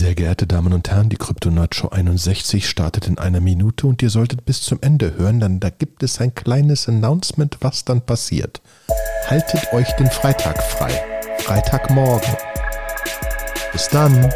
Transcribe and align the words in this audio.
Sehr 0.00 0.14
geehrte 0.14 0.46
Damen 0.46 0.72
und 0.72 0.90
Herren, 0.90 1.10
die 1.10 1.18
Kryptonaut 1.18 1.74
Show 1.74 1.88
61 1.88 2.66
startet 2.66 3.06
in 3.06 3.18
einer 3.18 3.40
Minute 3.40 3.86
und 3.86 4.00
ihr 4.00 4.08
solltet 4.08 4.46
bis 4.46 4.62
zum 4.62 4.78
Ende 4.80 5.12
hören, 5.18 5.40
denn 5.40 5.60
da 5.60 5.68
gibt 5.68 6.02
es 6.02 6.22
ein 6.22 6.34
kleines 6.34 6.88
Announcement, 6.88 7.58
was 7.60 7.84
dann 7.84 8.00
passiert. 8.00 8.62
Haltet 9.26 9.74
euch 9.74 9.92
den 9.96 10.10
Freitag 10.10 10.62
frei. 10.62 10.90
Freitagmorgen. 11.40 12.34
Bis 13.72 13.88
dann. 13.88 14.32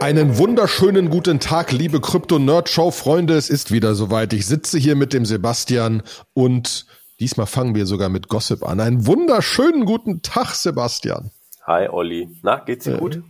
Einen 0.00 0.38
wunderschönen 0.38 1.10
guten 1.10 1.40
Tag, 1.40 1.72
liebe 1.72 2.00
Krypto-Nerd-Show-Freunde. 2.00 3.34
Es 3.34 3.50
ist 3.50 3.70
wieder 3.70 3.94
soweit. 3.94 4.32
Ich 4.32 4.46
sitze 4.46 4.78
hier 4.78 4.96
mit 4.96 5.12
dem 5.12 5.26
Sebastian 5.26 6.02
und 6.32 6.86
diesmal 7.20 7.44
fangen 7.44 7.74
wir 7.74 7.84
sogar 7.84 8.08
mit 8.08 8.28
Gossip 8.28 8.66
an. 8.66 8.80
Einen 8.80 9.06
wunderschönen 9.06 9.84
guten 9.84 10.22
Tag, 10.22 10.54
Sebastian. 10.54 11.32
Hi, 11.66 11.86
Olli. 11.90 12.30
Na, 12.42 12.60
geht's 12.60 12.86
dir 12.86 12.94
äh, 12.94 12.98
gut? 12.98 13.22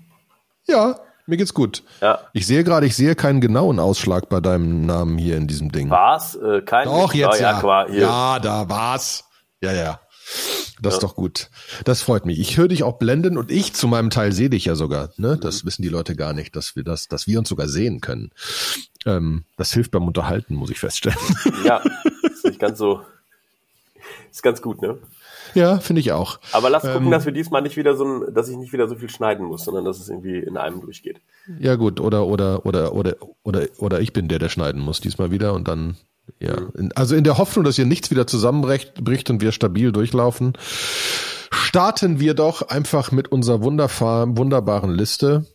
Ja, 0.69 1.01
mir 1.27 1.39
geht's 1.39 1.55
gut. 1.55 1.83
Ja. 2.01 2.21
Ich 2.35 2.47
sehe 2.47 2.63
gerade, 2.63 2.87
ich 2.87 2.95
sehe 2.95 3.17
keinen 3.17 3.41
genauen 3.41 3.81
Ausschlag 3.81 4.29
bei 4.29 4.41
deinem 4.41 4.87
Namen 4.87 5.19
hier 5.19 5.39
in 5.39 5.49
diesem 5.49 5.73
Ding. 5.73 5.91
War's? 5.91 6.37
Äh, 6.37 6.63
kein 6.63 6.85
Doch, 6.85 7.13
jetzt 7.15 7.41
oh, 7.41 7.43
ja. 7.43 7.61
Ja, 7.63 7.89
ja, 7.89 8.39
da 8.39 8.69
war's. 8.69 9.25
Ja, 9.61 9.73
ja. 9.73 10.01
Das 10.83 10.95
ja. 10.95 10.97
ist 10.99 11.03
doch 11.03 11.15
gut. 11.15 11.51
Das 11.85 12.03
freut 12.03 12.27
mich. 12.27 12.39
Ich 12.39 12.57
höre 12.57 12.69
dich 12.69 12.83
auch 12.83 12.99
blenden 12.99 13.37
und 13.37 13.51
ich 13.51 13.73
zu 13.75 13.89
meinem 13.89 14.11
Teil 14.11 14.33
sehe 14.33 14.51
dich 14.51 14.65
ja 14.65 14.75
sogar. 14.75 15.11
Ne? 15.17 15.39
Das 15.41 15.63
mhm. 15.63 15.67
wissen 15.69 15.83
die 15.83 15.89
Leute 15.89 16.17
gar 16.17 16.33
nicht, 16.33 16.57
dass 16.57 16.77
wir 16.77 16.85
das, 16.85 17.09
dass 17.09 17.27
wir 17.27 17.39
uns 17.39 17.49
sogar 17.49 17.69
sehen 17.69 18.01
können. 18.01 18.31
Ähm, 19.07 19.45
das 19.57 19.73
hilft 19.73 19.91
beim 19.91 20.07
Unterhalten, 20.07 20.55
muss 20.55 20.71
ich 20.71 20.81
feststellen. 20.81 21.19
Ja, 21.65 21.83
ist 22.23 22.45
nicht 22.45 22.59
ganz 22.59 22.79
so. 22.79 23.03
Ist 24.31 24.43
ganz 24.43 24.63
gut, 24.63 24.81
ne? 24.81 24.99
Ja, 25.55 25.79
finde 25.79 26.01
ich 26.01 26.13
auch. 26.13 26.39
Aber 26.53 26.71
lass 26.71 26.83
gucken, 26.83 27.07
ähm, 27.07 27.11
dass 27.11 27.25
wir 27.27 27.33
diesmal 27.33 27.63
nicht 27.63 27.77
wieder 27.77 27.97
so 27.97 28.05
ein, 28.05 28.35
dass 28.35 28.49
ich 28.49 28.57
nicht 28.57 28.73
wieder 28.73 28.89
so 28.89 28.95
viel 28.95 29.11
schneiden 29.11 29.47
muss, 29.47 29.65
sondern 29.65 29.85
dass 29.85 29.99
es 29.99 30.09
irgendwie 30.09 30.39
in 30.39 30.57
einem 30.57 30.81
durchgeht. 30.81 31.21
Ja, 31.59 31.75
gut, 31.75 32.01
oder, 32.01 32.27
oder, 32.27 32.65
oder, 32.65 32.95
oder, 32.95 33.17
oder, 33.43 33.67
oder 33.79 34.01
ich 34.01 34.13
bin 34.13 34.29
der, 34.29 34.39
der 34.39 34.49
schneiden 34.49 34.81
muss 34.81 35.01
diesmal 35.01 35.31
wieder 35.31 35.53
und 35.55 35.67
dann 35.69 35.97
ja, 36.39 36.57
also 36.95 37.17
in 37.17 37.25
der 37.25 37.39
Hoffnung, 37.39 37.65
dass 37.65 37.77
hier 37.77 37.87
nichts 37.87 38.11
wieder 38.11 38.27
zusammenbricht 38.27 39.31
und 39.31 39.41
wir 39.41 39.53
stabil 39.53 39.93
durchlaufen, 39.93 40.53
starten 41.51 42.21
wir 42.21 42.35
doch 42.35 42.63
einfach 42.63 43.13
mit 43.13 43.33
unserer 43.33 43.63
wunderbaren 43.63 44.91
Liste. 44.91 45.47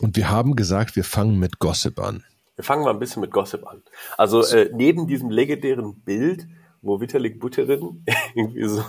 Und 0.00 0.16
wir 0.16 0.30
haben 0.30 0.56
gesagt, 0.56 0.96
wir 0.96 1.04
fangen 1.04 1.38
mit 1.38 1.58
Gossip 1.58 2.00
an. 2.00 2.24
Wir 2.56 2.64
fangen 2.64 2.84
mal 2.84 2.90
ein 2.90 2.98
bisschen 2.98 3.20
mit 3.20 3.30
Gossip 3.30 3.66
an. 3.66 3.82
Also 4.16 4.42
äh, 4.44 4.70
neben 4.74 5.06
diesem 5.06 5.30
legendären 5.30 6.00
Bild, 6.02 6.46
wo 6.80 7.00
Vitalik 7.00 7.40
Buterin 7.40 8.04
irgendwie 8.34 8.68
so, 8.68 8.84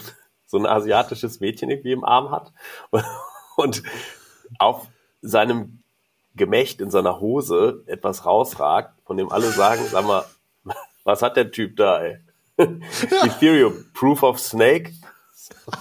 so 0.45 0.57
ein 0.57 0.65
asiatisches 0.65 1.39
Mädchen 1.39 1.69
irgendwie 1.69 1.91
im 1.91 2.03
Arm 2.03 2.31
hat 2.31 2.53
und 3.57 3.83
auf 4.59 4.87
seinem 5.21 5.83
Gemächt 6.35 6.81
in 6.81 6.89
seiner 6.89 7.19
Hose 7.19 7.83
etwas 7.85 8.25
rausragt, 8.25 8.99
von 9.05 9.17
dem 9.17 9.31
alle 9.31 9.51
sagen, 9.51 9.83
sag 9.91 10.05
mal, 10.05 10.25
was 11.03 11.21
hat 11.21 11.37
der 11.37 11.51
Typ 11.51 11.75
da, 11.77 12.01
ey? 12.01 12.17
Ethereum, 12.57 13.85
Proof 13.93 14.23
of 14.23 14.39
Snake. 14.39 14.91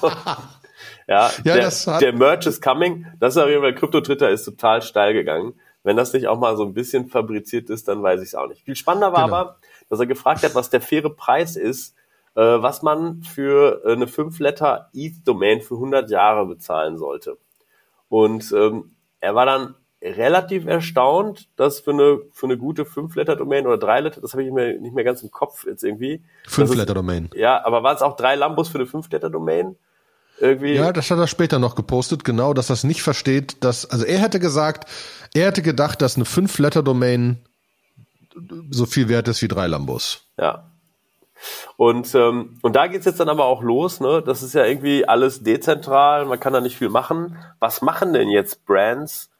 ja, 0.03 1.31
ja 1.45 1.71
der, 1.71 1.99
der, 2.01 2.13
Merch 2.13 2.47
is 2.47 2.61
coming. 2.61 3.07
Das 3.21 3.37
ist 3.37 3.43
auf 3.43 3.49
jeden 3.49 3.63
Fall, 3.63 3.75
Krypto-Twitter 3.75 4.31
ist 4.31 4.45
total 4.45 4.83
steil 4.83 5.13
gegangen. 5.13 5.55
Wenn 5.83 5.97
das 5.97 6.13
nicht 6.13 6.29
auch 6.29 6.39
mal 6.39 6.57
so 6.57 6.65
ein 6.65 6.75
bisschen 6.75 7.09
fabriziert 7.09 7.69
ist, 7.69 7.89
dann 7.89 8.03
weiß 8.03 8.21
ich 8.21 8.29
es 8.29 8.35
auch 8.35 8.49
nicht. 8.49 8.63
Viel 8.63 8.77
spannender 8.77 9.13
war 9.13 9.25
genau. 9.25 9.37
aber, 9.37 9.57
dass 9.89 10.01
er 10.01 10.07
gefragt 10.07 10.45
hat, 10.45 10.55
was 10.55 10.71
der 10.71 10.81
faire 10.81 11.11
Preis 11.11 11.57
ist, 11.57 11.97
äh, 12.35 12.41
was 12.41 12.83
man 12.83 13.23
für 13.23 13.83
eine 13.85 14.07
5-Letter 14.07 14.91
ETH-Domain 14.95 15.61
für 15.61 15.75
100 15.75 16.11
Jahre 16.11 16.47
bezahlen 16.47 16.99
sollte. 16.99 17.37
Und 18.09 18.53
ähm, 18.53 18.95
er 19.21 19.35
war 19.35 19.47
dann 19.47 19.75
relativ 20.03 20.67
erstaunt, 20.67 21.49
dass 21.57 21.81
für 21.81 21.93
eine, 21.93 22.21
für 22.33 22.47
eine 22.47 22.59
gute 22.59 22.85
5-Letter-Domain 22.85 23.67
oder 23.67 23.77
3-Letter, 23.77 24.21
das 24.21 24.33
habe 24.33 24.43
ich 24.43 24.51
mir 24.51 24.79
nicht 24.81 24.95
mehr 24.95 25.05
ganz 25.05 25.23
im 25.23 25.31
Kopf 25.31 25.65
jetzt 25.65 25.85
irgendwie. 25.85 26.23
5-Letter-Domain. 26.49 27.31
Ja, 27.35 27.65
aber 27.65 27.83
waren 27.83 27.97
es 27.97 28.03
auch 28.03 28.17
drei 28.17 28.35
Lambos 28.35 28.69
für 28.69 28.79
eine 28.79 28.89
5-Letter-Domain? 28.89 29.77
Irgendwie. 30.41 30.75
Ja, 30.75 30.93
das 30.93 31.11
hat 31.11 31.19
er 31.19 31.29
später 31.29 31.59
noch 31.59 31.77
gepostet, 31.77 32.25
genau, 32.25 32.53
dass 32.53 32.67
das 32.67 32.83
nicht 32.85 33.03
versteht, 33.03 33.63
dass, 33.63 33.89
also 33.89 34.05
er 34.05 34.19
hätte 34.19 34.41
gesagt, 34.41 34.91
er 35.35 35.47
hätte 35.47 35.63
gedacht, 35.63 36.03
dass 36.03 36.17
eine 36.17 36.25
5-Letter-Domain 36.25 37.39
so 38.71 38.87
viel 38.87 39.09
wert 39.09 39.29
ist 39.29 39.43
wie 39.43 39.49
drei 39.49 39.67
Lambos. 39.67 40.27
Ja. 40.39 40.69
Und, 41.77 42.15
ähm, 42.15 42.59
und 42.63 42.77
da 42.77 42.87
geht's 42.87 43.05
jetzt 43.05 43.21
dann 43.21 43.29
aber 43.29 43.45
auch 43.45 43.63
los, 43.63 44.01
ne? 44.01 44.23
Das 44.25 44.43
ist 44.43 44.55
ja 44.55 44.65
irgendwie 44.65 45.07
alles 45.07 45.43
dezentral, 45.43 46.25
man 46.25 46.41
kann 46.41 46.53
da 46.53 46.61
nicht 46.61 46.77
viel 46.77 46.89
machen. 46.89 47.37
Was 47.59 47.83
machen 47.83 48.13
denn 48.13 48.29
jetzt 48.29 48.65
Brands, 48.65 49.32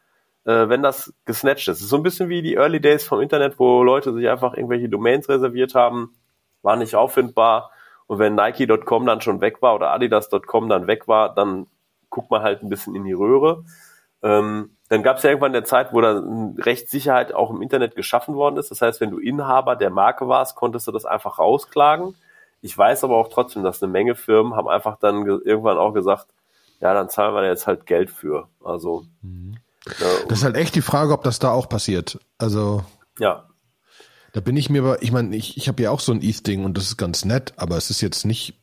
äh, 0.45 0.69
wenn 0.69 0.83
das 0.83 1.13
gesnatcht 1.25 1.69
ist. 1.69 1.79
Es 1.79 1.83
ist 1.83 1.91
so 1.91 1.97
ein 1.97 2.03
bisschen 2.03 2.29
wie 2.29 2.43
die 2.43 2.55
Early 2.55 2.81
Days 2.81 3.05
vom 3.05 3.21
Internet, 3.21 3.59
wo 3.59 3.83
Leute 3.83 4.13
sich 4.13 4.29
einfach 4.29 4.55
irgendwelche 4.55 4.89
Domains 4.89 5.29
reserviert 5.29 5.75
haben, 5.75 6.15
war 6.63 6.77
nicht 6.77 6.95
auffindbar. 6.95 7.71
Und 8.07 8.19
wenn 8.19 8.35
Nike.com 8.35 9.07
dann 9.07 9.21
schon 9.21 9.41
weg 9.41 9.63
war 9.63 9.75
oder 9.75 9.91
Adidas.com 9.91 10.69
dann 10.69 10.87
weg 10.87 11.09
war, 11.09 11.35
dann 11.35 11.67
guckt 12.11 12.31
man 12.31 12.43
halt 12.43 12.63
ein 12.63 12.69
bisschen 12.69 12.95
in 12.95 13.05
die 13.05 13.13
Röhre. 13.13 13.65
Ähm, 14.23 14.77
dann 14.89 15.03
gab 15.03 15.17
es 15.17 15.23
ja 15.23 15.31
irgendwann 15.31 15.55
eine 15.55 15.65
Zeit, 15.65 15.93
wo 15.93 16.01
dann 16.01 16.57
Rechtssicherheit 16.59 17.33
auch 17.33 17.51
im 17.51 17.63
Internet 17.63 17.97
geschaffen 17.97 18.35
worden 18.35 18.59
ist. 18.59 18.71
Das 18.71 18.83
heißt, 18.83 19.01
wenn 19.01 19.11
du 19.11 19.19
Inhaber 19.19 19.75
der 19.77 19.91
Marke 19.91 20.29
warst, 20.29 20.55
konntest 20.55 20.87
du 20.87 20.93
das 20.93 21.07
einfach 21.07 21.39
rausklagen. 21.39 22.15
Ich 22.61 22.77
weiß 22.77 23.03
aber 23.05 23.17
auch 23.17 23.29
trotzdem, 23.29 23.63
dass 23.63 23.83
eine 23.83 23.91
Menge 23.91 24.15
Firmen 24.15 24.55
haben 24.55 24.69
einfach 24.69 24.99
dann 24.99 25.27
irgendwann 25.27 25.79
auch 25.79 25.93
gesagt, 25.93 26.27
ja, 26.81 26.93
dann 26.95 27.09
zahlen 27.09 27.35
wir 27.35 27.45
jetzt 27.47 27.67
halt 27.67 27.87
Geld 27.87 28.11
für. 28.11 28.49
Also 28.63 29.07
mhm. 29.23 29.57
Das 29.85 30.39
ist 30.39 30.45
halt 30.45 30.57
echt 30.57 30.75
die 30.75 30.83
Frage, 30.83 31.13
ob 31.13 31.25
das 31.25 31.39
da 31.39 31.51
auch 31.51 31.69
passiert. 31.69 32.19
Also. 32.39 32.85
Ja. 33.19 33.49
Da 34.33 34.41
bin 34.41 34.57
ich 34.57 34.71
mir 34.71 34.83
aber, 34.83 35.03
ich 35.03 35.13
meine, 35.13 35.37
ich, 35.37 35.57
ich 35.57 35.69
habe 35.69 35.83
ja 35.83 35.91
auch 35.91 36.01
so 36.01 36.13
ein 36.13 36.23
ETH-Ding 36.23 36.65
und 36.65 36.77
das 36.77 36.85
ist 36.85 36.97
ganz 36.97 37.25
nett, 37.25 37.53
aber 37.57 37.77
es 37.77 37.91
ist 37.91 38.01
jetzt 38.01 38.25
nicht 38.25 38.63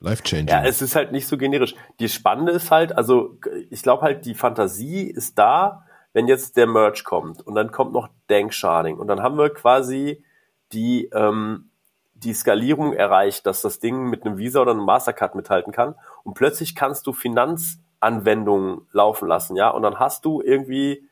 life-changing. 0.00 0.48
Ja, 0.48 0.64
es 0.64 0.80
ist 0.80 0.96
halt 0.96 1.12
nicht 1.12 1.26
so 1.26 1.36
generisch. 1.36 1.74
Die 2.00 2.08
Spannende 2.08 2.52
ist 2.52 2.70
halt, 2.70 2.96
also 2.96 3.38
ich 3.68 3.82
glaube 3.82 4.02
halt, 4.02 4.24
die 4.24 4.34
Fantasie 4.34 5.02
ist 5.02 5.38
da, 5.38 5.84
wenn 6.12 6.26
jetzt 6.26 6.56
der 6.56 6.66
Merch 6.66 7.04
kommt 7.04 7.42
und 7.42 7.54
dann 7.54 7.70
kommt 7.70 7.92
noch 7.92 8.08
Dank 8.28 8.54
Sharding 8.54 8.96
und 8.96 9.08
dann 9.08 9.22
haben 9.22 9.36
wir 9.36 9.50
quasi 9.50 10.24
die, 10.72 11.10
ähm, 11.12 11.70
die 12.14 12.32
Skalierung 12.32 12.94
erreicht, 12.94 13.46
dass 13.46 13.60
das 13.60 13.80
Ding 13.80 14.08
mit 14.08 14.24
einem 14.24 14.38
Visa 14.38 14.60
oder 14.60 14.70
einem 14.70 14.84
Mastercard 14.84 15.34
mithalten 15.34 15.72
kann 15.72 15.96
und 16.24 16.34
plötzlich 16.34 16.74
kannst 16.74 17.06
du 17.06 17.12
Finanz 17.12 17.80
Anwendungen 18.00 18.86
laufen 18.92 19.28
lassen, 19.28 19.56
ja, 19.56 19.70
und 19.70 19.82
dann 19.82 19.98
hast 19.98 20.24
du 20.24 20.40
irgendwie 20.40 21.08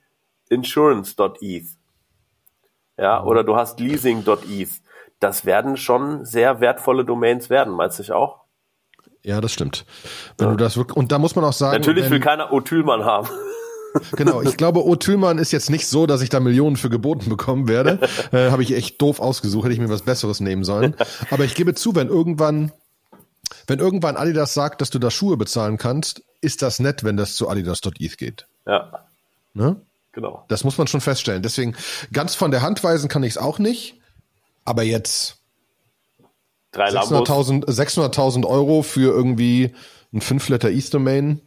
insurance.eth, 0.48 1.66
ja, 2.98 3.20
mhm. 3.20 3.28
oder 3.28 3.44
du 3.44 3.56
hast 3.56 3.80
leasing.eth. 3.80 4.82
Das 5.19 5.46
werden 5.46 5.78
schon 5.78 6.26
sehr 6.26 6.60
wertvolle 6.60 7.04
Domains 7.04 7.48
werden, 7.48 7.72
meinst 7.72 7.98
du 7.98 8.02
nicht 8.02 8.12
auch? 8.12 8.46
Ja, 9.22 9.41
das 9.41 9.52
stimmt. 9.52 9.86
Wenn 10.38 10.48
ja. 10.48 10.50
du 10.52 10.56
das 10.56 10.76
wirklich, 10.76 10.96
und 10.96 11.10
da 11.10 11.19
muss 11.19 11.34
man 11.34 11.44
auch 11.44 11.52
sagen. 11.52 11.78
Natürlich 11.78 12.04
wenn, 12.04 12.12
will 12.12 12.20
keiner 12.20 12.52
Othülmann 12.52 13.04
haben. 13.04 13.28
Genau, 14.12 14.42
ich 14.42 14.58
glaube, 14.58 14.84
Othülmann 14.84 15.38
ist 15.38 15.52
jetzt 15.52 15.70
nicht 15.70 15.86
so, 15.86 16.06
dass 16.06 16.20
ich 16.20 16.28
da 16.28 16.38
Millionen 16.38 16.76
für 16.76 16.91
geboten 16.91 17.30
bekommen 17.30 17.66
werde. 17.66 17.98
Äh, 18.32 18.50
Habe 18.50 18.62
ich 18.62 18.75
echt 18.75 19.00
doof 19.00 19.20
ausgesucht, 19.20 19.64
hätte 19.64 19.75
ich 19.75 19.80
mir 19.80 19.88
was 19.88 20.02
Besseres 20.02 20.41
nehmen 20.41 20.64
sollen. 20.64 20.96
Aber 21.30 21.44
ich 21.44 21.54
gebe 21.54 21.75
zu, 21.75 21.94
wenn 21.94 22.08
irgendwann 22.08 22.72
wenn 23.66 23.78
irgendwann 23.78 24.16
Adidas 24.16 24.54
sagt, 24.54 24.81
dass 24.81 24.91
du 24.91 24.99
da 24.99 25.10
Schuhe 25.10 25.37
bezahlen 25.37 25.78
kannst, 25.78 26.22
ist 26.41 26.62
das 26.62 26.78
nett, 26.78 27.04
wenn 27.04 27.16
das 27.16 27.34
zu 27.34 27.49
adidas.eth 27.49 28.19
geht. 28.19 28.47
Ja. 28.66 29.04
Ne? 29.54 29.77
Genau. 30.12 30.44
Das 30.49 30.64
muss 30.64 30.79
man 30.79 30.87
schon 30.87 31.00
feststellen. 31.00 31.43
Deswegen, 31.43 31.76
ganz 32.12 32.35
von 32.35 32.50
der 32.50 32.62
Hand 32.62 32.82
weisen 32.82 33.08
kann 33.08 33.23
ich 33.23 33.32
es 33.32 33.38
auch 33.38 33.58
nicht. 33.58 34.00
Aber 34.64 34.82
jetzt 34.82 35.37
600.000 36.73 37.70
600 37.70 38.46
Euro 38.46 38.82
für 38.82 39.12
irgendwie 39.12 39.75
ein 40.12 40.20
5-Letter 40.20 40.70
ETH-Domain. 40.70 41.40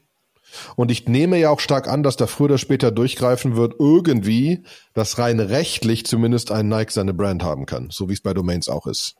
Und 0.75 0.89
ich 0.89 1.07
nehme 1.07 1.37
ja 1.37 1.49
auch 1.51 1.59
stark 1.59 1.87
an, 1.87 2.01
dass 2.01 2.17
da 2.17 2.25
früher 2.25 2.45
oder 2.45 2.57
später 2.57 2.91
durchgreifen 2.91 3.55
wird, 3.55 3.75
irgendwie, 3.77 4.63
dass 4.93 5.19
rein 5.19 5.39
rechtlich 5.39 6.05
zumindest 6.05 6.51
ein 6.51 6.67
Nike 6.67 6.91
seine 6.91 7.13
Brand 7.13 7.43
haben 7.43 7.65
kann. 7.65 7.89
So 7.91 8.09
wie 8.09 8.13
es 8.13 8.21
bei 8.21 8.33
Domains 8.33 8.67
auch 8.67 8.87
ist. 8.87 9.15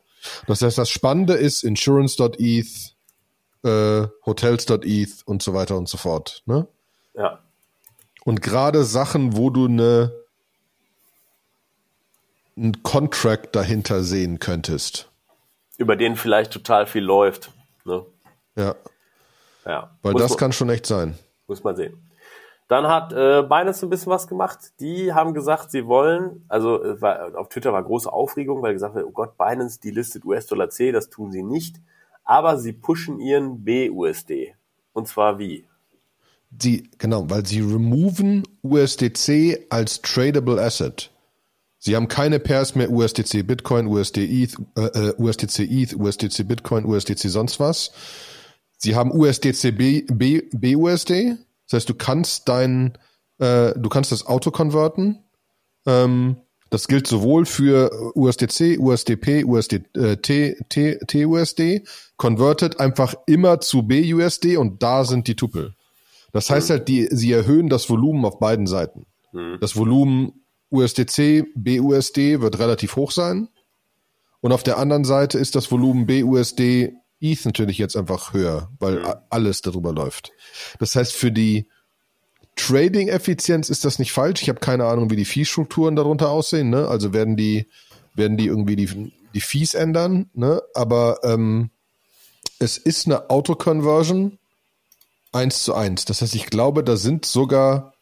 Das 0.46 0.62
heißt, 0.62 0.78
das 0.78 0.90
Spannende 0.90 1.34
ist 1.34 1.62
insurance.eth, 1.62 2.94
äh, 3.62 4.06
hotels.eth 4.26 5.22
und 5.24 5.42
so 5.42 5.54
weiter 5.54 5.76
und 5.76 5.88
so 5.88 5.98
fort. 5.98 6.42
Ne? 6.46 6.66
Ja. 7.14 7.40
Und 8.24 8.42
gerade 8.42 8.84
Sachen, 8.84 9.36
wo 9.36 9.50
du 9.50 9.66
eine 9.66 10.20
einen 12.60 12.82
Contract 12.82 13.56
dahinter 13.56 14.02
sehen 14.02 14.38
könntest. 14.38 15.10
Über 15.78 15.96
den 15.96 16.16
vielleicht 16.16 16.52
total 16.52 16.86
viel 16.86 17.02
läuft. 17.02 17.50
Ne? 17.84 18.04
Ja. 18.56 18.74
Ja. 19.64 19.90
Weil 20.02 20.12
muss 20.12 20.22
das 20.22 20.30
man, 20.32 20.38
kann 20.38 20.52
schon 20.52 20.68
echt 20.68 20.86
sein. 20.86 21.18
Muss 21.46 21.64
man 21.64 21.76
sehen. 21.76 22.06
Dann 22.68 22.86
hat 22.86 23.12
äh, 23.12 23.42
Binance 23.42 23.84
ein 23.84 23.90
bisschen 23.90 24.12
was 24.12 24.28
gemacht. 24.28 24.58
Die 24.78 25.12
haben 25.12 25.34
gesagt, 25.34 25.70
sie 25.70 25.86
wollen, 25.86 26.44
also 26.48 26.82
äh, 26.84 27.00
war, 27.00 27.36
auf 27.36 27.48
Twitter 27.48 27.72
war 27.72 27.82
große 27.82 28.12
Aufregung, 28.12 28.62
weil 28.62 28.74
gesagt 28.74 28.94
wird, 28.94 29.06
oh 29.06 29.10
Gott, 29.10 29.36
Binance, 29.36 29.80
die 29.80 29.90
listet 29.90 30.24
US-Dollar 30.24 30.68
C, 30.70 30.92
das 30.92 31.08
tun 31.08 31.32
sie 31.32 31.42
nicht. 31.42 31.76
Aber 32.30 32.60
sie 32.60 32.72
pushen 32.72 33.18
ihren 33.18 33.64
BUSD. 33.64 34.54
Und 34.92 35.08
zwar 35.08 35.40
wie? 35.40 35.66
Die, 36.50 36.88
genau, 36.96 37.28
weil 37.28 37.44
sie 37.44 37.60
removen 37.60 38.44
USDC 38.62 39.66
als 39.68 40.00
tradable 40.00 40.62
Asset. 40.62 41.10
Sie 41.80 41.96
haben 41.96 42.06
keine 42.06 42.38
Pairs 42.38 42.76
mehr 42.76 42.88
USDC 42.88 43.44
Bitcoin, 43.44 43.88
USD 43.88 44.18
ETH, 44.18 44.54
äh, 44.76 45.08
äh 45.08 45.14
USDC 45.18 45.58
ETH, 45.68 45.96
USDC 45.96 46.46
Bitcoin, 46.46 46.84
USDC 46.84 47.28
sonst 47.28 47.58
was. 47.58 47.90
Sie 48.76 48.94
haben 48.94 49.10
USDC 49.10 49.76
B, 49.76 50.02
B, 50.02 50.42
BUSD, 50.52 51.36
das 51.66 51.78
heißt, 51.78 51.88
du 51.88 51.94
kannst 51.94 52.48
dein, 52.48 52.96
äh, 53.38 53.72
du 53.76 53.88
kannst 53.88 54.12
das 54.12 54.24
Auto 54.24 54.52
konverten. 54.52 55.18
Ähm, 55.84 56.36
das 56.70 56.86
gilt 56.86 57.06
sowohl 57.06 57.46
für 57.46 57.90
USDC, 58.14 58.78
USDP, 58.78 59.44
USD, 59.44 59.82
äh, 59.94 60.16
TUSD, 60.16 61.84
converted 62.16 62.78
einfach 62.78 63.14
immer 63.26 63.60
zu 63.60 63.82
BUSD 63.82 64.56
und 64.56 64.82
da 64.82 65.04
sind 65.04 65.26
die 65.26 65.36
Tupel. 65.36 65.74
Das 66.32 66.48
heißt 66.48 66.68
mhm. 66.68 66.72
halt, 66.72 66.88
die, 66.88 67.08
sie 67.10 67.32
erhöhen 67.32 67.68
das 67.68 67.90
Volumen 67.90 68.24
auf 68.24 68.38
beiden 68.38 68.68
Seiten. 68.68 69.06
Mhm. 69.32 69.58
Das 69.60 69.76
Volumen 69.76 70.44
USDC, 70.70 71.46
BUSD 71.56 72.40
wird 72.40 72.60
relativ 72.60 72.94
hoch 72.94 73.10
sein. 73.10 73.48
Und 74.40 74.52
auf 74.52 74.62
der 74.62 74.78
anderen 74.78 75.04
Seite 75.04 75.38
ist 75.38 75.56
das 75.56 75.70
Volumen 75.70 76.06
BUSD 76.06 76.94
ETH 77.20 77.44
natürlich 77.44 77.76
jetzt 77.76 77.96
einfach 77.96 78.32
höher, 78.32 78.70
weil 78.78 79.00
mhm. 79.00 79.14
alles 79.28 79.60
darüber 79.60 79.92
läuft. 79.92 80.32
Das 80.78 80.94
heißt, 80.94 81.12
für 81.12 81.32
die 81.32 81.68
Trading-Effizienz 82.56 83.70
ist 83.70 83.84
das 83.84 83.98
nicht 83.98 84.12
falsch. 84.12 84.42
Ich 84.42 84.48
habe 84.48 84.60
keine 84.60 84.86
Ahnung, 84.86 85.10
wie 85.10 85.16
die 85.16 85.24
Fee-Strukturen 85.24 85.96
darunter 85.96 86.30
aussehen. 86.30 86.70
Ne? 86.70 86.88
Also 86.88 87.12
werden 87.12 87.36
die, 87.36 87.66
werden 88.14 88.36
die 88.36 88.46
irgendwie 88.46 88.76
die, 88.76 89.12
die 89.34 89.40
Fees 89.40 89.74
ändern. 89.74 90.28
Ne? 90.34 90.62
Aber 90.74 91.20
ähm, 91.22 91.70
es 92.58 92.76
ist 92.78 93.06
eine 93.06 93.30
Auto-Conversion 93.30 94.38
eins 95.32 95.62
zu 95.62 95.74
eins. 95.74 96.04
Das 96.04 96.22
heißt, 96.22 96.34
ich 96.34 96.46
glaube, 96.46 96.84
da 96.84 96.96
sind 96.96 97.24
sogar 97.24 97.94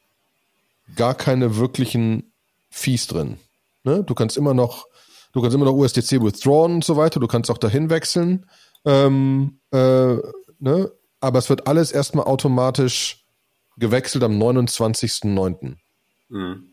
gar 0.96 1.14
keine 1.14 1.56
wirklichen 1.56 2.32
Fees 2.70 3.06
drin. 3.06 3.38
Ne? 3.84 4.02
Du 4.04 4.14
kannst 4.14 4.36
immer 4.36 4.54
noch, 4.54 4.86
du 5.32 5.40
kannst 5.40 5.54
immer 5.54 5.66
noch 5.66 5.74
USDC 5.74 6.22
withdrawn 6.22 6.76
und 6.76 6.84
so 6.84 6.96
weiter. 6.96 7.20
Du 7.20 7.26
kannst 7.26 7.50
auch 7.50 7.58
dahin 7.58 7.90
wechseln. 7.90 8.46
Ähm, 8.84 9.60
äh, 9.70 10.16
ne? 10.58 10.90
Aber 11.20 11.38
es 11.38 11.50
wird 11.50 11.66
alles 11.66 11.92
erstmal 11.92 12.26
automatisch 12.26 13.18
gewechselt 13.78 14.25
am 14.25 14.40
29.09. 14.40 15.76
Mhm. 16.28 16.64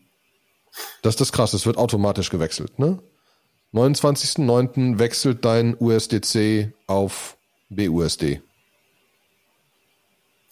Das 1.02 1.14
ist 1.14 1.20
das 1.20 1.32
krasse, 1.32 1.56
es 1.56 1.66
wird 1.66 1.78
automatisch 1.78 2.30
gewechselt, 2.30 2.78
ne? 2.78 3.02
29.09. 3.72 4.98
wechselt 4.98 5.44
dein 5.44 5.76
USDC 5.78 6.72
auf 6.86 7.36
BUSD. 7.68 8.40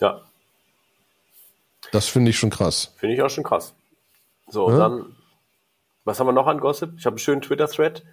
Ja. 0.01 0.21
Das 1.93 2.09
finde 2.09 2.31
ich 2.31 2.39
schon 2.39 2.51
krass. 2.51 2.93
Finde 2.97 3.15
ich 3.15 3.23
auch 3.23 3.31
schon 3.31 3.45
krass. 3.45 3.75
So, 4.49 4.69
ja? 4.69 4.79
dann, 4.79 5.17
was 6.05 6.19
haben 6.19 6.27
wir 6.27 6.33
noch 6.33 6.47
an 6.47 6.59
Gossip? 6.59 6.95
Ich 6.99 7.07
habe 7.07 7.15
einen 7.15 7.19
schönen 7.19 7.41
Twitter-Thread, 7.41 8.05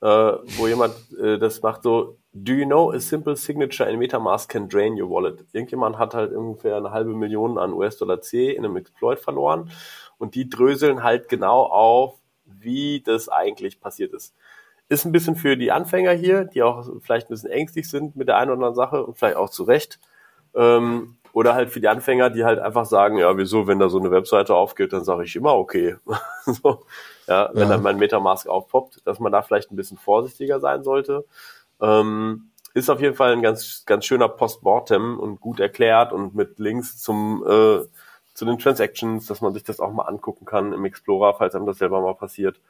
äh, 0.00 0.06
wo 0.06 0.66
jemand 0.66 0.94
äh, 1.18 1.38
das 1.38 1.62
macht 1.62 1.82
so, 1.82 2.16
Do 2.32 2.52
you 2.52 2.64
know 2.64 2.92
a 2.92 3.00
simple 3.00 3.34
signature 3.34 3.90
in 3.90 3.98
MetaMask 3.98 4.48
can 4.48 4.68
drain 4.68 5.00
your 5.00 5.10
wallet? 5.10 5.44
Irgendjemand 5.52 5.98
hat 5.98 6.14
halt 6.14 6.32
ungefähr 6.32 6.76
eine 6.76 6.92
halbe 6.92 7.12
Million 7.12 7.58
an 7.58 7.72
US-Dollar 7.72 8.20
C 8.20 8.52
in 8.52 8.64
einem 8.64 8.76
Exploit 8.76 9.18
verloren 9.18 9.72
und 10.16 10.36
die 10.36 10.48
dröseln 10.48 11.02
halt 11.02 11.28
genau 11.28 11.64
auf, 11.64 12.14
wie 12.44 13.00
das 13.00 13.28
eigentlich 13.28 13.80
passiert 13.80 14.14
ist. 14.14 14.36
Ist 14.88 15.04
ein 15.04 15.12
bisschen 15.12 15.34
für 15.34 15.56
die 15.56 15.72
Anfänger 15.72 16.12
hier, 16.12 16.44
die 16.44 16.62
auch 16.62 16.88
vielleicht 17.00 17.26
ein 17.26 17.34
bisschen 17.34 17.50
ängstlich 17.50 17.90
sind 17.90 18.14
mit 18.14 18.28
der 18.28 18.36
einen 18.36 18.50
oder 18.50 18.58
anderen 18.58 18.74
Sache 18.76 19.04
und 19.04 19.18
vielleicht 19.18 19.36
auch 19.36 19.50
zu 19.50 19.64
Recht. 19.64 19.98
Ähm, 20.54 21.16
oder 21.32 21.54
halt 21.54 21.70
für 21.70 21.80
die 21.80 21.88
Anfänger, 21.88 22.30
die 22.30 22.44
halt 22.44 22.58
einfach 22.58 22.86
sagen, 22.86 23.18
ja, 23.18 23.36
wieso, 23.36 23.66
wenn 23.66 23.78
da 23.78 23.88
so 23.88 23.98
eine 23.98 24.10
Webseite 24.10 24.54
aufgeht, 24.54 24.92
dann 24.92 25.04
sage 25.04 25.24
ich 25.24 25.36
immer 25.36 25.54
okay. 25.54 25.96
so, 26.44 26.84
ja, 27.26 27.50
wenn 27.52 27.62
ja. 27.62 27.68
dann 27.68 27.82
mein 27.82 27.98
Metamask 27.98 28.48
aufpoppt, 28.48 29.06
dass 29.06 29.20
man 29.20 29.32
da 29.32 29.42
vielleicht 29.42 29.70
ein 29.70 29.76
bisschen 29.76 29.98
vorsichtiger 29.98 30.60
sein 30.60 30.82
sollte. 30.82 31.24
Ähm, 31.80 32.50
ist 32.74 32.90
auf 32.90 33.00
jeden 33.00 33.16
Fall 33.16 33.32
ein 33.32 33.42
ganz, 33.42 33.84
ganz 33.86 34.04
schöner 34.04 34.28
Postmortem 34.28 35.18
und 35.18 35.40
gut 35.40 35.60
erklärt 35.60 36.12
und 36.12 36.34
mit 36.34 36.58
Links 36.58 36.98
zum, 36.98 37.44
äh, 37.44 37.80
zu 38.34 38.44
den 38.44 38.58
Transactions, 38.58 39.26
dass 39.26 39.40
man 39.40 39.52
sich 39.52 39.64
das 39.64 39.80
auch 39.80 39.92
mal 39.92 40.04
angucken 40.04 40.44
kann 40.44 40.72
im 40.72 40.84
Explorer, 40.84 41.34
falls 41.34 41.54
einem 41.54 41.66
das 41.66 41.78
selber 41.78 42.00
mal 42.00 42.14
passiert. 42.14 42.60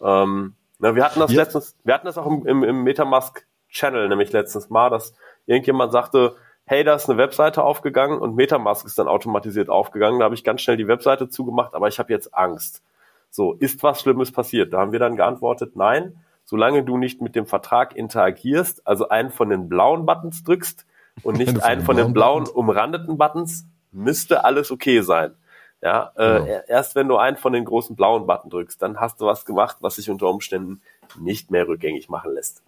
Ähm, 0.00 0.54
na, 0.78 0.94
wir 0.94 1.04
hatten 1.04 1.20
das 1.20 1.32
ja. 1.32 1.42
letztens, 1.42 1.76
wir 1.84 1.94
hatten 1.94 2.06
das 2.06 2.18
auch 2.18 2.26
im, 2.26 2.46
im, 2.46 2.64
im 2.64 2.82
Metamask 2.82 3.46
Channel 3.74 4.08
nämlich 4.08 4.32
letztens 4.32 4.70
mal, 4.70 4.88
dass 4.88 5.14
irgendjemand 5.46 5.92
sagte, 5.92 6.36
hey, 6.66 6.84
da 6.84 6.94
ist 6.94 7.08
eine 7.08 7.18
Webseite 7.18 7.62
aufgegangen 7.62 8.18
und 8.18 8.36
Metamask 8.36 8.86
ist 8.86 8.98
dann 8.98 9.08
automatisiert 9.08 9.68
aufgegangen. 9.68 10.18
Da 10.18 10.24
habe 10.24 10.34
ich 10.34 10.44
ganz 10.44 10.62
schnell 10.62 10.76
die 10.76 10.88
Webseite 10.88 11.28
zugemacht, 11.28 11.74
aber 11.74 11.88
ich 11.88 11.98
habe 11.98 12.12
jetzt 12.12 12.34
Angst. 12.34 12.82
So, 13.30 13.52
ist 13.54 13.82
was 13.82 14.00
Schlimmes 14.00 14.32
passiert? 14.32 14.72
Da 14.72 14.78
haben 14.78 14.92
wir 14.92 14.98
dann 14.98 15.16
geantwortet, 15.16 15.76
nein, 15.76 16.16
solange 16.44 16.84
du 16.84 16.96
nicht 16.96 17.20
mit 17.20 17.34
dem 17.34 17.46
Vertrag 17.46 17.96
interagierst, 17.96 18.86
also 18.86 19.08
einen 19.08 19.30
von 19.30 19.48
den 19.50 19.68
blauen 19.68 20.06
Buttons 20.06 20.44
drückst 20.44 20.86
und 21.22 21.38
nicht 21.38 21.62
einen 21.64 21.82
von 21.82 21.96
den 21.96 22.12
blauen 22.12 22.46
umrandeten 22.46 23.18
Buttons, 23.18 23.66
müsste 23.92 24.44
alles 24.44 24.70
okay 24.70 25.00
sein. 25.00 25.34
Ja, 25.82 26.12
äh, 26.16 26.40
genau. 26.40 26.60
erst 26.66 26.94
wenn 26.94 27.08
du 27.08 27.18
einen 27.18 27.36
von 27.36 27.52
den 27.52 27.66
großen 27.66 27.94
blauen 27.94 28.26
Button 28.26 28.48
drückst, 28.48 28.80
dann 28.80 29.00
hast 29.00 29.20
du 29.20 29.26
was 29.26 29.44
gemacht, 29.44 29.76
was 29.80 29.96
sich 29.96 30.08
unter 30.08 30.28
Umständen 30.28 30.80
nicht 31.18 31.50
mehr 31.50 31.68
rückgängig 31.68 32.08
machen 32.08 32.32
lässt. 32.32 32.62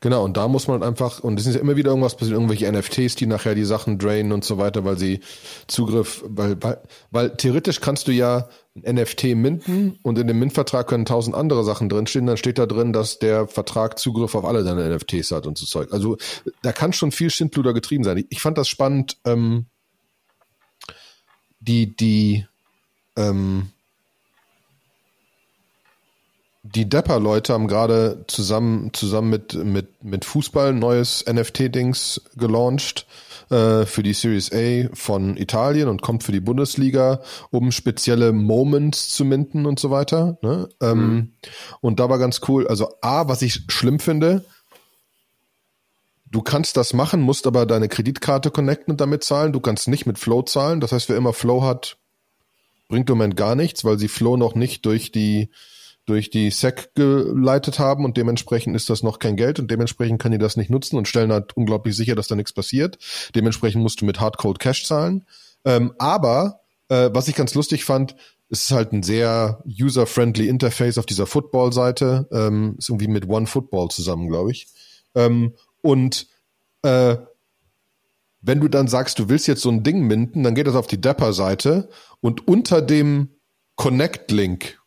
Genau, 0.00 0.24
und 0.24 0.38
da 0.38 0.48
muss 0.48 0.66
man 0.66 0.82
einfach, 0.82 1.20
und 1.20 1.38
es 1.38 1.46
ist 1.46 1.56
ja 1.56 1.60
immer 1.60 1.76
wieder 1.76 1.90
irgendwas 1.90 2.16
passiert, 2.16 2.34
irgendwelche 2.34 2.70
NFTs, 2.72 3.16
die 3.16 3.26
nachher 3.26 3.54
die 3.54 3.66
Sachen 3.66 3.98
drainen 3.98 4.32
und 4.32 4.44
so 4.44 4.56
weiter, 4.56 4.84
weil 4.84 4.96
sie 4.96 5.20
Zugriff, 5.66 6.24
weil, 6.26 6.56
weil, 6.62 6.80
weil 7.10 7.36
theoretisch 7.36 7.80
kannst 7.80 8.08
du 8.08 8.12
ja 8.12 8.48
ein 8.74 8.96
NFT 8.96 9.24
minden 9.36 9.98
und 10.02 10.18
in 10.18 10.26
dem 10.26 10.38
Mint-Vertrag 10.38 10.86
können 10.86 11.04
tausend 11.04 11.36
andere 11.36 11.64
Sachen 11.64 11.90
drinstehen, 11.90 12.26
dann 12.26 12.38
steht 12.38 12.58
da 12.58 12.64
drin, 12.64 12.94
dass 12.94 13.18
der 13.18 13.46
Vertrag 13.46 13.98
Zugriff 13.98 14.34
auf 14.34 14.46
alle 14.46 14.64
deine 14.64 14.88
NFTs 14.88 15.32
hat 15.32 15.46
und 15.46 15.58
so 15.58 15.66
Zeug. 15.66 15.92
Also 15.92 16.16
da 16.62 16.72
kann 16.72 16.94
schon 16.94 17.12
viel 17.12 17.28
Schindluder 17.28 17.74
getrieben 17.74 18.04
sein. 18.04 18.24
Ich 18.30 18.40
fand 18.40 18.56
das 18.56 18.68
spannend, 18.68 19.18
ähm, 19.26 19.66
die, 21.60 21.94
die, 21.94 22.46
ähm, 23.16 23.68
die 26.62 26.88
Depper-Leute 26.88 27.54
haben 27.54 27.68
gerade 27.68 28.24
zusammen, 28.26 28.92
zusammen 28.92 29.30
mit, 29.30 29.54
mit, 29.54 30.04
mit 30.04 30.24
Fußball 30.26 30.68
ein 30.68 30.78
neues 30.78 31.24
NFT-Dings 31.26 32.22
gelauncht 32.36 33.06
äh, 33.48 33.86
für 33.86 34.02
die 34.02 34.12
Series 34.12 34.52
A 34.52 34.88
von 34.92 35.38
Italien 35.38 35.88
und 35.88 36.02
kommt 36.02 36.22
für 36.22 36.32
die 36.32 36.40
Bundesliga, 36.40 37.22
um 37.50 37.72
spezielle 37.72 38.32
Moments 38.32 39.08
zu 39.08 39.24
minden 39.24 39.64
und 39.64 39.80
so 39.80 39.90
weiter. 39.90 40.36
Ne? 40.42 40.68
Ähm, 40.82 40.98
mhm. 40.98 41.32
Und 41.80 41.98
da 41.98 42.10
war 42.10 42.18
ganz 42.18 42.42
cool. 42.48 42.68
Also 42.68 42.94
A, 43.00 43.26
was 43.26 43.40
ich 43.40 43.62
schlimm 43.68 43.98
finde, 43.98 44.44
du 46.30 46.42
kannst 46.42 46.76
das 46.76 46.92
machen, 46.92 47.22
musst 47.22 47.46
aber 47.46 47.64
deine 47.64 47.88
Kreditkarte 47.88 48.50
connecten 48.50 48.92
und 48.92 49.00
damit 49.00 49.24
zahlen. 49.24 49.54
Du 49.54 49.60
kannst 49.60 49.88
nicht 49.88 50.04
mit 50.04 50.18
Flow 50.18 50.42
zahlen. 50.42 50.80
Das 50.80 50.92
heißt, 50.92 51.08
wer 51.08 51.16
immer 51.16 51.32
Flow 51.32 51.62
hat, 51.62 51.96
bringt 52.88 53.08
im 53.08 53.16
Moment 53.16 53.38
gar 53.38 53.54
nichts, 53.54 53.82
weil 53.82 53.98
sie 53.98 54.08
Flow 54.08 54.36
noch 54.36 54.54
nicht 54.54 54.84
durch 54.84 55.10
die 55.10 55.48
durch 56.10 56.30
die 56.30 56.50
SEC 56.50 56.94
geleitet 56.94 57.78
haben 57.78 58.04
und 58.04 58.16
dementsprechend 58.16 58.74
ist 58.74 58.90
das 58.90 59.02
noch 59.02 59.20
kein 59.20 59.36
Geld 59.36 59.60
und 59.60 59.70
dementsprechend 59.70 60.20
können 60.20 60.32
die 60.32 60.38
das 60.38 60.56
nicht 60.56 60.68
nutzen 60.68 60.96
und 60.96 61.06
stellen 61.06 61.32
halt 61.32 61.56
unglaublich 61.56 61.96
sicher, 61.96 62.16
dass 62.16 62.26
da 62.26 62.34
nichts 62.34 62.52
passiert. 62.52 62.98
Dementsprechend 63.34 63.82
musst 63.82 64.00
du 64.00 64.04
mit 64.04 64.20
Hardcode 64.20 64.58
Cash 64.58 64.84
zahlen. 64.84 65.24
Ähm, 65.64 65.92
aber 65.98 66.60
äh, 66.88 67.10
was 67.12 67.28
ich 67.28 67.36
ganz 67.36 67.54
lustig 67.54 67.84
fand, 67.84 68.16
es 68.48 68.64
ist 68.64 68.72
halt 68.72 68.92
ein 68.92 69.04
sehr 69.04 69.62
user-friendly 69.64 70.48
Interface 70.48 70.98
auf 70.98 71.06
dieser 71.06 71.26
Football-Seite. 71.26 72.28
Ähm, 72.32 72.74
ist 72.76 72.88
irgendwie 72.88 73.06
mit 73.06 73.28
One 73.28 73.46
Football 73.46 73.88
zusammen, 73.90 74.28
glaube 74.28 74.50
ich. 74.50 74.66
Ähm, 75.14 75.54
und 75.80 76.26
äh, 76.82 77.16
wenn 78.42 78.60
du 78.60 78.68
dann 78.68 78.88
sagst, 78.88 79.20
du 79.20 79.28
willst 79.28 79.46
jetzt 79.46 79.62
so 79.62 79.70
ein 79.70 79.84
Ding 79.84 80.00
minden, 80.00 80.42
dann 80.42 80.56
geht 80.56 80.66
das 80.66 80.74
auf 80.74 80.88
die 80.88 81.00
Dapper-Seite 81.00 81.88
und 82.20 82.48
unter 82.48 82.82
dem 82.82 83.28
Connect-Link 83.76 84.79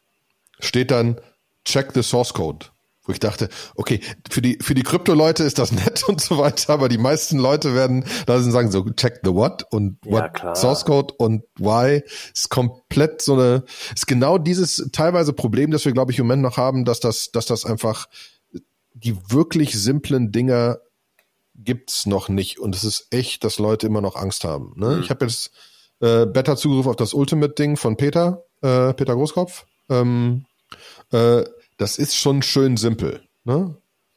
steht 0.64 0.92
dann 0.92 1.20
check 1.66 1.92
the 1.94 2.04
source 2.04 2.34
code. 2.34 2.68
Wo 3.06 3.12
ich 3.12 3.20
dachte, 3.20 3.50
okay, 3.76 4.00
für 4.30 4.42
die, 4.42 4.60
für 4.62 4.76
die 4.76 4.84
Krypto-Leute 4.84 5.44
ist 5.44 5.60
das 5.60 5.72
nett 5.74 6.04
und 6.08 6.22
so 6.22 6.38
weiter, 6.38 6.72
aber 6.72 6.88
die 6.88 6.98
meisten 6.98 7.38
Leute 7.38 7.76
werden 7.76 8.06
da 8.28 8.40
sagen 8.42 8.72
so, 8.72 8.90
check 8.92 9.20
the 9.24 9.34
what 9.34 9.66
und 9.72 9.98
what 10.06 10.40
ja, 10.42 10.56
source 10.56 10.86
code 10.86 11.14
und 11.18 11.44
why 11.58 12.02
ist 12.34 12.50
komplett 12.50 13.22
so 13.22 13.34
eine, 13.34 13.66
ist 13.94 14.08
genau 14.08 14.38
dieses 14.38 14.90
teilweise 14.94 15.34
Problem, 15.34 15.72
das 15.72 15.84
wir, 15.84 15.92
glaube 15.92 16.14
ich, 16.14 16.20
im 16.20 16.28
Moment 16.28 16.44
noch 16.44 16.56
haben, 16.56 16.86
dass 16.86 17.02
das, 17.02 17.32
dass 17.32 17.46
das 17.46 17.66
einfach 17.66 18.08
die 18.94 19.18
wirklich 19.30 19.74
simplen 19.78 20.32
Dinger 20.32 20.78
gibt's 21.56 22.06
noch 22.06 22.30
nicht 22.30 22.60
und 22.60 22.74
es 22.74 22.86
ist 22.86 23.08
echt, 23.12 23.44
dass 23.44 23.60
Leute 23.60 23.88
immer 23.88 24.02
noch 24.02 24.16
Angst 24.16 24.46
haben. 24.46 24.74
Ne? 24.78 24.96
Mhm. 24.96 25.02
Ich 25.02 25.10
habe 25.10 25.26
jetzt 25.26 25.52
äh, 26.00 26.26
Beta-Zugriff 26.26 26.88
auf 26.88 26.96
das 26.96 27.14
Ultimate-Ding 27.14 27.76
von 27.76 27.98
Peter, 27.98 28.46
äh, 28.62 28.94
Peter 28.94 29.14
Großkopf. 29.14 29.66
Ähm, 29.90 30.46
äh, 31.14 31.44
das 31.78 31.98
ist 31.98 32.16
schon 32.16 32.42
schön 32.42 32.78
simpel. 32.78 33.22
Ne? 33.44 33.76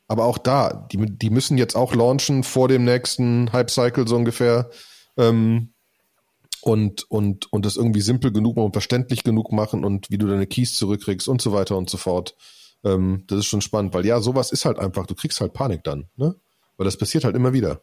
Aber 0.09 0.25
auch 0.25 0.39
da, 0.39 0.87
die, 0.93 0.99
die 0.99 1.31
müssen 1.31 1.59
jetzt 1.59 1.75
auch 1.75 1.95
launchen 1.95 2.43
vor 2.43 2.69
dem 2.69 2.85
nächsten 2.85 3.53
Hype-Cycle 3.53 4.07
so 4.07 4.17
ungefähr. 4.17 4.71
Ähm, 5.17 5.73
und, 6.63 7.09
und, 7.11 7.53
und 7.53 7.65
das 7.65 7.77
irgendwie 7.77 8.01
simpel 8.01 8.33
genug 8.33 8.57
und 8.57 8.73
verständlich 8.73 9.23
genug 9.23 9.53
machen 9.53 9.85
und 9.85 10.11
wie 10.11 10.19
du 10.19 10.27
deine 10.27 10.49
Keys 10.49 10.77
zurückkriegst 10.77 11.29
und 11.29 11.41
so 11.41 11.53
weiter 11.53 11.77
und 11.77 11.89
so 11.89 11.97
fort. 11.97 12.35
Ähm, 12.85 13.25
das 13.29 13.41
ist 13.41 13.47
schon 13.47 13.61
spannend, 13.61 13.95
weil 13.95 14.05
ja, 14.05 14.21
sowas 14.21 14.51
ist 14.51 14.65
halt 14.65 14.79
einfach, 14.79 15.07
du 15.07 15.15
kriegst 15.15 15.41
halt 15.41 15.53
Panik 15.53 15.85
dann, 15.85 16.09
ne? 16.17 16.35
Weil 16.77 16.85
das 16.85 16.97
passiert 16.97 17.25
halt 17.25 17.37
immer 17.37 17.53
wieder. 17.53 17.81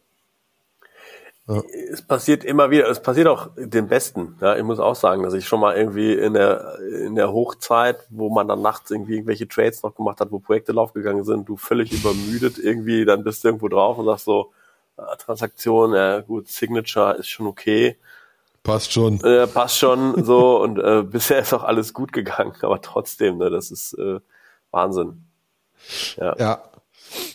Ja. 1.46 1.62
Es 1.92 2.00
passiert 2.00 2.42
immer 2.42 2.70
wieder, 2.70 2.88
es 2.88 3.02
passiert 3.02 3.28
auch 3.28 3.50
den 3.56 3.86
Besten. 3.88 4.36
Ja, 4.40 4.56
ich 4.56 4.62
muss 4.62 4.80
auch 4.80 4.94
sagen, 4.94 5.22
dass 5.22 5.34
ich 5.34 5.46
schon 5.46 5.60
mal 5.60 5.76
irgendwie 5.76 6.14
in 6.14 6.32
der, 6.32 6.78
in 7.04 7.14
der 7.16 7.32
Hochzeit, 7.32 7.98
wo 8.08 8.30
man 8.30 8.48
dann 8.48 8.62
nachts 8.62 8.90
irgendwie 8.90 9.14
irgendwelche 9.14 9.46
Trades 9.46 9.82
noch 9.82 9.94
gemacht 9.94 10.20
hat, 10.20 10.32
wo 10.32 10.38
Projekte 10.38 10.72
laufgegangen 10.72 11.24
sind, 11.24 11.46
du 11.48 11.56
völlig 11.56 11.92
übermüdet 11.92 12.58
irgendwie, 12.58 13.04
dann 13.04 13.24
bist 13.24 13.44
du 13.44 13.48
irgendwo 13.48 13.68
drauf 13.68 13.98
und 13.98 14.06
sagst 14.06 14.24
so, 14.24 14.52
äh, 14.96 15.16
Transaktion, 15.18 15.92
ja 15.92 16.20
gut, 16.20 16.48
Signature 16.48 17.16
ist 17.16 17.28
schon 17.28 17.46
okay. 17.46 17.98
Passt 18.62 18.92
schon. 18.92 19.20
Äh, 19.22 19.46
passt 19.46 19.78
schon 19.78 20.24
so 20.24 20.58
und 20.62 20.78
äh, 20.78 21.02
bisher 21.02 21.40
ist 21.40 21.52
auch 21.52 21.64
alles 21.64 21.92
gut 21.92 22.14
gegangen, 22.14 22.54
aber 22.62 22.80
trotzdem, 22.80 23.36
ne, 23.36 23.50
das 23.50 23.70
ist 23.70 23.92
äh, 23.98 24.20
Wahnsinn. 24.70 25.26
Ja. 26.16 26.34
ja. 26.38 26.62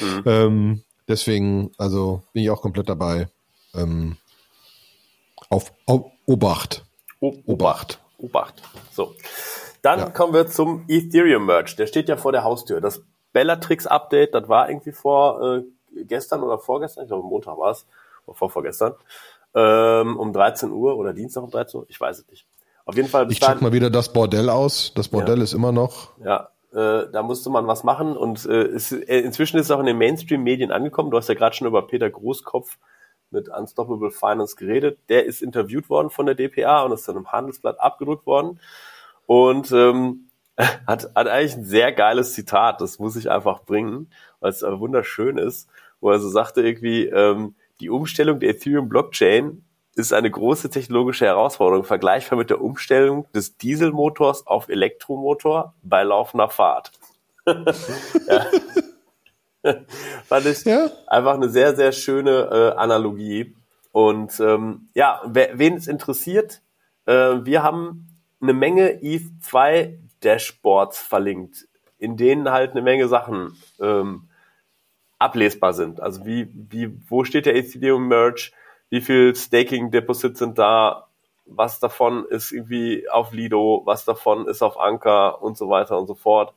Mhm. 0.00 0.22
ähm, 0.24 0.82
deswegen, 1.06 1.70
also 1.76 2.22
bin 2.32 2.44
ich 2.44 2.48
auch 2.48 2.62
komplett 2.62 2.88
dabei. 2.88 3.28
Ähm, 3.74 4.16
auf, 5.50 5.70
auf 5.84 6.06
Obacht. 6.24 6.82
Obacht. 7.20 8.00
Obacht. 8.16 8.62
So. 8.90 9.14
Dann 9.82 9.98
ja. 9.98 10.08
kommen 10.08 10.32
wir 10.32 10.46
zum 10.46 10.86
Ethereum 10.88 11.44
Merch. 11.44 11.76
Der 11.76 11.86
steht 11.86 12.08
ja 12.08 12.16
vor 12.16 12.32
der 12.32 12.42
Haustür. 12.42 12.80
Das 12.80 13.02
Bellatrix 13.34 13.86
Update, 13.86 14.34
das 14.34 14.48
war 14.48 14.70
irgendwie 14.70 14.92
vor 14.92 15.58
äh, 15.58 15.62
gestern 16.04 16.42
oder 16.42 16.58
vorgestern, 16.58 17.04
ich 17.04 17.08
glaube 17.08 17.26
Montag 17.26 17.58
war 17.58 17.72
es, 17.72 17.86
oder 18.26 18.36
vor 18.36 18.50
vorgestern, 18.50 18.94
ähm, 19.54 20.16
um 20.18 20.32
13 20.32 20.70
Uhr 20.70 20.96
oder 20.96 21.12
Dienstag 21.12 21.42
um 21.42 21.50
13 21.50 21.80
Uhr, 21.80 21.86
ich 21.88 22.00
weiß 22.00 22.20
es 22.20 22.28
nicht. 22.28 22.46
Auf 22.84 22.96
jeden 22.96 23.08
Fall. 23.08 23.30
Ich 23.30 23.40
check 23.40 23.60
mal 23.60 23.72
wieder 23.72 23.90
das 23.90 24.12
Bordell 24.12 24.50
aus. 24.50 24.92
Das 24.94 25.08
Bordell 25.08 25.38
ja. 25.38 25.44
ist 25.44 25.52
immer 25.52 25.70
noch. 25.70 26.10
Ja, 26.24 26.48
äh, 26.72 27.10
da 27.10 27.22
musste 27.22 27.50
man 27.50 27.66
was 27.66 27.84
machen 27.84 28.16
und 28.16 28.46
äh, 28.46 28.64
ist, 28.64 28.92
äh, 28.92 29.20
inzwischen 29.20 29.58
ist 29.58 29.66
es 29.66 29.70
auch 29.70 29.80
in 29.80 29.86
den 29.86 29.98
Mainstream-Medien 29.98 30.72
angekommen. 30.72 31.10
Du 31.10 31.16
hast 31.16 31.28
ja 31.28 31.34
gerade 31.34 31.54
schon 31.54 31.66
über 31.66 31.86
Peter 31.86 32.08
Großkopf 32.08 32.78
mit 33.30 33.48
Unstoppable 33.48 34.10
Finance 34.10 34.56
geredet. 34.56 34.98
Der 35.08 35.26
ist 35.26 35.42
interviewt 35.42 35.90
worden 35.90 36.10
von 36.10 36.26
der 36.26 36.34
DPA 36.34 36.82
und 36.82 36.92
ist 36.92 37.06
dann 37.08 37.16
im 37.16 37.30
Handelsblatt 37.30 37.80
abgedruckt 37.80 38.26
worden 38.26 38.58
und 39.26 39.70
ähm, 39.72 40.28
hat, 40.58 41.10
hat 41.14 41.28
eigentlich 41.28 41.56
ein 41.56 41.64
sehr 41.64 41.92
geiles 41.92 42.32
Zitat. 42.34 42.80
Das 42.80 42.98
muss 42.98 43.16
ich 43.16 43.30
einfach 43.30 43.64
bringen, 43.64 44.10
weil 44.40 44.50
es 44.50 44.62
wunderschön 44.62 45.38
ist, 45.38 45.68
wo 46.00 46.10
er 46.10 46.20
so 46.20 46.28
sagte 46.28 46.62
irgendwie, 46.62 47.06
ähm, 47.06 47.54
die 47.80 47.90
Umstellung 47.90 48.40
der 48.40 48.50
Ethereum 48.50 48.88
Blockchain 48.88 49.64
ist 49.94 50.12
eine 50.12 50.30
große 50.30 50.70
technologische 50.70 51.26
Herausforderung, 51.26 51.84
vergleichbar 51.84 52.38
mit 52.38 52.50
der 52.50 52.60
Umstellung 52.60 53.30
des 53.32 53.56
Dieselmotors 53.56 54.46
auf 54.46 54.68
Elektromotor 54.68 55.74
bei 55.82 56.02
laufender 56.02 56.48
Fahrt. 56.48 56.92
ja. 57.46 58.46
Fand 60.26 60.46
ich 60.46 60.64
ja. 60.64 60.90
einfach 61.06 61.34
eine 61.34 61.48
sehr, 61.48 61.76
sehr 61.76 61.92
schöne 61.92 62.48
äh, 62.74 62.78
Analogie. 62.78 63.54
Und 63.92 64.40
ähm, 64.40 64.88
ja, 64.94 65.20
wen 65.26 65.76
es 65.76 65.86
interessiert, 65.86 66.62
äh, 67.06 67.12
wir 67.42 67.62
haben 67.62 68.08
eine 68.40 68.54
Menge 68.54 69.02
ETH 69.02 69.22
2 69.42 69.98
Dashboards 70.22 70.98
verlinkt, 70.98 71.68
in 71.98 72.16
denen 72.16 72.50
halt 72.50 72.72
eine 72.72 72.82
Menge 72.82 73.08
Sachen 73.08 73.56
ähm, 73.80 74.28
ablesbar 75.18 75.74
sind. 75.74 76.00
Also 76.00 76.24
wie, 76.24 76.48
wie, 76.52 76.96
wo 77.08 77.24
steht 77.24 77.46
der 77.46 77.54
Ethereum 77.54 78.08
Merge? 78.08 78.50
Wie 78.92 79.00
viel 79.00 79.34
Staking 79.34 79.90
Deposits 79.90 80.38
sind 80.38 80.58
da, 80.58 81.06
was 81.46 81.80
davon 81.80 82.26
ist 82.26 82.52
irgendwie 82.52 83.08
auf 83.08 83.32
Lido, 83.32 83.80
was 83.86 84.04
davon 84.04 84.46
ist 84.46 84.60
auf 84.60 84.78
Anker 84.78 85.40
und 85.40 85.56
so 85.56 85.70
weiter 85.70 85.98
und 85.98 86.06
so 86.06 86.14
fort. 86.14 86.52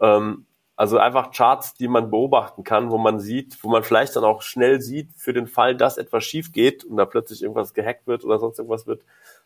Ähm, 0.00 0.46
also 0.74 0.96
einfach 0.96 1.32
Charts, 1.32 1.74
die 1.74 1.86
man 1.86 2.10
beobachten 2.10 2.64
kann, 2.64 2.90
wo 2.90 2.96
man 2.96 3.20
sieht, 3.20 3.62
wo 3.62 3.68
man 3.68 3.82
vielleicht 3.82 4.16
dann 4.16 4.24
auch 4.24 4.40
schnell 4.40 4.80
sieht, 4.80 5.10
für 5.18 5.34
den 5.34 5.46
Fall, 5.46 5.76
dass 5.76 5.98
etwas 5.98 6.24
schief 6.24 6.50
geht 6.50 6.82
und 6.82 6.96
da 6.96 7.04
plötzlich 7.04 7.42
irgendwas 7.42 7.74
gehackt 7.74 8.06
wird 8.06 8.24
oder 8.24 8.38
sonst 8.38 8.58
irgendwas 8.58 8.86
wird, 8.86 9.02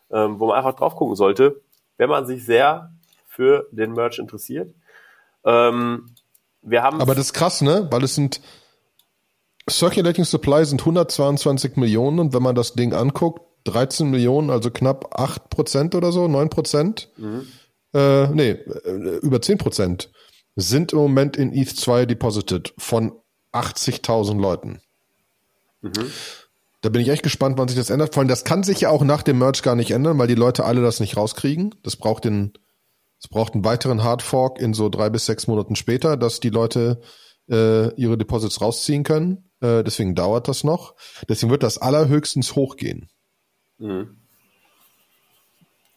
ähm, 0.09 0.39
wo 0.39 0.47
man 0.47 0.57
einfach 0.57 0.75
drauf 0.75 0.95
gucken 0.95 1.17
sollte, 1.17 1.59
wenn 1.97 2.09
man 2.09 2.25
sich 2.25 2.45
sehr 2.45 2.93
für 3.27 3.67
den 3.73 3.91
Merch 3.91 4.19
interessiert. 4.19 4.73
Ähm, 5.43 6.15
wir 6.61 6.81
haben 6.81 7.01
Aber 7.01 7.13
das 7.13 7.25
ist 7.25 7.33
krass, 7.33 7.61
ne? 7.61 7.89
Weil 7.91 8.05
es 8.05 8.15
sind 8.15 8.39
Circulating 9.71 10.25
Supply 10.25 10.65
sind 10.65 10.81
122 10.81 11.75
Millionen 11.75 12.19
und 12.19 12.33
wenn 12.33 12.43
man 12.43 12.55
das 12.55 12.73
Ding 12.73 12.93
anguckt, 12.93 13.41
13 13.65 14.09
Millionen, 14.09 14.49
also 14.49 14.71
knapp 14.71 15.19
8 15.19 15.49
Prozent 15.49 15.95
oder 15.95 16.11
so, 16.11 16.27
9 16.27 16.49
Prozent, 16.49 17.09
mhm. 17.17 17.47
äh, 17.93 18.27
nee, 18.27 18.51
äh, 18.51 19.17
über 19.21 19.41
10 19.41 19.57
Prozent 19.57 20.11
sind 20.55 20.93
im 20.93 20.99
Moment 20.99 21.37
in 21.37 21.53
ETH 21.53 21.69
2 21.69 22.05
deposited 22.05 22.73
von 22.77 23.13
80.000 23.53 24.39
Leuten. 24.39 24.81
Mhm. 25.81 26.11
Da 26.81 26.89
bin 26.89 27.01
ich 27.01 27.09
echt 27.09 27.23
gespannt, 27.23 27.57
wann 27.57 27.67
sich 27.67 27.77
das 27.77 27.91
ändert. 27.91 28.13
Vor 28.13 28.21
allem, 28.21 28.27
das 28.27 28.43
kann 28.43 28.63
sich 28.63 28.81
ja 28.81 28.89
auch 28.89 29.03
nach 29.03 29.21
dem 29.21 29.37
Merge 29.37 29.61
gar 29.61 29.75
nicht 29.75 29.91
ändern, 29.91 30.17
weil 30.17 30.27
die 30.27 30.35
Leute 30.35 30.65
alle 30.65 30.81
das 30.81 30.99
nicht 30.99 31.15
rauskriegen. 31.15 31.75
Das 31.83 31.95
braucht 31.95 32.25
den, 32.25 32.53
es 33.19 33.27
braucht 33.27 33.53
einen 33.53 33.63
weiteren 33.63 34.03
Hardfork 34.03 34.59
in 34.59 34.73
so 34.73 34.89
drei 34.89 35.09
bis 35.11 35.27
sechs 35.27 35.45
Monaten 35.45 35.75
später, 35.75 36.17
dass 36.17 36.39
die 36.39 36.49
Leute 36.49 37.01
äh, 37.51 37.93
ihre 37.95 38.17
Deposits 38.17 38.61
rausziehen 38.61 39.03
können. 39.03 39.51
Äh, 39.59 39.83
deswegen 39.83 40.15
dauert 40.15 40.47
das 40.47 40.63
noch. 40.63 40.95
Deswegen 41.29 41.51
wird 41.51 41.63
das 41.63 41.77
allerhöchstens 41.77 42.55
hochgehen. 42.55 43.09
Mhm. 43.77 44.17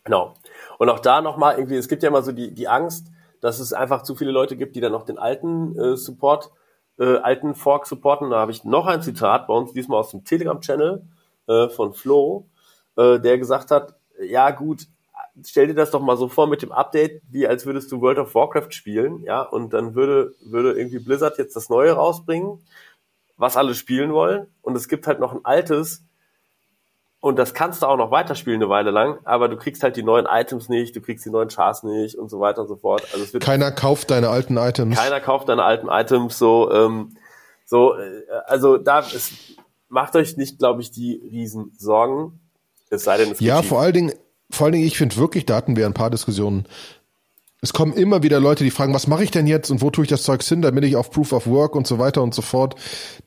Genau. 0.05 0.35
Und 0.79 0.91
auch 0.91 1.01
da 1.01 1.23
nochmal 1.23 1.57
irgendwie, 1.57 1.77
es 1.77 1.89
gibt 1.89 2.03
ja 2.03 2.11
immer 2.11 2.23
so 2.23 2.33
die, 2.33 2.53
die 2.53 2.69
Angst, 2.69 3.09
dass 3.41 3.59
es 3.61 3.73
einfach 3.73 4.03
zu 4.03 4.15
viele 4.15 4.33
Leute 4.33 4.57
gibt, 4.57 4.77
die 4.77 4.81
dann 4.81 4.93
noch 4.93 5.05
den 5.05 5.19
alten 5.19 5.79
äh, 5.79 5.97
Support, 5.97 6.51
äh, 6.99 7.17
alten 7.19 7.55
Fork 7.55 7.87
supporten. 7.87 8.31
Da 8.31 8.39
habe 8.39 8.53
ich 8.53 8.65
noch 8.65 8.87
ein 8.87 9.03
Zitat 9.03 9.47
bei 9.47 9.55
uns, 9.55 9.73
diesmal 9.73 10.01
aus 10.01 10.11
dem 10.11 10.25
Telegram-Channel 10.25 11.07
äh, 11.47 11.69
von 11.69 11.93
Flo, 11.93 12.49
äh, 12.97 13.19
der 13.21 13.39
gesagt 13.39 13.71
hat, 13.71 13.97
ja 14.21 14.51
gut, 14.51 14.87
stell 15.43 15.67
dir 15.67 15.75
das 15.75 15.91
doch 15.91 16.00
mal 16.00 16.17
so 16.17 16.29
vor 16.29 16.47
mit 16.47 16.62
dem 16.62 16.73
Update, 16.73 17.23
wie 17.31 17.47
als 17.47 17.67
würdest 17.67 17.91
du 17.91 18.00
World 18.00 18.19
of 18.19 18.35
Warcraft 18.35 18.71
spielen, 18.71 19.23
ja, 19.25 19.43
und 19.43 19.73
dann 19.73 19.95
würde, 19.95 20.35
würde 20.41 20.73
irgendwie 20.73 20.99
Blizzard 20.99 21.38
jetzt 21.38 21.57
das 21.57 21.69
Neue 21.69 21.93
rausbringen 21.93 22.61
was 23.37 23.57
alle 23.57 23.75
spielen 23.75 24.12
wollen. 24.12 24.47
Und 24.62 24.76
es 24.76 24.88
gibt 24.88 25.07
halt 25.07 25.21
noch 25.21 25.33
ein 25.33 25.45
altes, 25.45 26.05
und 27.21 27.38
das 27.38 27.55
kannst 27.55 27.81
du 27.81 27.87
auch 27.87 27.97
noch 27.97 28.11
weiterspielen 28.11 28.61
eine 28.61 28.69
Weile 28.69 28.91
lang, 28.91 29.19
aber 29.25 29.49
du 29.49 29.57
kriegst 29.57 29.83
halt 29.83 29.97
die 29.97 30.03
neuen 30.03 30.26
Items 30.26 30.69
nicht, 30.69 30.95
du 30.95 31.00
kriegst 31.00 31.25
die 31.25 31.31
neuen 31.31 31.49
Chars 31.49 31.83
nicht 31.83 32.17
und 32.19 32.29
so 32.29 32.38
weiter 32.38 32.61
und 32.61 32.69
so 32.69 32.76
fort. 32.76 33.03
Also 33.12 33.25
es 33.25 33.33
wird 33.33 33.43
keiner 33.43 33.73
kauft 33.73 34.11
deine 34.11 34.29
alten 34.29 34.59
Items. 34.59 34.95
Keiner 34.95 35.21
kauft 35.21 35.49
deine 35.49 35.64
alten 35.64 35.88
Items. 35.88 36.38
So, 36.38 36.71
ähm, 36.71 37.17
so, 37.64 37.95
äh, 37.97 38.25
also 38.45 38.76
da 38.76 38.99
ist, 38.99 39.33
macht 39.88 40.14
euch 40.17 40.37
nicht, 40.37 40.59
glaube 40.59 40.83
ich, 40.83 40.91
die 40.91 41.14
riesen 41.31 41.73
Sorgen. 41.79 42.41
Es 42.91 43.05
sei 43.05 43.17
denn, 43.17 43.33
es 43.33 43.41
ja, 43.41 43.62
vor 43.62 43.81
allen 43.81 43.95
Dingen, 43.95 44.12
vor 44.55 44.67
allen 44.67 44.73
Dingen, 44.73 44.87
ich 44.87 44.97
finde 44.97 45.17
wirklich, 45.17 45.47
da 45.47 45.57
hatten 45.57 45.77
wir 45.77 45.87
ein 45.87 45.95
paar 45.95 46.11
Diskussionen. 46.11 46.67
Es 47.61 47.73
kommen 47.73 47.95
immer 47.95 48.23
wieder 48.23 48.41
Leute, 48.41 48.63
die 48.63 48.71
fragen, 48.71 48.93
was 48.93 49.07
mache 49.07 49.25
ich 49.25 49.31
denn 49.31 49.47
jetzt 49.47 49.71
und 49.71 49.81
wo 49.81 49.91
tue 49.91 50.05
ich 50.05 50.11
das 50.11 50.23
Zeug 50.23 50.43
hin, 50.43 50.61
damit 50.61 50.85
ich 50.85 50.97
auf 50.97 51.11
Proof 51.11 51.33
of 51.33 51.47
Work 51.47 51.75
und 51.75 51.87
so 51.87 51.99
weiter 51.99 52.23
und 52.23 52.35
so 52.35 52.43
fort. 52.43 52.75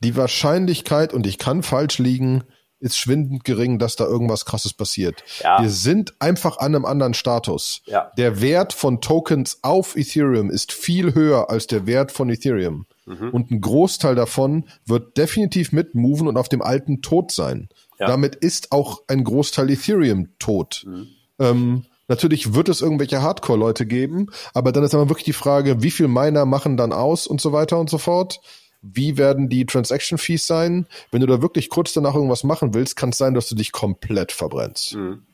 Die 0.03 0.15
Wahrscheinlichkeit, 0.15 1.11
und 1.11 1.25
ich 1.25 1.37
kann 1.39 1.63
falsch 1.63 1.97
liegen, 1.97 2.43
ist 2.79 2.97
schwindend 2.97 3.43
gering, 3.43 3.79
dass 3.79 3.95
da 3.95 4.05
irgendwas 4.05 4.45
krasses 4.45 4.73
passiert. 4.73 5.23
Ja. 5.43 5.61
Wir 5.61 5.69
sind 5.69 6.13
einfach 6.19 6.59
an 6.59 6.75
einem 6.75 6.85
anderen 6.85 7.15
Status. 7.15 7.81
Ja. 7.85 8.11
Der 8.17 8.39
Wert 8.39 8.73
von 8.73 9.01
Tokens 9.01 9.59
auf 9.63 9.95
Ethereum 9.95 10.51
ist 10.51 10.71
viel 10.71 11.15
höher 11.15 11.49
als 11.49 11.65
der 11.65 11.87
Wert 11.87 12.11
von 12.11 12.29
Ethereum. 12.29 12.85
Mhm. 13.05 13.29
Und 13.31 13.49
ein 13.49 13.61
Großteil 13.61 14.13
davon 14.13 14.65
wird 14.85 15.17
definitiv 15.17 15.71
mitmoven 15.71 16.27
und 16.27 16.37
auf 16.37 16.49
dem 16.49 16.61
alten 16.61 17.01
tot 17.01 17.31
sein. 17.31 17.69
Ja. 17.99 18.07
Damit 18.07 18.35
ist 18.35 18.71
auch 18.71 19.01
ein 19.07 19.23
Großteil 19.23 19.71
Ethereum 19.71 20.29
tot. 20.37 20.83
Mhm. 20.85 21.07
Ähm, 21.39 21.85
natürlich 22.07 22.53
wird 22.53 22.69
es 22.69 22.81
irgendwelche 22.81 23.21
Hardcore-Leute 23.21 23.85
geben, 23.85 24.27
aber 24.53 24.71
dann 24.71 24.83
ist 24.83 24.93
aber 24.93 25.09
wirklich 25.09 25.25
die 25.25 25.33
Frage, 25.33 25.83
wie 25.83 25.91
viel 25.91 26.07
Miner 26.07 26.45
machen 26.45 26.77
dann 26.77 26.93
aus 26.93 27.27
und 27.27 27.41
so 27.41 27.51
weiter 27.51 27.79
und 27.79 27.89
so 27.89 27.97
fort. 27.97 28.41
Wie 28.81 29.17
werden 29.17 29.49
die 29.49 29.65
Transaction 29.65 30.17
Fees 30.17 30.45
sein? 30.47 30.87
Wenn 31.11 31.21
du 31.21 31.27
da 31.27 31.41
wirklich 31.41 31.69
kurz 31.69 31.93
danach 31.93 32.15
irgendwas 32.15 32.43
machen 32.43 32.73
willst, 32.73 32.95
kann 32.95 33.09
es 33.09 33.17
sein, 33.17 33.33
dass 33.33 33.49
du 33.49 33.55
dich 33.55 33.71
komplett 33.71 34.31
verbrennst. 34.31 34.95
Mhm. 34.95 35.25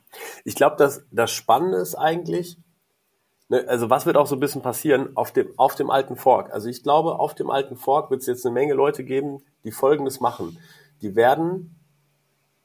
Ich 0.43 0.55
glaube, 0.55 0.75
dass 0.77 1.03
das 1.11 1.31
Spannende 1.31 1.77
ist 1.77 1.95
eigentlich, 1.95 2.57
ne, 3.49 3.65
also 3.67 3.89
was 3.89 4.05
wird 4.05 4.17
auch 4.17 4.27
so 4.27 4.35
ein 4.35 4.39
bisschen 4.39 4.61
passieren 4.61 5.15
auf 5.15 5.31
dem, 5.31 5.47
auf 5.57 5.75
dem 5.75 5.89
alten 5.89 6.15
Fork? 6.15 6.53
Also 6.53 6.69
ich 6.69 6.83
glaube, 6.83 7.19
auf 7.19 7.35
dem 7.35 7.49
alten 7.49 7.75
Fork 7.75 8.11
wird 8.11 8.21
es 8.21 8.27
jetzt 8.27 8.45
eine 8.45 8.53
Menge 8.53 8.73
Leute 8.73 9.03
geben, 9.03 9.43
die 9.63 9.71
Folgendes 9.71 10.19
machen. 10.19 10.57
Die 11.01 11.15
werden 11.15 11.75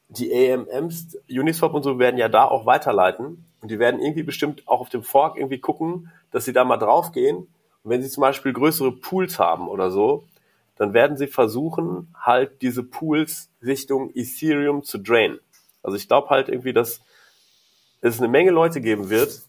die 0.09 0.33
AMMs, 0.33 1.17
Uniswap 1.29 1.73
und 1.73 1.83
so 1.83 1.99
werden 1.99 2.17
ja 2.17 2.29
da 2.29 2.45
auch 2.45 2.65
weiterleiten 2.65 3.45
und 3.61 3.71
die 3.71 3.79
werden 3.79 4.01
irgendwie 4.01 4.23
bestimmt 4.23 4.67
auch 4.67 4.81
auf 4.81 4.89
dem 4.89 5.03
Fork 5.03 5.37
irgendwie 5.37 5.59
gucken, 5.59 6.11
dass 6.31 6.45
sie 6.45 6.53
da 6.53 6.63
mal 6.63 6.77
draufgehen. 6.77 7.37
Und 7.83 7.91
wenn 7.91 8.01
sie 8.01 8.09
zum 8.09 8.21
Beispiel 8.21 8.51
größere 8.51 8.91
Pools 8.91 9.39
haben 9.39 9.67
oder 9.67 9.91
so, 9.91 10.23
dann 10.75 10.93
werden 10.93 11.17
sie 11.17 11.27
versuchen, 11.27 12.13
halt 12.15 12.61
diese 12.61 12.83
Pools 12.83 13.49
Richtung 13.61 14.11
Ethereum 14.15 14.83
zu 14.83 14.97
drainen. 14.97 15.39
Also 15.83 15.97
ich 15.97 16.07
glaube 16.07 16.29
halt 16.29 16.49
irgendwie, 16.49 16.73
dass 16.73 17.01
es 18.01 18.19
eine 18.19 18.29
Menge 18.29 18.51
Leute 18.51 18.81
geben 18.81 19.09
wird, 19.09 19.41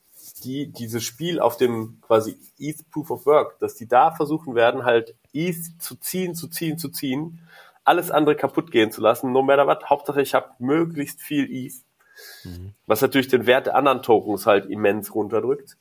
die 0.44 0.66
dieses 0.66 1.04
Spiel 1.04 1.40
auf 1.40 1.56
dem 1.56 1.98
quasi 2.02 2.36
ETH 2.58 2.90
Proof 2.90 3.10
of 3.10 3.26
Work, 3.26 3.58
dass 3.60 3.74
die 3.74 3.86
da 3.86 4.10
versuchen 4.10 4.54
werden, 4.54 4.84
halt 4.84 5.14
ETH 5.32 5.80
zu 5.80 5.96
ziehen, 5.96 6.34
zu 6.34 6.48
ziehen, 6.48 6.78
zu 6.78 6.88
ziehen, 6.88 7.40
alles 7.84 8.10
andere 8.10 8.36
kaputt 8.36 8.70
gehen 8.70 8.90
zu 8.90 9.00
lassen, 9.00 9.32
no 9.32 9.42
matter 9.42 9.66
what. 9.66 9.88
Hauptsache, 9.88 10.22
ich 10.22 10.34
habe 10.34 10.50
möglichst 10.58 11.20
viel 11.20 11.48
ETH, 11.50 11.74
mhm. 12.44 12.74
was 12.86 13.00
natürlich 13.00 13.28
den 13.28 13.46
Wert 13.46 13.66
der 13.66 13.74
anderen 13.74 14.02
Tokens 14.02 14.46
halt 14.46 14.66
immens 14.66 15.14
runterdrückt. 15.14 15.76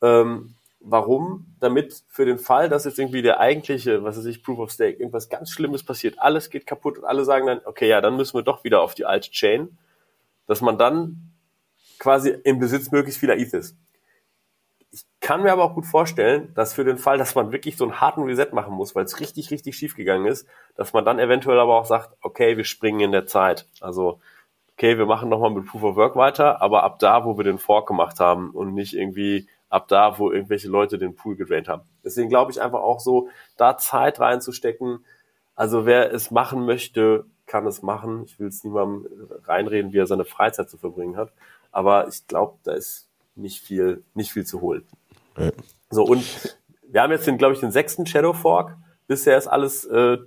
Ähm, 0.00 0.54
warum? 0.80 1.54
Damit 1.60 2.02
für 2.08 2.24
den 2.24 2.38
Fall, 2.38 2.68
dass 2.68 2.84
jetzt 2.84 2.98
irgendwie 2.98 3.22
der 3.22 3.40
eigentliche, 3.40 4.02
was 4.02 4.18
weiß 4.18 4.26
ich, 4.26 4.42
Proof 4.42 4.58
of 4.58 4.70
Stake, 4.70 4.98
irgendwas 4.98 5.28
ganz 5.28 5.50
Schlimmes 5.50 5.84
passiert, 5.84 6.18
alles 6.18 6.50
geht 6.50 6.66
kaputt 6.66 6.98
und 6.98 7.04
alle 7.04 7.24
sagen 7.24 7.46
dann, 7.46 7.60
okay, 7.64 7.88
ja, 7.88 8.00
dann 8.00 8.16
müssen 8.16 8.36
wir 8.36 8.42
doch 8.42 8.64
wieder 8.64 8.82
auf 8.82 8.94
die 8.94 9.04
alte 9.04 9.30
Chain, 9.30 9.78
dass 10.46 10.60
man 10.60 10.78
dann 10.78 11.32
quasi 11.98 12.30
im 12.30 12.58
Besitz 12.58 12.90
möglichst 12.90 13.20
vieler 13.20 13.36
ETH 13.36 13.52
ist. 13.54 13.76
Kann 15.22 15.44
mir 15.44 15.52
aber 15.52 15.62
auch 15.62 15.74
gut 15.74 15.86
vorstellen, 15.86 16.52
dass 16.56 16.74
für 16.74 16.82
den 16.82 16.98
Fall, 16.98 17.16
dass 17.16 17.36
man 17.36 17.52
wirklich 17.52 17.76
so 17.76 17.84
einen 17.84 18.00
harten 18.00 18.24
Reset 18.24 18.48
machen 18.52 18.74
muss, 18.74 18.96
weil 18.96 19.04
es 19.04 19.20
richtig, 19.20 19.52
richtig 19.52 19.76
schief 19.76 19.94
gegangen 19.94 20.26
ist, 20.26 20.48
dass 20.74 20.92
man 20.92 21.04
dann 21.04 21.20
eventuell 21.20 21.60
aber 21.60 21.78
auch 21.78 21.84
sagt, 21.84 22.16
okay, 22.22 22.56
wir 22.56 22.64
springen 22.64 22.98
in 22.98 23.12
der 23.12 23.26
Zeit. 23.26 23.68
Also, 23.80 24.18
okay, 24.72 24.98
wir 24.98 25.06
machen 25.06 25.28
nochmal 25.28 25.52
mit 25.52 25.66
Proof 25.66 25.84
of 25.84 25.96
Work 25.96 26.16
weiter, 26.16 26.60
aber 26.60 26.82
ab 26.82 26.98
da, 26.98 27.24
wo 27.24 27.36
wir 27.36 27.44
den 27.44 27.58
Fork 27.58 27.86
gemacht 27.86 28.18
haben 28.18 28.50
und 28.50 28.74
nicht 28.74 28.94
irgendwie 28.94 29.46
ab 29.68 29.86
da, 29.86 30.18
wo 30.18 30.32
irgendwelche 30.32 30.68
Leute 30.68 30.98
den 30.98 31.14
Pool 31.14 31.36
gedraint 31.36 31.68
haben. 31.68 31.82
Deswegen 32.04 32.28
glaube 32.28 32.50
ich 32.50 32.60
einfach 32.60 32.80
auch 32.80 32.98
so, 32.98 33.28
da 33.56 33.78
Zeit 33.78 34.18
reinzustecken. 34.18 35.04
Also 35.54 35.86
wer 35.86 36.12
es 36.12 36.32
machen 36.32 36.66
möchte, 36.66 37.26
kann 37.46 37.64
es 37.68 37.80
machen. 37.80 38.24
Ich 38.24 38.40
will 38.40 38.48
es 38.48 38.64
niemandem 38.64 39.06
reinreden, 39.44 39.92
wie 39.92 39.98
er 39.98 40.08
seine 40.08 40.24
Freizeit 40.24 40.68
zu 40.68 40.78
verbringen 40.78 41.16
hat. 41.16 41.32
Aber 41.70 42.08
ich 42.08 42.26
glaube, 42.26 42.58
da 42.64 42.72
ist 42.72 43.08
nicht 43.36 43.60
viel, 43.60 44.02
nicht 44.14 44.32
viel 44.32 44.44
zu 44.44 44.60
holen. 44.60 44.84
Ja. 45.38 45.50
So, 45.90 46.04
und 46.04 46.56
wir 46.88 47.02
haben 47.02 47.10
jetzt 47.10 47.26
den, 47.26 47.38
glaube 47.38 47.54
ich, 47.54 47.60
den 47.60 47.72
sechsten 47.72 48.06
Shadow 48.06 48.32
Fork. 48.32 48.76
Bisher 49.06 49.36
ist 49.36 49.46
alles 49.46 49.84
äh, 49.84 50.18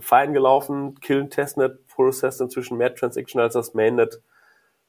fein 0.00 0.32
gelaufen. 0.32 0.98
Killen 1.00 1.30
Testnet 1.30 1.86
Process 1.86 2.40
inzwischen 2.40 2.78
mehr 2.78 2.94
Transaction 2.94 3.40
als 3.40 3.54
das 3.54 3.74
Mainnet. 3.74 4.22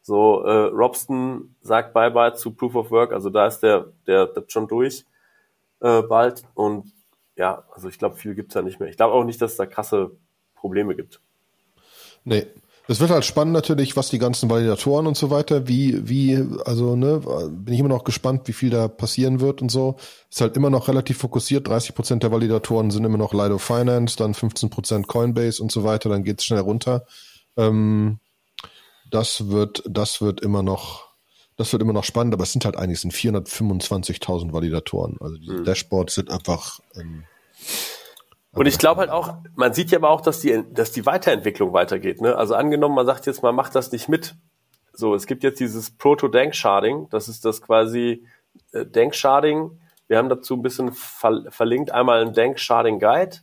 So, 0.01 0.43
äh, 0.43 0.67
Robston 0.67 1.55
sagt 1.61 1.93
Bye-bye 1.93 2.33
zu 2.35 2.51
Proof 2.51 2.75
of 2.75 2.91
Work. 2.91 3.13
Also 3.13 3.29
da 3.29 3.47
ist 3.47 3.59
der, 3.59 3.93
der, 4.05 4.27
der 4.27 4.43
schon 4.47 4.67
durch 4.67 5.05
äh, 5.79 6.01
bald. 6.01 6.43
Und 6.53 6.91
ja, 7.35 7.63
also 7.71 7.87
ich 7.89 7.97
glaube, 7.97 8.15
viel 8.15 8.35
gibt's 8.35 8.53
da 8.53 8.61
nicht 8.61 8.79
mehr. 8.79 8.89
Ich 8.89 8.97
glaube 8.97 9.13
auch 9.13 9.23
nicht, 9.23 9.41
dass 9.41 9.51
es 9.51 9.57
da 9.57 9.65
krasse 9.65 10.11
Probleme 10.55 10.95
gibt. 10.95 11.21
Nee, 12.25 12.47
es 12.87 12.99
wird 12.99 13.11
halt 13.11 13.23
spannend 13.23 13.53
natürlich, 13.53 13.95
was 13.95 14.09
die 14.09 14.19
ganzen 14.19 14.49
Validatoren 14.49 15.07
und 15.07 15.15
so 15.15 15.29
weiter, 15.29 15.67
wie, 15.67 16.07
wie, 16.07 16.43
also, 16.65 16.95
ne, 16.97 17.21
bin 17.49 17.73
ich 17.73 17.79
immer 17.79 17.89
noch 17.89 18.03
gespannt, 18.03 18.41
wie 18.45 18.53
viel 18.53 18.69
da 18.69 18.89
passieren 18.89 19.39
wird 19.39 19.61
und 19.61 19.69
so. 19.69 19.95
Ist 20.29 20.41
halt 20.41 20.57
immer 20.57 20.69
noch 20.69 20.89
relativ 20.89 21.17
fokussiert. 21.19 21.67
30 21.67 21.95
Prozent 21.95 22.23
der 22.23 22.31
Validatoren 22.31 22.91
sind 22.91 23.05
immer 23.05 23.17
noch 23.17 23.33
Lido 23.33 23.57
Finance, 23.57 24.17
dann 24.17 24.33
15 24.33 24.69
Prozent 24.69 25.07
Coinbase 25.07 25.63
und 25.63 25.71
so 25.71 25.85
weiter, 25.85 26.09
dann 26.09 26.23
geht's 26.23 26.43
schnell 26.43 26.59
runter. 26.59 27.05
Ähm, 27.55 28.19
das 29.09 29.47
wird, 29.47 29.83
das 29.87 30.21
wird 30.21 30.41
immer 30.41 30.63
noch, 30.63 31.07
das 31.55 31.71
wird 31.71 31.81
immer 31.81 31.93
noch 31.93 32.03
spannend, 32.03 32.33
aber 32.33 32.43
es 32.43 32.51
sind 32.51 32.65
halt 32.65 32.75
eigentlich 32.75 32.99
sind 32.99 33.13
425.000 33.13 34.51
Validatoren. 34.51 35.17
Also 35.21 35.37
diese 35.37 35.53
mhm. 35.53 35.63
Dashboards 35.63 36.15
sind 36.15 36.29
einfach, 36.29 36.81
ähm, 36.95 37.23
und 38.53 38.67
ich 38.67 38.77
glaube 38.77 39.01
halt 39.01 39.09
auch, 39.09 39.35
man 39.55 39.73
sieht 39.73 39.91
ja 39.91 39.97
aber 39.97 40.11
auch, 40.11 40.21
dass 40.21 40.39
die, 40.39 40.63
dass 40.71 40.91
die 40.91 41.05
Weiterentwicklung 41.05 41.73
weitergeht. 41.73 42.21
Ne? 42.21 42.35
Also 42.35 42.53
angenommen, 42.53 42.95
man 42.95 43.05
sagt 43.05 43.25
jetzt, 43.25 43.41
man 43.41 43.55
macht 43.55 43.73
das 43.73 43.91
nicht 43.91 44.09
mit. 44.09 44.35
So, 44.93 45.15
es 45.15 45.25
gibt 45.25 45.43
jetzt 45.43 45.59
dieses 45.59 45.89
Proto-Dank-Sharding. 45.97 47.07
Das 47.09 47.27
ist 47.27 47.45
das 47.45 47.63
quasi 47.63 48.27
äh, 48.71 48.85
Dank-Sharding. 48.85 49.79
Wir 50.07 50.19
haben 50.19 50.29
dazu 50.29 50.55
ein 50.55 50.61
bisschen 50.61 50.91
ver 50.91 51.45
verlinkt. 51.49 51.91
Einmal 51.91 52.21
ein 52.21 52.33
Dank-Sharding-Guide. 52.33 53.37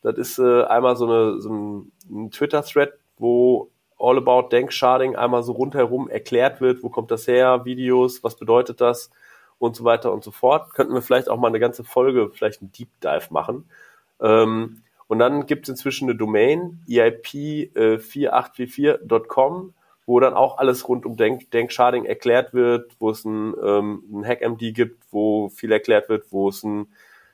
Das 0.00 0.16
ist 0.16 0.38
äh, 0.38 0.62
einmal 0.64 0.96
so, 0.96 1.06
eine, 1.06 1.40
so 1.42 1.50
ein, 1.50 1.92
ein 2.08 2.30
Twitter-Thread, 2.30 2.94
wo 3.18 3.70
All 3.98 4.16
About 4.16 4.48
Dank-Sharding 4.48 5.14
einmal 5.14 5.42
so 5.42 5.52
rundherum 5.52 6.08
erklärt 6.08 6.62
wird. 6.62 6.82
Wo 6.82 6.88
kommt 6.88 7.10
das 7.10 7.26
her? 7.26 7.66
Videos, 7.66 8.24
was 8.24 8.36
bedeutet 8.36 8.80
das? 8.80 9.10
Und 9.58 9.76
so 9.76 9.84
weiter 9.84 10.10
und 10.10 10.24
so 10.24 10.30
fort. 10.30 10.72
Könnten 10.72 10.94
wir 10.94 11.02
vielleicht 11.02 11.28
auch 11.28 11.38
mal 11.38 11.48
eine 11.48 11.60
ganze 11.60 11.84
Folge, 11.84 12.30
vielleicht 12.30 12.62
ein 12.62 12.72
Deep 12.72 12.88
Dive 13.02 13.26
machen 13.28 13.68
ähm, 14.20 14.82
und 15.06 15.18
dann 15.18 15.44
gibt 15.46 15.64
es 15.64 15.70
inzwischen 15.70 16.08
eine 16.08 16.16
Domain, 16.16 16.80
eip4844.com, 16.88 19.68
äh, 19.68 19.72
wo 20.06 20.20
dann 20.20 20.34
auch 20.34 20.58
alles 20.58 20.88
rund 20.88 21.04
um 21.06 21.16
Denk 21.16 21.50
Denksharding 21.50 22.04
erklärt 22.04 22.54
wird, 22.54 22.92
wo 22.98 23.10
es 23.10 23.24
ein, 23.24 23.54
ähm, 23.62 24.02
ein 24.12 24.26
HackMD 24.26 24.74
gibt, 24.74 25.04
wo 25.10 25.48
viel 25.48 25.72
erklärt 25.72 26.08
wird, 26.08 26.26
wo 26.30 26.48
es 26.48 26.62
ein 26.62 26.86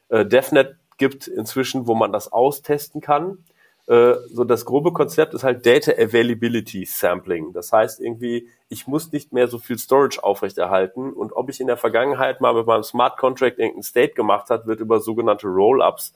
äh, 0.08 0.24
DevNet 0.26 0.76
gibt 0.98 1.26
inzwischen, 1.26 1.86
wo 1.86 1.94
man 1.94 2.12
das 2.12 2.32
austesten 2.32 3.00
kann. 3.00 3.38
Äh, 3.86 4.14
so 4.28 4.44
das 4.44 4.64
grobe 4.64 4.92
Konzept 4.92 5.34
ist 5.34 5.42
halt 5.42 5.66
Data 5.66 5.92
Availability 5.92 6.84
Sampling. 6.84 7.52
Das 7.52 7.72
heißt 7.72 8.00
irgendwie, 8.00 8.48
ich 8.68 8.86
muss 8.86 9.10
nicht 9.10 9.32
mehr 9.32 9.48
so 9.48 9.58
viel 9.58 9.78
Storage 9.78 10.22
aufrechterhalten 10.22 11.12
und 11.12 11.32
ob 11.32 11.50
ich 11.50 11.60
in 11.60 11.66
der 11.66 11.76
Vergangenheit 11.76 12.40
mal 12.40 12.54
mit 12.54 12.66
meinem 12.66 12.84
Smart 12.84 13.16
Contract 13.16 13.58
irgendein 13.58 13.82
State 13.82 14.14
gemacht 14.14 14.50
hat, 14.50 14.66
wird 14.66 14.80
über 14.80 15.00
sogenannte 15.00 15.48
Roll-ups 15.48 16.14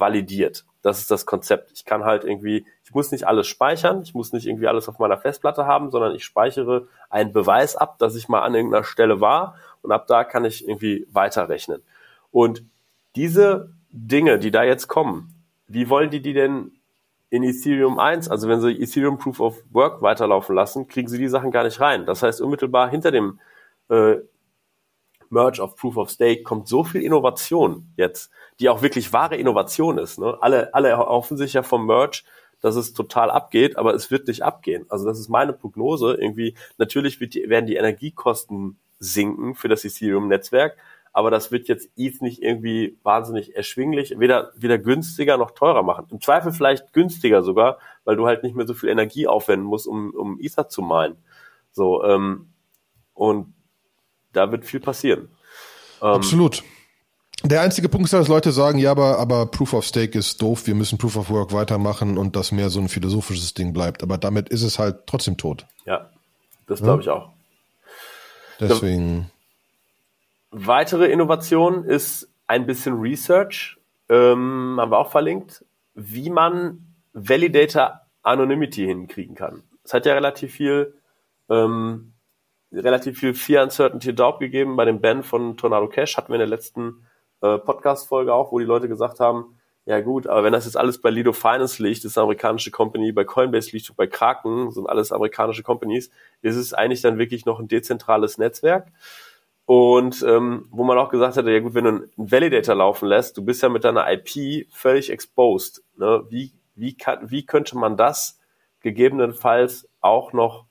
validiert. 0.00 0.64
Das 0.82 1.00
ist 1.00 1.10
das 1.10 1.26
Konzept. 1.26 1.72
Ich 1.72 1.84
kann 1.84 2.04
halt 2.04 2.24
irgendwie, 2.24 2.64
ich 2.84 2.94
muss 2.94 3.10
nicht 3.10 3.26
alles 3.26 3.46
speichern, 3.46 4.02
ich 4.02 4.14
muss 4.14 4.32
nicht 4.32 4.46
irgendwie 4.46 4.68
alles 4.68 4.88
auf 4.88 4.98
meiner 4.98 5.18
Festplatte 5.18 5.66
haben, 5.66 5.90
sondern 5.90 6.14
ich 6.14 6.24
speichere 6.24 6.86
einen 7.10 7.32
Beweis 7.32 7.76
ab, 7.76 7.98
dass 7.98 8.14
ich 8.14 8.28
mal 8.28 8.42
an 8.42 8.54
irgendeiner 8.54 8.84
Stelle 8.84 9.20
war 9.20 9.56
und 9.82 9.92
ab 9.92 10.06
da 10.06 10.24
kann 10.24 10.44
ich 10.44 10.66
irgendwie 10.66 11.06
weiterrechnen. 11.10 11.82
Und 12.30 12.62
diese 13.16 13.72
Dinge, 13.90 14.38
die 14.38 14.50
da 14.50 14.62
jetzt 14.62 14.88
kommen, 14.88 15.34
wie 15.66 15.88
wollen 15.88 16.10
die 16.10 16.22
die 16.22 16.32
denn 16.32 16.72
in 17.30 17.42
Ethereum 17.42 17.98
1, 17.98 18.30
also 18.30 18.48
wenn 18.48 18.60
sie 18.60 18.80
Ethereum 18.80 19.18
Proof 19.18 19.40
of 19.40 19.62
Work 19.70 20.00
weiterlaufen 20.00 20.54
lassen, 20.54 20.88
kriegen 20.88 21.08
sie 21.08 21.18
die 21.18 21.28
Sachen 21.28 21.50
gar 21.50 21.64
nicht 21.64 21.80
rein. 21.80 22.06
Das 22.06 22.22
heißt, 22.22 22.40
unmittelbar 22.40 22.88
hinter 22.88 23.10
dem 23.10 23.38
äh, 23.90 24.16
Merge 25.30 25.60
of 25.60 25.76
Proof 25.76 25.96
of 25.96 26.10
Stake 26.10 26.42
kommt 26.42 26.68
so 26.68 26.84
viel 26.84 27.02
Innovation 27.02 27.92
jetzt, 27.96 28.30
die 28.60 28.68
auch 28.68 28.82
wirklich 28.82 29.12
wahre 29.12 29.36
Innovation 29.36 29.98
ist. 29.98 30.18
Ne? 30.18 30.36
Alle, 30.40 30.74
alle 30.74 30.88
erhoffen 30.88 31.36
sich 31.36 31.52
ja 31.52 31.62
vom 31.62 31.86
Merge, 31.86 32.22
dass 32.60 32.76
es 32.76 32.92
total 32.92 33.30
abgeht, 33.30 33.76
aber 33.76 33.94
es 33.94 34.10
wird 34.10 34.28
nicht 34.28 34.42
abgehen. 34.42 34.86
Also 34.88 35.06
das 35.06 35.18
ist 35.18 35.28
meine 35.28 35.52
Prognose. 35.52 36.14
Irgendwie, 36.14 36.54
natürlich 36.76 37.18
die, 37.18 37.48
werden 37.48 37.66
die 37.66 37.76
Energiekosten 37.76 38.78
sinken 38.98 39.54
für 39.54 39.68
das 39.68 39.84
Ethereum-Netzwerk, 39.84 40.76
aber 41.12 41.30
das 41.30 41.50
wird 41.50 41.68
jetzt 41.68 41.90
ETH 41.96 42.20
nicht 42.20 42.42
irgendwie 42.42 42.98
wahnsinnig 43.02 43.56
erschwinglich, 43.56 44.18
weder, 44.18 44.52
weder 44.56 44.78
günstiger 44.78 45.36
noch 45.36 45.52
teurer 45.52 45.82
machen. 45.82 46.06
Im 46.10 46.20
Zweifel 46.20 46.52
vielleicht 46.52 46.92
günstiger 46.92 47.42
sogar, 47.42 47.78
weil 48.04 48.16
du 48.16 48.26
halt 48.26 48.42
nicht 48.42 48.56
mehr 48.56 48.66
so 48.66 48.74
viel 48.74 48.88
Energie 48.88 49.26
aufwenden 49.26 49.66
musst, 49.66 49.86
um, 49.86 50.10
um 50.14 50.38
Ether 50.40 50.68
zu 50.68 50.82
minen. 50.82 51.16
So, 51.72 52.04
ähm, 52.04 52.52
und 53.14 53.54
da 54.38 54.52
wird 54.52 54.64
viel 54.64 54.80
passieren. 54.80 55.28
Ähm, 56.00 56.08
Absolut. 56.08 56.62
Der 57.44 57.60
einzige 57.60 57.88
Punkt 57.88 58.06
ist, 58.06 58.12
dass 58.12 58.28
Leute 58.28 58.50
sagen, 58.50 58.78
ja, 58.78 58.90
aber, 58.90 59.18
aber 59.18 59.46
Proof 59.46 59.72
of 59.72 59.84
Stake 59.84 60.18
ist 60.18 60.42
doof, 60.42 60.66
wir 60.66 60.74
müssen 60.74 60.98
Proof 60.98 61.16
of 61.16 61.30
Work 61.30 61.52
weitermachen 61.52 62.18
und 62.18 62.34
das 62.34 62.50
mehr 62.50 62.68
so 62.68 62.80
ein 62.80 62.88
philosophisches 62.88 63.54
Ding 63.54 63.72
bleibt. 63.72 64.02
Aber 64.02 64.18
damit 64.18 64.48
ist 64.48 64.62
es 64.62 64.78
halt 64.78 65.06
trotzdem 65.06 65.36
tot. 65.36 65.66
Ja, 65.84 66.10
das 66.66 66.82
glaube 66.82 67.02
ich 67.02 67.08
auch. 67.08 67.30
Deswegen. 68.60 69.30
Weitere 70.50 71.06
Innovation 71.06 71.84
ist 71.84 72.28
ein 72.46 72.66
bisschen 72.66 73.00
Research, 73.00 73.76
ähm, 74.08 74.76
haben 74.80 74.90
wir 74.90 74.98
auch 74.98 75.10
verlinkt, 75.10 75.64
wie 75.94 76.30
man 76.30 76.86
Validator 77.12 78.00
Anonymity 78.22 78.86
hinkriegen 78.86 79.34
kann. 79.34 79.62
Es 79.84 79.94
hat 79.94 80.06
ja 80.06 80.14
relativ 80.14 80.54
viel, 80.54 80.94
ähm, 81.48 82.14
relativ 82.72 83.18
viel 83.18 83.34
Fear 83.34 83.64
Uncertainty 83.64 84.14
Doubt 84.14 84.40
gegeben 84.40 84.76
bei 84.76 84.84
dem 84.84 85.00
Ban 85.00 85.22
von 85.22 85.56
Tornado 85.56 85.88
Cash. 85.88 86.16
Hatten 86.16 86.28
wir 86.28 86.36
in 86.36 86.40
der 86.40 86.48
letzten 86.48 87.06
äh, 87.40 87.58
Podcast-Folge 87.58 88.32
auch, 88.32 88.52
wo 88.52 88.58
die 88.58 88.64
Leute 88.64 88.88
gesagt 88.88 89.20
haben, 89.20 89.58
ja 89.86 90.00
gut, 90.00 90.26
aber 90.26 90.44
wenn 90.44 90.52
das 90.52 90.66
jetzt 90.66 90.76
alles 90.76 91.00
bei 91.00 91.08
Lido 91.08 91.32
Finance 91.32 91.82
liegt, 91.82 92.04
das 92.04 92.10
ist 92.10 92.18
eine 92.18 92.24
amerikanische 92.24 92.70
Company, 92.70 93.10
bei 93.10 93.24
Coinbase 93.24 93.70
liegt, 93.72 93.96
bei 93.96 94.06
Kraken, 94.06 94.70
sind 94.70 94.86
alles 94.86 95.12
amerikanische 95.12 95.62
Companies, 95.62 96.10
ist 96.42 96.56
es 96.56 96.74
eigentlich 96.74 97.00
dann 97.00 97.16
wirklich 97.16 97.46
noch 97.46 97.58
ein 97.58 97.68
dezentrales 97.68 98.36
Netzwerk. 98.36 98.92
Und 99.64 100.22
ähm, 100.28 100.66
wo 100.70 100.84
man 100.84 100.98
auch 100.98 101.08
gesagt 101.08 101.36
hätte, 101.36 101.50
ja 101.50 101.60
gut, 101.60 101.72
wenn 101.72 101.84
du 101.84 101.90
einen 101.90 102.10
Validator 102.16 102.74
laufen 102.74 103.08
lässt, 103.08 103.38
du 103.38 103.44
bist 103.44 103.62
ja 103.62 103.70
mit 103.70 103.84
deiner 103.84 104.06
IP 104.12 104.66
völlig 104.70 105.10
exposed. 105.10 105.82
Ne? 105.96 106.22
Wie, 106.28 106.52
wie, 106.74 106.94
kann, 106.94 107.30
wie 107.30 107.46
könnte 107.46 107.78
man 107.78 107.96
das 107.96 108.38
gegebenenfalls 108.80 109.88
auch 110.00 110.34
noch 110.34 110.66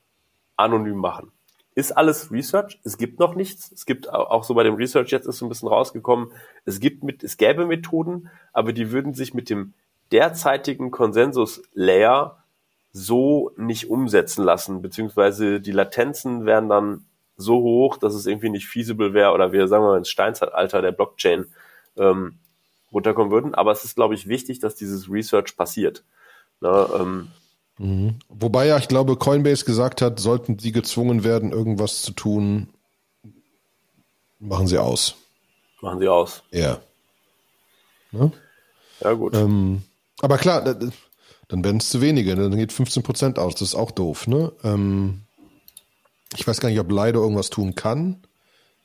anonym 0.56 0.96
machen? 0.98 1.32
Ist 1.78 1.92
alles 1.92 2.32
Research. 2.32 2.80
Es 2.82 2.98
gibt 2.98 3.20
noch 3.20 3.36
nichts. 3.36 3.70
Es 3.70 3.86
gibt 3.86 4.12
auch 4.12 4.42
so 4.42 4.54
bei 4.54 4.64
dem 4.64 4.74
Research 4.74 5.12
jetzt 5.12 5.26
ist 5.26 5.38
so 5.38 5.46
ein 5.46 5.48
bisschen 5.48 5.68
rausgekommen, 5.68 6.32
es 6.64 6.80
gibt 6.80 7.04
mit, 7.04 7.22
es 7.22 7.36
gäbe 7.36 7.66
Methoden, 7.66 8.30
aber 8.52 8.72
die 8.72 8.90
würden 8.90 9.14
sich 9.14 9.32
mit 9.32 9.48
dem 9.48 9.74
derzeitigen 10.10 10.90
Konsensus-Layer 10.90 12.42
so 12.92 13.52
nicht 13.56 13.88
umsetzen 13.90 14.42
lassen, 14.42 14.82
beziehungsweise 14.82 15.60
die 15.60 15.70
Latenzen 15.70 16.46
wären 16.46 16.68
dann 16.68 17.04
so 17.36 17.62
hoch, 17.62 17.96
dass 17.96 18.14
es 18.14 18.26
irgendwie 18.26 18.50
nicht 18.50 18.66
feasible 18.66 19.14
wäre 19.14 19.32
oder 19.32 19.52
wir 19.52 19.68
sagen 19.68 19.84
wir 19.84 19.90
mal 19.90 19.98
ins 19.98 20.08
Steinzeitalter 20.08 20.82
der 20.82 20.90
Blockchain 20.90 21.46
ähm, 21.96 22.38
runterkommen 22.90 23.30
würden. 23.30 23.54
Aber 23.54 23.70
es 23.70 23.84
ist, 23.84 23.94
glaube 23.94 24.14
ich, 24.14 24.26
wichtig, 24.26 24.58
dass 24.58 24.74
dieses 24.74 25.08
Research 25.08 25.56
passiert. 25.56 26.02
Ne, 26.60 26.88
ähm, 26.98 27.28
Mhm. 27.78 28.16
Wobei 28.28 28.66
ja, 28.66 28.76
ich 28.78 28.88
glaube, 28.88 29.16
Coinbase 29.16 29.64
gesagt 29.64 30.02
hat, 30.02 30.20
sollten 30.20 30.58
sie 30.58 30.72
gezwungen 30.72 31.24
werden, 31.24 31.52
irgendwas 31.52 32.02
zu 32.02 32.12
tun, 32.12 32.68
machen 34.38 34.66
sie 34.66 34.78
aus. 34.78 35.16
Machen 35.80 36.00
sie 36.00 36.08
aus. 36.08 36.42
Ja. 36.50 36.78
Ne? 38.10 38.32
Ja, 39.00 39.12
gut. 39.12 39.34
Ähm, 39.34 39.82
aber 40.20 40.38
klar, 40.38 40.62
dann 40.62 41.64
werden 41.64 41.78
es 41.78 41.90
zu 41.90 42.00
wenige, 42.00 42.34
ne? 42.34 42.50
dann 42.50 42.58
geht 42.58 42.72
15% 42.72 43.38
aus, 43.38 43.54
das 43.54 43.68
ist 43.68 43.74
auch 43.74 43.92
doof. 43.92 44.26
Ne? 44.26 44.52
Ähm, 44.64 45.22
ich 46.36 46.46
weiß 46.46 46.60
gar 46.60 46.68
nicht, 46.68 46.80
ob 46.80 46.90
Lido 46.90 47.22
irgendwas 47.22 47.50
tun 47.50 47.74
kann, 47.74 48.22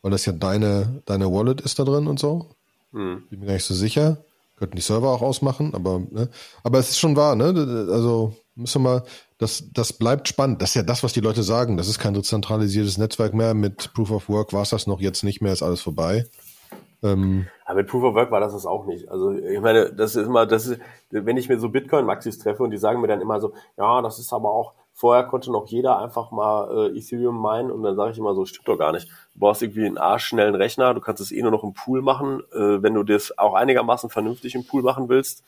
weil 0.02 0.12
das 0.12 0.26
ja 0.26 0.34
deine, 0.34 1.02
deine 1.06 1.32
Wallet 1.32 1.62
ist 1.62 1.80
da 1.80 1.84
drin 1.84 2.08
und 2.08 2.20
so. 2.20 2.50
Hm. 2.92 3.24
Bin 3.30 3.40
mir 3.40 3.48
gar 3.48 3.54
nicht 3.54 3.66
so 3.66 3.74
sicher. 3.74 4.24
Könnten 4.58 4.76
die 4.76 4.82
Server 4.82 5.10
auch 5.10 5.22
ausmachen, 5.22 5.74
aber, 5.74 6.00
ne? 6.00 6.30
aber 6.64 6.80
es 6.80 6.92
ist 6.92 7.00
schon 7.00 7.16
wahr, 7.16 7.36
ne? 7.36 7.88
Also 7.92 8.36
müssen 8.56 8.84
wir 8.84 8.90
mal, 8.90 9.04
das, 9.40 9.64
das 9.74 9.94
bleibt 9.94 10.28
spannend. 10.28 10.62
Das 10.62 10.70
ist 10.70 10.76
ja 10.76 10.84
das, 10.84 11.04
was 11.04 11.14
die 11.14 11.20
Leute 11.20 11.44
sagen. 11.44 11.76
Das 11.76 11.88
ist 11.88 12.00
kein 12.00 12.22
zentralisiertes 12.24 12.98
Netzwerk 12.98 13.34
mehr. 13.34 13.54
Mit 13.54 13.94
Proof 13.94 14.12
of 14.12 14.30
Work 14.30 14.54
war 14.54 14.62
es 14.62 14.70
das 14.70 14.88
noch 14.88 15.02
jetzt 15.02 15.24
nicht 15.24 15.42
mehr, 15.42 15.54
ist 15.54 15.64
alles 15.64 15.82
vorbei. 15.82 16.26
Ähm, 17.04 17.48
aber 17.66 17.78
mit 17.78 17.88
Proof 17.88 18.04
of 18.04 18.16
Work 18.16 18.32
war 18.32 18.40
das 18.40 18.54
das 18.54 18.66
auch 18.66 18.86
nicht. 18.86 19.10
Also 19.10 19.34
ich 19.34 19.60
meine, 19.60 19.92
das 19.92 20.16
ist 20.16 20.26
immer, 20.26 20.46
das 20.46 20.68
ist, 20.68 20.80
wenn 21.10 21.38
ich 21.38 21.50
mir 21.50 21.60
so 21.60 21.70
Bitcoin-Maxis 21.70 22.40
treffe 22.40 22.64
und 22.64 22.72
die 22.72 22.78
sagen 22.78 23.02
mir 23.02 23.08
dann 23.08 23.22
immer 23.22 23.42
so, 23.42 23.54
ja, 23.78 24.02
das 24.02 24.20
ist 24.20 24.32
aber 24.32 24.52
auch, 24.52 24.74
vorher 24.94 25.26
konnte 25.26 25.52
noch 25.52 25.68
jeder 25.68 26.00
einfach 26.00 26.32
mal 26.32 26.92
äh, 26.94 26.98
Ethereum 26.98 27.40
meinen 27.40 27.72
und 27.72 27.84
dann 27.84 27.96
sage 27.96 28.12
ich 28.12 28.18
immer 28.18 28.36
so, 28.36 28.46
stimmt 28.46 28.68
doch 28.68 28.78
gar 28.78 28.92
nicht. 28.92 29.10
Du 29.34 29.40
brauchst 29.40 29.62
irgendwie 29.62 29.86
einen 29.86 29.98
arschschnellen 29.98 30.56
Rechner, 30.56 30.94
du 30.94 31.02
kannst 31.02 31.22
es 31.22 31.32
eh 31.32 31.42
nur 31.42 31.52
noch 31.52 31.64
im 31.64 31.74
Pool 31.74 32.02
machen. 32.02 32.42
Äh, 32.54 32.82
wenn 32.82 32.94
du 32.94 33.04
das 33.04 33.38
auch 33.38 33.56
einigermaßen 33.56 34.10
vernünftig 34.10 34.56
im 34.56 34.66
Pool 34.66 34.84
machen 34.84 35.10
willst, 35.10 35.44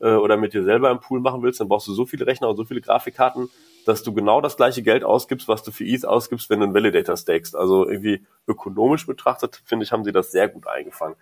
äh, 0.00 0.10
oder 0.10 0.36
mit 0.36 0.52
dir 0.54 0.62
selber 0.62 0.90
im 0.90 1.00
Pool 1.00 1.20
machen 1.20 1.42
willst, 1.42 1.60
dann 1.60 1.68
brauchst 1.68 1.88
du 1.88 1.94
so 1.94 2.06
viele 2.06 2.26
Rechner 2.26 2.48
und 2.48 2.56
so 2.56 2.64
viele 2.64 2.80
Grafikkarten, 2.80 3.48
dass 3.86 4.02
du 4.02 4.12
genau 4.12 4.40
das 4.40 4.56
gleiche 4.56 4.82
Geld 4.82 5.04
ausgibst, 5.04 5.48
was 5.48 5.62
du 5.62 5.70
für 5.70 5.84
ETH 5.84 6.04
ausgibst, 6.04 6.50
wenn 6.50 6.60
du 6.60 6.64
einen 6.64 6.74
Validator 6.74 7.16
stakest. 7.16 7.56
Also 7.56 7.88
irgendwie 7.88 8.26
ökonomisch 8.46 9.06
betrachtet, 9.06 9.62
finde 9.64 9.84
ich, 9.84 9.92
haben 9.92 10.04
sie 10.04 10.12
das 10.12 10.32
sehr 10.32 10.48
gut 10.48 10.66
eingefangen. 10.66 11.16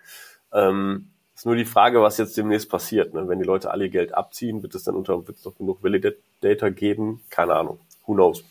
Ähm, 0.51 1.11
ist 1.35 1.45
nur 1.45 1.55
die 1.55 1.65
Frage, 1.65 2.01
was 2.01 2.17
jetzt 2.17 2.37
demnächst 2.37 2.69
passiert. 2.69 3.13
Ne? 3.13 3.27
Wenn 3.27 3.39
die 3.39 3.45
Leute 3.45 3.71
alle 3.71 3.85
ihr 3.85 3.91
Geld 3.91 4.13
abziehen, 4.13 4.63
wird 4.63 4.73
es 4.73 4.83
dann 4.83 4.95
unter 4.95 5.27
wird 5.27 5.37
es 5.37 5.45
noch 5.45 5.57
genug 5.57 5.83
Validator 5.83 6.71
geben? 6.71 7.21
Keine 7.29 7.53
Ahnung. 7.55 7.79
Who 8.05 8.13
knows? 8.13 8.43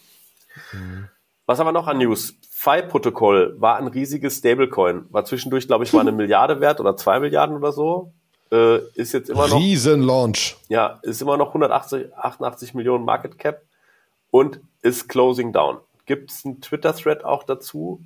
Mhm. 0.72 1.08
Was 1.46 1.58
haben 1.58 1.66
wir 1.66 1.72
noch 1.72 1.86
an 1.88 1.98
News? 1.98 2.34
Fi-Protokoll 2.50 3.60
war 3.60 3.76
ein 3.76 3.88
riesiges 3.88 4.38
Stablecoin. 4.38 5.06
War 5.10 5.24
zwischendurch, 5.24 5.66
glaube 5.66 5.84
ich, 5.84 5.92
mal 5.92 6.00
eine 6.00 6.12
Milliarde 6.12 6.60
wert 6.60 6.80
oder 6.80 6.96
zwei 6.96 7.20
Milliarden 7.20 7.56
oder 7.56 7.72
so 7.72 8.12
äh, 8.54 8.78
ist 8.94 9.12
jetzt 9.12 9.30
immer 9.30 9.48
noch. 9.48 9.58
Riesenlaunch. 9.58 10.56
Ja, 10.68 11.00
ist 11.02 11.20
immer 11.20 11.36
noch 11.36 11.48
180, 11.48 12.16
88 12.16 12.74
Millionen 12.74 13.04
Market 13.04 13.38
Cap 13.38 13.62
und 14.30 14.60
ist 14.82 15.08
closing 15.08 15.52
down. 15.52 15.78
Gibt 16.06 16.30
es 16.30 16.44
einen 16.44 16.60
Twitter-Thread 16.60 17.24
auch 17.24 17.42
dazu? 17.42 18.00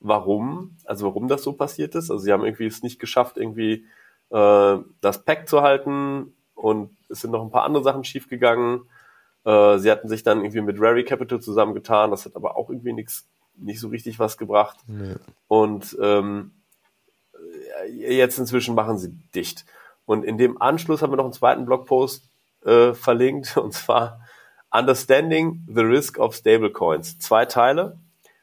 Warum? 0.00 0.76
Also 0.84 1.06
warum 1.06 1.28
das 1.28 1.42
so 1.42 1.52
passiert 1.52 1.94
ist? 1.94 2.10
Also 2.10 2.24
sie 2.24 2.32
haben 2.32 2.44
irgendwie 2.44 2.66
es 2.66 2.82
nicht 2.82 2.98
geschafft, 2.98 3.38
irgendwie 3.38 3.86
äh, 4.34 4.78
das 5.00 5.24
Pack 5.24 5.48
zu 5.48 5.62
halten 5.62 6.34
und 6.54 6.90
es 7.08 7.20
sind 7.20 7.30
noch 7.30 7.42
ein 7.42 7.50
paar 7.50 7.62
andere 7.62 7.84
Sachen 7.84 8.02
schiefgegangen. 8.02 8.82
Äh, 9.44 9.78
sie 9.78 9.90
hatten 9.90 10.08
sich 10.08 10.24
dann 10.24 10.40
irgendwie 10.40 10.60
mit 10.60 10.80
Rary 10.80 11.04
Capital 11.04 11.40
zusammengetan, 11.40 12.10
das 12.10 12.24
hat 12.24 12.34
aber 12.34 12.56
auch 12.56 12.68
irgendwie 12.68 12.92
nichts, 12.92 13.28
nicht 13.56 13.78
so 13.78 13.88
richtig 13.88 14.18
was 14.18 14.36
gebracht. 14.36 14.78
Nee. 14.88 15.14
Und 15.46 15.96
ähm, 16.02 16.50
jetzt 17.92 18.38
inzwischen 18.38 18.74
machen 18.74 18.98
sie 18.98 19.10
dicht. 19.34 19.64
Und 20.04 20.24
in 20.24 20.36
dem 20.36 20.60
Anschluss 20.60 21.00
haben 21.00 21.12
wir 21.12 21.16
noch 21.16 21.24
einen 21.24 21.32
zweiten 21.32 21.64
Blogpost 21.64 22.28
äh, 22.64 22.92
verlinkt, 22.92 23.56
und 23.56 23.72
zwar 23.72 24.20
Understanding 24.72 25.64
the 25.72 25.82
Risk 25.82 26.18
of 26.18 26.34
Stablecoins. 26.34 27.20
Zwei 27.20 27.44
Teile. 27.44 27.98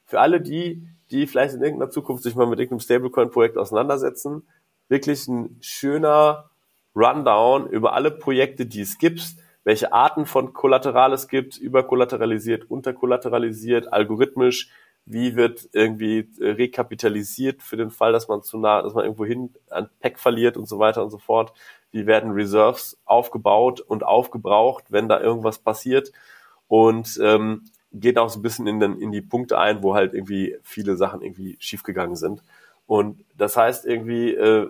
Für 0.05 0.21
alle 0.21 0.39
die, 0.39 0.87
die 1.09 1.27
vielleicht 1.27 1.53
in 1.53 1.61
irgendeiner 1.61 1.91
Zukunft 1.91 2.23
sich 2.23 2.35
mal 2.35 2.47
mit 2.47 2.59
irgendeinem 2.59 2.79
Stablecoin-Projekt 2.79 3.57
auseinandersetzen, 3.57 4.43
wirklich 4.91 5.27
ein 5.27 5.57
schöner 5.61 6.51
Rundown 6.95 7.67
über 7.67 7.93
alle 7.93 8.11
Projekte, 8.11 8.65
die 8.65 8.81
es 8.81 8.97
gibt, 8.97 9.35
welche 9.63 9.93
Arten 9.93 10.25
von 10.25 10.53
Kollateral 10.53 11.13
es 11.13 11.29
gibt, 11.29 11.57
überkollateralisiert, 11.57 12.69
unterkollateralisiert, 12.69 13.91
algorithmisch, 13.93 14.69
wie 15.05 15.35
wird 15.35 15.69
irgendwie 15.71 16.29
äh, 16.39 16.51
rekapitalisiert 16.51 17.63
für 17.63 17.77
den 17.77 17.89
Fall, 17.89 18.11
dass 18.11 18.27
man 18.27 18.43
zu 18.43 18.57
nah, 18.57 18.81
dass 18.81 18.93
man 18.93 19.05
irgendwo 19.05 19.25
hin 19.25 19.53
ein 19.69 19.89
Pack 19.99 20.19
verliert 20.19 20.57
und 20.57 20.67
so 20.67 20.77
weiter 20.77 21.03
und 21.03 21.09
so 21.09 21.17
fort. 21.17 21.53
Wie 21.91 22.05
werden 22.05 22.31
Reserves 22.31 22.99
aufgebaut 23.05 23.79
und 23.79 24.03
aufgebraucht, 24.03 24.85
wenn 24.89 25.07
da 25.07 25.19
irgendwas 25.19 25.59
passiert 25.59 26.11
und 26.67 27.19
ähm, 27.23 27.63
geht 27.93 28.17
auch 28.17 28.29
so 28.29 28.39
ein 28.39 28.43
bisschen 28.43 28.67
in, 28.67 28.79
den, 28.79 28.99
in 28.99 29.11
die 29.11 29.21
Punkte 29.21 29.57
ein, 29.57 29.83
wo 29.83 29.95
halt 29.95 30.13
irgendwie 30.13 30.57
viele 30.63 30.97
Sachen 30.97 31.21
irgendwie 31.21 31.55
schiefgegangen 31.59 32.15
sind. 32.15 32.43
Und 32.87 33.23
das 33.37 33.57
heißt 33.57 33.85
irgendwie, 33.85 34.33
äh, 34.33 34.69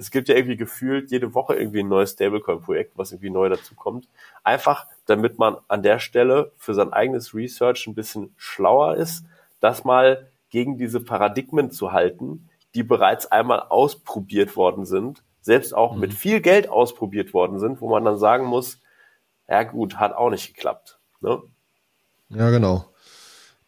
es 0.00 0.10
gibt 0.10 0.28
ja 0.28 0.34
irgendwie 0.34 0.56
gefühlt 0.56 1.10
jede 1.10 1.34
Woche 1.34 1.54
irgendwie 1.54 1.80
ein 1.80 1.88
neues 1.88 2.12
Stablecoin-Projekt, 2.12 2.96
was 2.96 3.12
irgendwie 3.12 3.30
neu 3.30 3.48
dazu 3.48 3.74
kommt. 3.74 4.08
Einfach, 4.42 4.86
damit 5.06 5.38
man 5.38 5.56
an 5.68 5.82
der 5.82 5.98
Stelle 5.98 6.52
für 6.56 6.74
sein 6.74 6.92
eigenes 6.92 7.34
Research 7.34 7.86
ein 7.86 7.94
bisschen 7.94 8.34
schlauer 8.36 8.96
ist 8.96 9.24
das 9.60 9.84
mal 9.84 10.28
gegen 10.48 10.78
diese 10.78 11.00
Paradigmen 11.00 11.70
zu 11.70 11.92
halten, 11.92 12.48
die 12.74 12.82
bereits 12.82 13.30
einmal 13.30 13.60
ausprobiert 13.68 14.56
worden 14.56 14.86
sind, 14.86 15.22
selbst 15.42 15.74
auch 15.74 15.94
mhm. 15.94 16.00
mit 16.00 16.14
viel 16.14 16.40
Geld 16.40 16.68
ausprobiert 16.68 17.32
worden 17.32 17.58
sind, 17.60 17.80
wo 17.80 17.88
man 17.88 18.04
dann 18.04 18.18
sagen 18.18 18.46
muss, 18.46 18.80
ja 19.48 19.62
gut, 19.62 19.96
hat 19.96 20.14
auch 20.14 20.30
nicht 20.30 20.54
geklappt. 20.54 20.98
Ne? 21.20 21.40
Ja, 22.30 22.50
genau. 22.50 22.86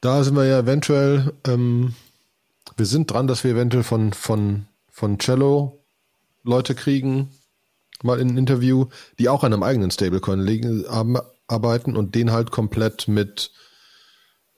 Da 0.00 0.22
sind 0.24 0.34
wir 0.34 0.46
ja 0.46 0.58
eventuell, 0.60 1.32
ähm, 1.46 1.94
wir 2.76 2.86
sind 2.86 3.10
dran, 3.10 3.26
dass 3.26 3.44
wir 3.44 3.52
eventuell 3.52 3.84
von, 3.84 4.12
von, 4.12 4.66
von 4.90 5.18
Cello 5.18 5.81
Leute 6.44 6.74
kriegen, 6.74 7.30
mal 8.02 8.20
in 8.20 8.30
ein 8.30 8.38
Interview, 8.38 8.86
die 9.18 9.28
auch 9.28 9.44
an 9.44 9.52
einem 9.52 9.62
eigenen 9.62 9.90
Stablecoin 9.90 10.86
arbeiten 11.46 11.96
und 11.96 12.14
den 12.14 12.32
halt 12.32 12.50
komplett 12.50 13.08
mit 13.08 13.52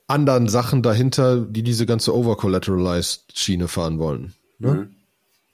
anderen 0.07 0.49
Sachen 0.49 0.83
dahinter, 0.83 1.41
die 1.41 1.63
diese 1.63 1.87
ganze 1.87 2.15
overcollateralized 2.15 3.39
Schiene 3.39 3.69
fahren 3.69 3.99
wollen. 3.99 4.35
Ne? 4.59 4.75
Mhm. 4.75 4.97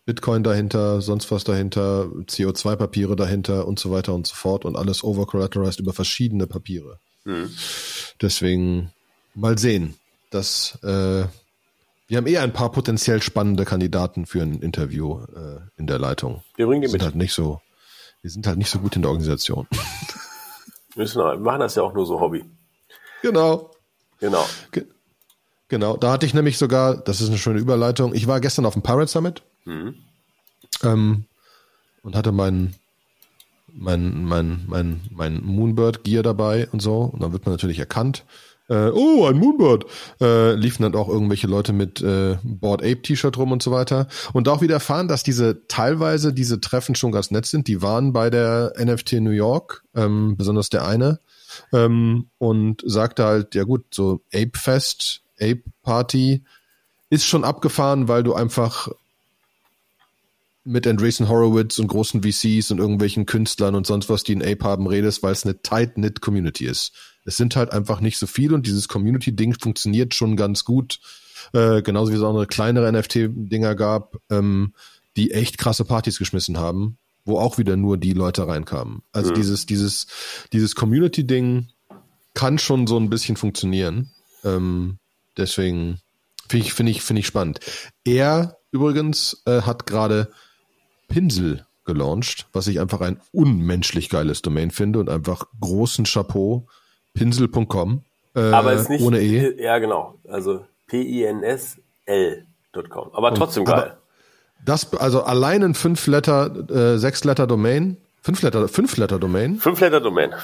Bitcoin 0.06 0.42
dahinter, 0.42 1.00
sonst 1.00 1.30
was 1.30 1.44
dahinter, 1.44 2.06
CO2-Papiere 2.06 3.14
dahinter 3.14 3.68
und 3.68 3.78
so 3.78 3.92
weiter 3.92 4.14
und 4.14 4.26
so 4.26 4.34
fort 4.34 4.64
und 4.64 4.76
alles 4.76 5.04
overcollateralized 5.04 5.78
über 5.78 5.92
verschiedene 5.92 6.46
Papiere. 6.46 6.98
Mhm. 7.24 7.50
Deswegen 8.20 8.90
mal 9.34 9.58
sehen. 9.58 9.94
Das, 10.30 10.78
äh, 10.82 11.24
wir 12.10 12.16
haben 12.16 12.26
eh 12.26 12.38
ein 12.38 12.52
paar 12.52 12.72
potenziell 12.72 13.22
spannende 13.22 13.64
Kandidaten 13.64 14.26
für 14.26 14.42
ein 14.42 14.60
Interview 14.62 15.20
äh, 15.32 15.60
in 15.76 15.86
der 15.86 16.00
Leitung. 16.00 16.42
Wir 16.56 16.66
bringen 16.66 16.82
die 16.82 16.88
sind 16.88 16.94
mit. 16.94 17.02
Halt 17.04 17.14
nicht 17.14 17.32
so, 17.32 17.60
wir 18.20 18.30
sind 18.30 18.48
halt 18.48 18.58
nicht 18.58 18.68
so 18.68 18.80
gut 18.80 18.96
in 18.96 19.02
der 19.02 19.10
Organisation. 19.10 19.68
Wir 20.96 21.06
machen 21.38 21.60
das 21.60 21.76
ja 21.76 21.84
auch 21.84 21.94
nur 21.94 22.04
so 22.04 22.20
Hobby. 22.20 22.44
Genau. 23.22 23.70
Genau. 24.18 24.44
Ge 24.72 24.86
genau, 25.68 25.96
da 25.96 26.10
hatte 26.10 26.26
ich 26.26 26.34
nämlich 26.34 26.58
sogar, 26.58 26.96
das 26.96 27.20
ist 27.20 27.28
eine 27.28 27.38
schöne 27.38 27.60
Überleitung, 27.60 28.12
ich 28.12 28.26
war 28.26 28.40
gestern 28.40 28.66
auf 28.66 28.72
dem 28.72 28.82
Pirate 28.82 29.06
Summit 29.06 29.42
mhm. 29.64 29.94
ähm, 30.82 31.26
und 32.02 32.16
hatte 32.16 32.32
meinen 32.32 32.74
mein, 33.72 34.24
mein, 34.24 34.64
mein, 34.66 35.00
mein 35.10 35.44
Moonbird 35.44 36.02
Gear 36.02 36.24
dabei 36.24 36.68
und 36.72 36.80
so. 36.80 37.02
Und 37.02 37.22
dann 37.22 37.32
wird 37.32 37.46
man 37.46 37.54
natürlich 37.54 37.78
erkannt. 37.78 38.24
Äh, 38.70 38.90
oh, 38.94 39.26
ein 39.26 39.36
Moonbird. 39.36 39.84
Äh, 40.20 40.54
liefen 40.54 40.84
dann 40.84 40.94
auch 40.94 41.08
irgendwelche 41.08 41.48
Leute 41.48 41.72
mit 41.72 42.00
äh, 42.00 42.38
Board 42.44 42.82
Ape 42.82 43.02
T-Shirt 43.02 43.36
rum 43.36 43.50
und 43.50 43.62
so 43.62 43.72
weiter. 43.72 44.06
Und 44.32 44.48
auch 44.48 44.62
wieder 44.62 44.74
erfahren, 44.74 45.08
dass 45.08 45.24
diese 45.24 45.66
teilweise 45.66 46.32
diese 46.32 46.60
Treffen 46.60 46.94
schon 46.94 47.10
ganz 47.10 47.32
nett 47.32 47.46
sind. 47.46 47.66
Die 47.66 47.82
waren 47.82 48.12
bei 48.12 48.30
der 48.30 48.72
NFT 48.78 49.14
New 49.14 49.30
York, 49.30 49.82
ähm, 49.94 50.36
besonders 50.36 50.70
der 50.70 50.86
eine. 50.86 51.18
Ähm, 51.72 52.28
und 52.38 52.82
sagte 52.86 53.24
halt, 53.24 53.56
ja 53.56 53.64
gut, 53.64 53.86
so 53.90 54.20
Ape 54.32 54.52
Fest, 54.54 55.22
Ape 55.40 55.64
Party 55.82 56.44
ist 57.10 57.26
schon 57.26 57.42
abgefahren, 57.42 58.06
weil 58.06 58.22
du 58.22 58.34
einfach 58.34 58.88
mit 60.64 60.86
Andreessen 60.86 61.28
Horowitz 61.28 61.78
und 61.80 61.88
großen 61.88 62.22
VCs 62.22 62.70
und 62.70 62.78
irgendwelchen 62.78 63.26
Künstlern 63.26 63.74
und 63.74 63.86
sonst 63.86 64.08
was, 64.08 64.22
die 64.22 64.36
ein 64.36 64.42
Ape 64.42 64.62
haben, 64.62 64.86
redest, 64.86 65.22
weil 65.24 65.32
es 65.32 65.44
eine 65.44 65.60
tight-knit 65.60 66.20
Community 66.20 66.66
ist. 66.66 66.92
Es 67.30 67.36
sind 67.36 67.54
halt 67.54 67.72
einfach 67.72 68.00
nicht 68.00 68.18
so 68.18 68.26
viele 68.26 68.56
und 68.56 68.66
dieses 68.66 68.88
Community-Ding 68.88 69.54
funktioniert 69.54 70.16
schon 70.16 70.34
ganz 70.34 70.64
gut. 70.64 70.98
Äh, 71.52 71.80
genauso 71.82 72.10
wie 72.10 72.16
es 72.16 72.22
auch 72.22 72.34
eine 72.34 72.48
kleinere 72.48 72.90
NFT-Dinger 72.90 73.76
gab, 73.76 74.16
ähm, 74.30 74.74
die 75.16 75.30
echt 75.30 75.56
krasse 75.56 75.84
Partys 75.84 76.18
geschmissen 76.18 76.58
haben, 76.58 76.98
wo 77.24 77.38
auch 77.38 77.56
wieder 77.56 77.76
nur 77.76 77.98
die 77.98 78.14
Leute 78.14 78.48
reinkamen. 78.48 79.02
Also 79.12 79.30
mhm. 79.30 79.34
dieses, 79.34 79.64
dieses, 79.64 80.08
dieses 80.52 80.74
Community-Ding 80.74 81.68
kann 82.34 82.58
schon 82.58 82.88
so 82.88 82.98
ein 82.98 83.10
bisschen 83.10 83.36
funktionieren. 83.36 84.10
Ähm, 84.42 84.98
deswegen 85.36 86.00
finde 86.48 86.66
ich, 86.66 86.74
finde 86.74 86.90
ich, 86.90 87.02
finde 87.02 87.20
ich 87.20 87.28
spannend. 87.28 87.60
Er 88.04 88.56
übrigens 88.72 89.40
äh, 89.46 89.62
hat 89.62 89.86
gerade 89.86 90.32
Pinsel 91.06 91.64
gelauncht, 91.84 92.48
was 92.52 92.66
ich 92.66 92.80
einfach 92.80 93.02
ein 93.02 93.20
unmenschlich 93.30 94.08
geiles 94.08 94.42
Domain 94.42 94.72
finde 94.72 94.98
und 94.98 95.08
einfach 95.08 95.46
großen 95.60 96.06
Chapeau. 96.06 96.66
Pinsel.com. 97.14 98.04
Äh, 98.34 98.40
Aber 98.40 98.72
ist 98.72 98.90
nicht 98.90 99.02
ohne 99.02 99.20
E. 99.20 99.62
Ja, 99.62 99.78
genau. 99.78 100.14
Also 100.28 100.64
P-I-N-S-L.com. 100.86 101.80
Aber 103.12 103.34
trotzdem 103.34 103.64
geil. 103.64 103.74
Aber 103.74 103.96
das, 104.64 104.92
also 104.94 105.22
allein 105.22 105.62
ein 105.62 105.74
5-Letter, 105.74 106.46
äh, 106.68 106.96
6-Letter-Domain. 106.96 107.96
5-Letter, 108.24 108.64
5-Letter-Domain. 108.66 109.58
5-Letter-Domain. 109.58 110.34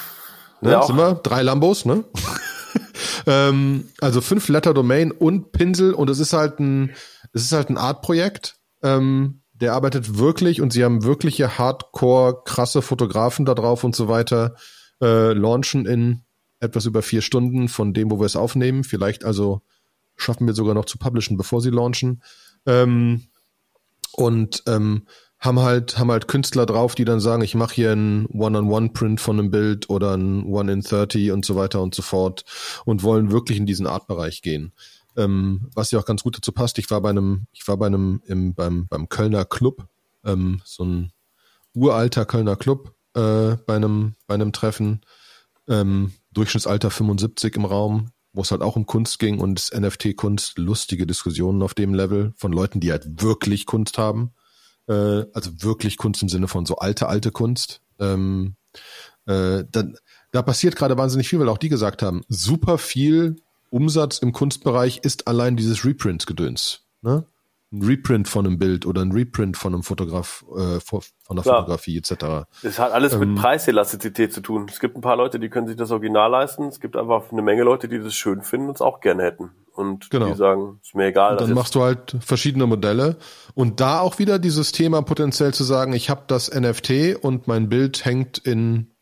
Ne, 0.63 0.71
ja, 0.71 0.83
sind 0.83 0.97
wir? 0.97 1.15
Drei 1.23 1.43
Lambos, 1.43 1.85
ne? 1.85 2.05
ähm, 3.27 3.89
also 4.01 4.21
5-Letter-Domain 4.21 5.13
und 5.13 5.53
Pinsel 5.53 5.93
und 5.93 6.09
es 6.09 6.19
ist 6.19 6.33
halt 6.33 6.59
ein, 6.61 6.95
es 7.33 7.43
ist 7.43 7.53
halt 7.53 7.69
ein 7.69 7.77
Art-Projekt. 7.77 8.57
Ähm, 8.83 9.43
der 9.61 9.75
arbeitet 9.75 10.19
wirklich 10.19 10.61
und 10.61 10.73
sie 10.73 10.85
haben 10.85 11.05
wirkliche 11.05 11.59
Hardcore, 11.59 12.43
krasse 12.45 12.83
Fotografen 12.83 13.45
da 13.45 13.55
drauf 13.55 13.85
und 13.85 13.97
so 13.97 14.09
weiter. 14.09 14.57
Äh, 15.03 15.33
launchen 15.33 15.87
in 15.87 16.23
etwas 16.61 16.87
über 16.87 17.03
vier 17.03 17.23
Stunden 17.23 17.69
von 17.69 17.95
dem, 17.95 18.11
wo 18.11 18.19
wir 18.19 18.27
es 18.27 18.37
aufnehmen. 18.37 18.85
Vielleicht 18.85 19.25
also 19.25 19.63
schaffen 20.17 20.47
wir 20.47 20.55
sogar 20.55 20.75
noch 20.75 20.87
zu 20.87 20.99
publishen, 20.99 21.37
bevor 21.37 21.61
sie 21.61 21.71
launchen. 21.71 22.23
Ähm, 22.67 23.29
und 24.13 24.63
ähm, 24.67 25.07
haben 25.39 25.61
halt 25.61 25.99
haben 25.99 26.11
halt 26.11 26.29
Künstler 26.29 26.65
drauf, 26.65 26.95
die 26.95 27.05
dann 27.05 27.21
sagen, 27.21 27.43
ich 27.43 27.55
mache 27.55 27.75
hier 27.75 27.93
einen 27.93 28.27
One-on-One-Print 28.27 29.21
von 29.21 29.39
einem 29.39 29.51
Bild 29.51 29.91
oder 29.91 30.17
ein 30.17 30.45
One 30.45 30.73
in 30.73 30.81
30 30.81 31.31
und 31.33 31.45
so 31.45 31.57
weiter 31.57 31.83
und 31.83 31.95
so 31.95 32.01
fort 32.03 32.45
und 32.87 33.03
wollen 33.03 33.31
wirklich 33.31 33.59
in 33.59 33.67
diesen 33.67 33.87
Artbereich 33.87 34.41
gehen 34.41 34.73
ähm, 35.17 35.69
was 35.75 35.91
ja 35.91 35.99
auch 35.99 36.05
ganz 36.05 36.23
gut 36.23 36.37
dazu 36.37 36.53
passt. 36.53 36.79
Ich 36.79 36.91
war 36.91 37.01
bei 37.01 37.11
einem, 37.11 37.47
ich 37.53 37.67
war 37.67 37.77
bei 37.77 37.87
einem 37.87 38.23
im, 38.27 38.55
beim, 38.55 38.87
beim 38.89 39.09
Kölner 39.09 39.45
Club, 39.45 39.89
ähm, 40.25 40.61
so 40.65 40.85
ein 40.85 41.13
uralter 41.75 42.25
Kölner 42.25 42.57
Club 42.57 42.95
äh, 43.15 43.57
bei 43.67 43.77
einem 43.77 44.15
bei 44.27 44.35
einem 44.35 44.53
Treffen, 44.53 45.01
ähm, 45.69 46.13
Durchschnittsalter 46.33 46.91
75 46.91 47.57
im 47.57 47.65
Raum, 47.65 48.11
wo 48.33 48.43
es 48.43 48.51
halt 48.51 48.63
auch 48.63 48.77
um 48.77 48.87
Kunst 48.87 49.19
ging 49.19 49.41
und 49.41 49.71
NFT-Kunst, 49.75 50.59
lustige 50.59 51.07
Diskussionen 51.07 51.63
auf 51.63 51.75
dem 51.75 51.95
Level 51.95 52.33
von 52.37 52.53
Leuten, 52.53 52.81
die 52.81 52.91
halt 52.91 53.23
wirklich 53.23 53.67
Kunst 53.67 53.99
haben, 53.99 54.33
äh, 54.89 55.25
also 55.33 55.63
wirklich 55.63 55.97
Kunst 55.97 56.23
im 56.23 56.29
Sinne 56.29 56.49
von 56.49 56.67
so 56.67 56.77
alte 56.77 57.09
alte 57.09 57.31
Kunst. 57.31 57.81
Ähm, 57.99 58.57
äh, 59.27 59.65
dann, 59.71 59.97
da 60.33 60.43
passiert 60.43 60.77
gerade 60.77 60.99
wahnsinnig 60.99 61.29
viel, 61.29 61.41
weil 61.41 61.49
auch 61.49 61.59
die 61.59 61.69
gesagt 61.69 62.03
haben, 62.03 62.23
super 62.29 62.79
viel 62.79 63.37
Umsatz 63.71 64.19
im 64.19 64.33
Kunstbereich 64.33 64.99
ist 65.03 65.27
allein 65.27 65.57
dieses 65.57 65.85
Reprint-Gedöns. 65.85 66.83
Ne? 67.03 67.25
Ein 67.73 67.83
Reprint 67.83 68.29
von 68.29 68.47
einem 68.47 68.59
Bild 68.59 68.87
oder 68.87 69.03
ein 69.03 69.11
Reprint 69.11 69.57
von 69.57 69.75
einem 69.75 69.83
Fotograf, 69.83 70.45
äh, 70.57 70.79
von 70.81 71.03
der 71.31 71.43
Klar. 71.43 71.63
Fotografie 71.63 71.99
etc. 71.99 72.47
Es 72.63 72.79
hat 72.79 72.93
alles 72.93 73.13
ähm, 73.15 73.35
mit 73.35 73.43
Preiselastizität 73.43 74.33
zu 74.33 74.41
tun. 74.41 74.67
Es 74.71 74.79
gibt 74.79 74.97
ein 74.97 75.01
paar 75.01 75.17
Leute, 75.17 75.41
die 75.41 75.49
können 75.49 75.67
sich 75.67 75.77
das 75.77 75.91
Original 75.91 76.31
leisten. 76.31 76.69
Es 76.69 76.79
gibt 76.79 76.97
einfach 76.97 77.33
eine 77.33 77.43
Menge 77.43 77.65
Leute, 77.65 77.89
die 77.89 77.99
das 77.99 78.15
schön 78.15 78.43
finden 78.43 78.69
und 78.69 78.77
es 78.77 78.81
auch 78.81 79.01
gerne 79.01 79.25
hätten. 79.25 79.51
Und 79.75 80.11
genau. 80.11 80.29
die 80.29 80.35
sagen, 80.35 80.81
ist 80.83 80.95
mir 80.95 81.07
egal. 81.07 81.33
Und 81.33 81.41
dann 81.43 81.53
machst 81.55 81.75
du 81.75 81.83
halt 81.83 82.17
verschiedene 82.21 82.67
Modelle. 82.67 83.17
Und 83.55 83.81
da 83.81 84.01
auch 84.01 84.19
wieder 84.19 84.39
dieses 84.39 84.73
Thema 84.73 85.03
potenziell 85.03 85.53
zu 85.53 85.65
sagen, 85.65 85.93
ich 85.93 86.09
habe 86.09 86.23
das 86.29 86.51
NFT 86.53 87.17
und 87.21 87.47
mein 87.47 87.69
Bild 87.69 88.05
hängt 88.05 88.39
in, 88.39 88.93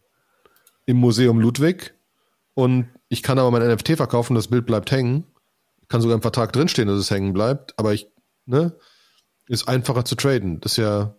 im 0.86 0.96
Museum 0.96 1.38
Ludwig 1.38 1.94
und 2.54 2.88
ich 3.08 3.22
kann 3.22 3.38
aber 3.38 3.50
mein 3.50 3.62
NFT 3.62 3.96
verkaufen, 3.96 4.34
das 4.34 4.48
Bild 4.48 4.66
bleibt 4.66 4.90
hängen. 4.90 5.24
Kann 5.88 6.00
sogar 6.00 6.16
im 6.16 6.22
Vertrag 6.22 6.52
drinstehen, 6.52 6.88
dass 6.88 6.98
es 6.98 7.10
hängen 7.10 7.32
bleibt, 7.32 7.78
aber 7.78 7.92
ich, 7.92 8.10
ne, 8.46 8.76
ist 9.46 9.68
einfacher 9.68 10.04
zu 10.04 10.14
traden. 10.14 10.60
Das 10.60 10.72
ist 10.72 10.78
ja 10.78 11.16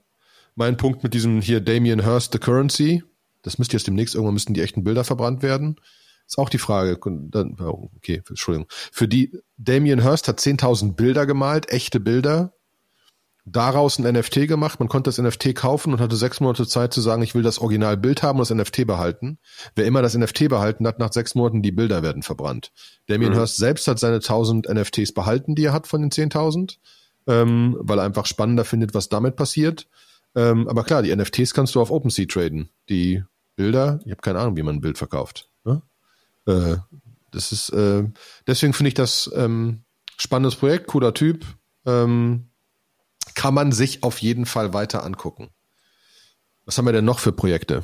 mein 0.56 0.78
Punkt 0.78 1.04
mit 1.04 1.14
diesem 1.14 1.42
hier 1.42 1.62
Damien 1.62 2.04
Hirst 2.04 2.34
The 2.34 2.40
Currency. 2.40 3.04
Das 3.42 3.58
müsste 3.58 3.78
jetzt 3.78 3.88
demnächst 3.88 4.16
irgendwann 4.16 4.34
müssten 4.34 4.54
die 4.54 4.62
echten 4.62 4.84
Bilder 4.84 5.04
verbrannt 5.04 5.44
werden. 5.44 5.76
Ist 6.28 6.40
auch 6.40 6.50
die 6.50 6.58
Frage. 6.58 6.98
Oh, 7.04 7.90
okay, 7.98 8.24
Entschuldigung. 8.28 8.68
Für 8.70 9.08
die 9.08 9.38
Damien 9.58 10.02
Hirst 10.02 10.28
hat 10.28 10.40
10.000 10.40 10.96
Bilder 10.96 11.26
gemalt, 11.26 11.70
echte 11.70 12.00
Bilder 12.00 12.56
daraus 13.46 14.00
ein 14.00 14.12
NFT 14.12 14.48
gemacht. 14.48 14.80
Man 14.80 14.90
konnte 14.90 15.10
das 15.10 15.20
NFT 15.20 15.56
kaufen 15.56 15.94
und 15.94 16.02
hatte 16.02 16.16
sechs 16.16 16.40
Monate 16.40 16.68
Zeit 16.68 16.94
zu 16.94 17.02
sagen, 17.02 17.22
ich 17.22 17.36
will 17.36 17.44
das 17.44 17.60
Originalbild 17.60 18.24
haben 18.24 18.40
und 18.40 18.50
das 18.50 18.56
NFT 18.56 18.88
behalten. 18.88 19.38
Wer 19.76 19.86
immer 19.86 20.02
das 20.02 20.18
NFT 20.18 20.50
behalten 20.50 20.88
hat, 20.88 21.00
nach 21.00 21.14
sechs 21.14 21.36
Monaten 21.36 21.62
die 21.62 21.72
Bilder 21.72 22.02
werden 22.02 22.24
verbrannt. 22.24 22.72
Damien 23.08 23.34
mhm. 23.34 23.38
Hirst 23.38 23.58
selbst 23.58 23.88
hat 23.88 24.00
seine 24.00 24.16
1000 24.16 24.68
NFTs 24.68 25.14
behalten, 25.14 25.56
die 25.56 25.66
er 25.66 25.74
hat 25.74 25.88
von 25.88 26.02
den 26.02 26.10
10.000, 26.10 26.78
ähm, 27.28 27.76
weil 27.80 28.00
er 28.00 28.06
einfach 28.06 28.26
spannender 28.26 28.66
findet, 28.66 28.94
was 28.94 29.10
damit 29.10 29.36
passiert. 29.36 29.88
Ähm, 30.36 30.68
aber 30.68 30.84
klar, 30.84 31.02
die 31.02 31.16
NFTs 31.16 31.54
kannst 31.54 31.76
du 31.76 31.82
auf 31.82 31.92
OpenSea 31.92 32.26
traden. 32.26 32.70
Die 32.90 33.24
Bilder, 33.56 34.00
ich 34.06 34.12
habe 34.12 34.22
keine 34.22 34.40
Ahnung, 34.40 34.58
wie 34.58 34.64
man 34.64 34.76
ein 34.76 34.82
Bild 34.82 34.98
verkauft. 34.98 35.50
Ne? 35.64 35.82
Äh, 36.46 36.78
das 37.32 37.52
ist 37.52 37.70
äh, 37.70 38.04
deswegen 38.48 38.74
finde 38.74 38.90
ich 38.90 38.94
das 38.94 39.30
ähm, 39.36 39.84
spannendes 40.18 40.56
Projekt, 40.56 40.88
cooler 40.88 41.14
Typ. 41.14 41.46
Ähm, 41.86 42.50
kann 43.34 43.54
man 43.54 43.72
sich 43.72 44.04
auf 44.04 44.20
jeden 44.20 44.46
Fall 44.46 44.74
weiter 44.74 45.04
angucken. 45.04 45.50
Was 46.66 46.78
haben 46.78 46.86
wir 46.86 46.94
denn 46.94 47.06
noch 47.06 47.20
für 47.20 47.32
Projekte? 47.32 47.84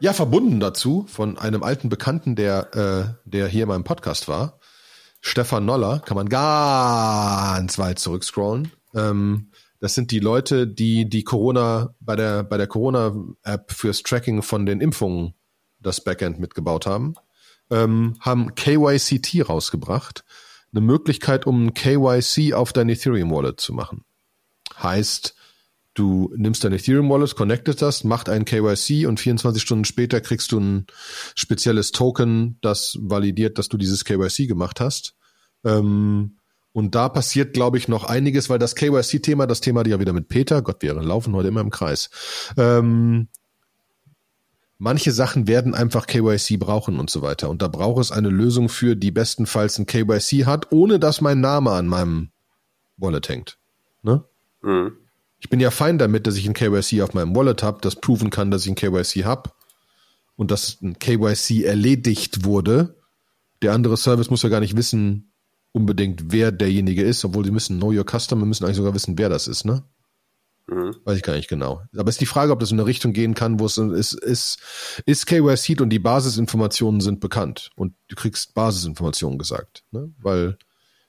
Ja, 0.00 0.12
verbunden 0.12 0.60
dazu 0.60 1.06
von 1.08 1.38
einem 1.38 1.62
alten 1.62 1.88
Bekannten, 1.88 2.36
der, 2.36 2.74
äh, 2.76 3.28
der 3.28 3.48
hier 3.48 3.64
in 3.64 3.68
meinem 3.68 3.84
Podcast 3.84 4.28
war. 4.28 4.60
Stefan 5.20 5.64
Noller, 5.64 6.00
kann 6.00 6.16
man 6.16 6.28
ganz 6.28 7.78
weit 7.78 7.98
zurückscrollen. 7.98 8.70
Ähm, 8.94 9.50
das 9.80 9.94
sind 9.94 10.10
die 10.10 10.20
Leute, 10.20 10.66
die 10.66 11.08
die 11.08 11.24
Corona 11.24 11.94
bei 12.00 12.16
der 12.16 12.42
bei 12.42 12.56
der 12.56 12.66
Corona 12.66 13.14
App 13.42 13.72
fürs 13.72 14.02
Tracking 14.02 14.42
von 14.42 14.66
den 14.66 14.80
Impfungen 14.80 15.34
das 15.80 16.02
Backend 16.02 16.40
mitgebaut 16.40 16.86
haben, 16.86 17.14
ähm, 17.70 18.16
haben 18.20 18.54
KYCT 18.54 19.48
rausgebracht 19.48 20.24
eine 20.72 20.80
Möglichkeit, 20.80 21.46
um 21.46 21.74
KYC 21.74 22.54
auf 22.54 22.72
dein 22.72 22.88
Ethereum 22.88 23.30
Wallet 23.30 23.60
zu 23.60 23.72
machen. 23.72 24.04
Heißt, 24.82 25.34
du 25.98 26.32
nimmst 26.36 26.64
dein 26.64 26.72
Ethereum 26.72 27.10
Wallet, 27.10 27.34
connectest 27.34 27.82
das, 27.82 28.04
macht 28.04 28.28
ein 28.28 28.44
KYC 28.44 29.06
und 29.06 29.20
24 29.20 29.62
Stunden 29.62 29.84
später 29.84 30.20
kriegst 30.20 30.52
du 30.52 30.60
ein 30.60 30.86
spezielles 31.34 31.92
Token, 31.92 32.58
das 32.60 32.98
validiert, 33.00 33.58
dass 33.58 33.68
du 33.68 33.76
dieses 33.76 34.04
KYC 34.04 34.46
gemacht 34.46 34.80
hast. 34.80 35.14
Ähm, 35.64 36.36
und 36.72 36.94
da 36.94 37.08
passiert, 37.08 37.54
glaube 37.54 37.78
ich, 37.78 37.88
noch 37.88 38.04
einiges, 38.04 38.48
weil 38.50 38.58
das 38.58 38.76
KYC-Thema, 38.76 39.46
das 39.46 39.60
Thema 39.60 39.82
die 39.82 39.90
ja 39.90 40.00
wieder 40.00 40.12
mit 40.12 40.28
Peter, 40.28 40.62
Gott, 40.62 40.82
wir 40.82 40.94
laufen 40.94 41.34
heute 41.34 41.48
immer 41.48 41.60
im 41.60 41.70
Kreis, 41.70 42.10
ähm, 42.56 43.28
manche 44.78 45.10
Sachen 45.12 45.48
werden 45.48 45.74
einfach 45.74 46.06
KYC 46.06 46.56
brauchen 46.58 47.00
und 47.00 47.10
so 47.10 47.22
weiter. 47.22 47.50
Und 47.50 47.62
da 47.62 47.68
braucht 47.68 48.00
es 48.00 48.12
eine 48.12 48.28
Lösung 48.28 48.68
für, 48.68 48.94
die 48.94 49.10
bestenfalls 49.10 49.78
ein 49.78 49.86
KYC 49.86 50.46
hat, 50.46 50.70
ohne 50.70 50.98
dass 50.98 51.20
mein 51.20 51.40
Name 51.40 51.72
an 51.72 51.88
meinem 51.88 52.30
Wallet 52.96 53.28
hängt. 53.28 53.58
Ne? 54.02 54.24
Mhm. 54.62 54.92
Ich 55.38 55.48
bin 55.48 55.60
ja 55.60 55.70
fein 55.70 55.98
damit, 55.98 56.26
dass 56.26 56.36
ich 56.36 56.46
ein 56.46 56.54
KYC 56.54 57.02
auf 57.02 57.14
meinem 57.14 57.34
Wallet 57.34 57.62
habe, 57.62 57.78
das 57.80 57.96
proven 57.96 58.30
kann, 58.30 58.50
dass 58.50 58.64
ich 58.64 58.70
ein 58.70 58.74
KYC 58.74 59.24
habe 59.24 59.50
und 60.36 60.50
dass 60.50 60.80
ein 60.82 60.98
KYC 60.98 61.64
erledigt 61.64 62.44
wurde. 62.44 62.96
Der 63.62 63.72
andere 63.72 63.96
Service 63.96 64.30
muss 64.30 64.42
ja 64.42 64.48
gar 64.48 64.60
nicht 64.60 64.76
wissen 64.76 65.32
unbedingt, 65.72 66.32
wer 66.32 66.50
derjenige 66.50 67.02
ist, 67.02 67.24
obwohl 67.24 67.44
sie 67.44 67.50
müssen 67.50 67.78
Know 67.78 67.92
Your 67.92 68.04
Customer, 68.04 68.44
müssen 68.46 68.64
eigentlich 68.64 68.76
sogar 68.76 68.94
wissen, 68.94 69.18
wer 69.18 69.28
das 69.28 69.46
ist, 69.46 69.64
ne? 69.64 69.84
Mhm. 70.66 70.96
Weiß 71.04 71.16
ich 71.16 71.22
gar 71.22 71.34
nicht 71.34 71.48
genau. 71.48 71.82
Aber 71.96 72.08
es 72.08 72.16
ist 72.16 72.20
die 72.20 72.26
Frage, 72.26 72.52
ob 72.52 72.60
das 72.60 72.70
in 72.70 72.78
eine 72.78 72.86
Richtung 72.86 73.12
gehen 73.12 73.34
kann, 73.34 73.58
wo 73.58 73.66
es 73.66 73.78
ist, 73.78 74.12
ist, 74.12 74.58
ist 75.06 75.26
KYC 75.26 75.80
und 75.80 75.90
die 75.90 75.98
Basisinformationen 75.98 77.00
sind 77.00 77.20
bekannt 77.20 77.70
und 77.74 77.94
du 78.08 78.16
kriegst 78.16 78.54
Basisinformationen 78.54 79.38
gesagt, 79.38 79.84
ne? 79.92 80.12
Weil 80.18 80.58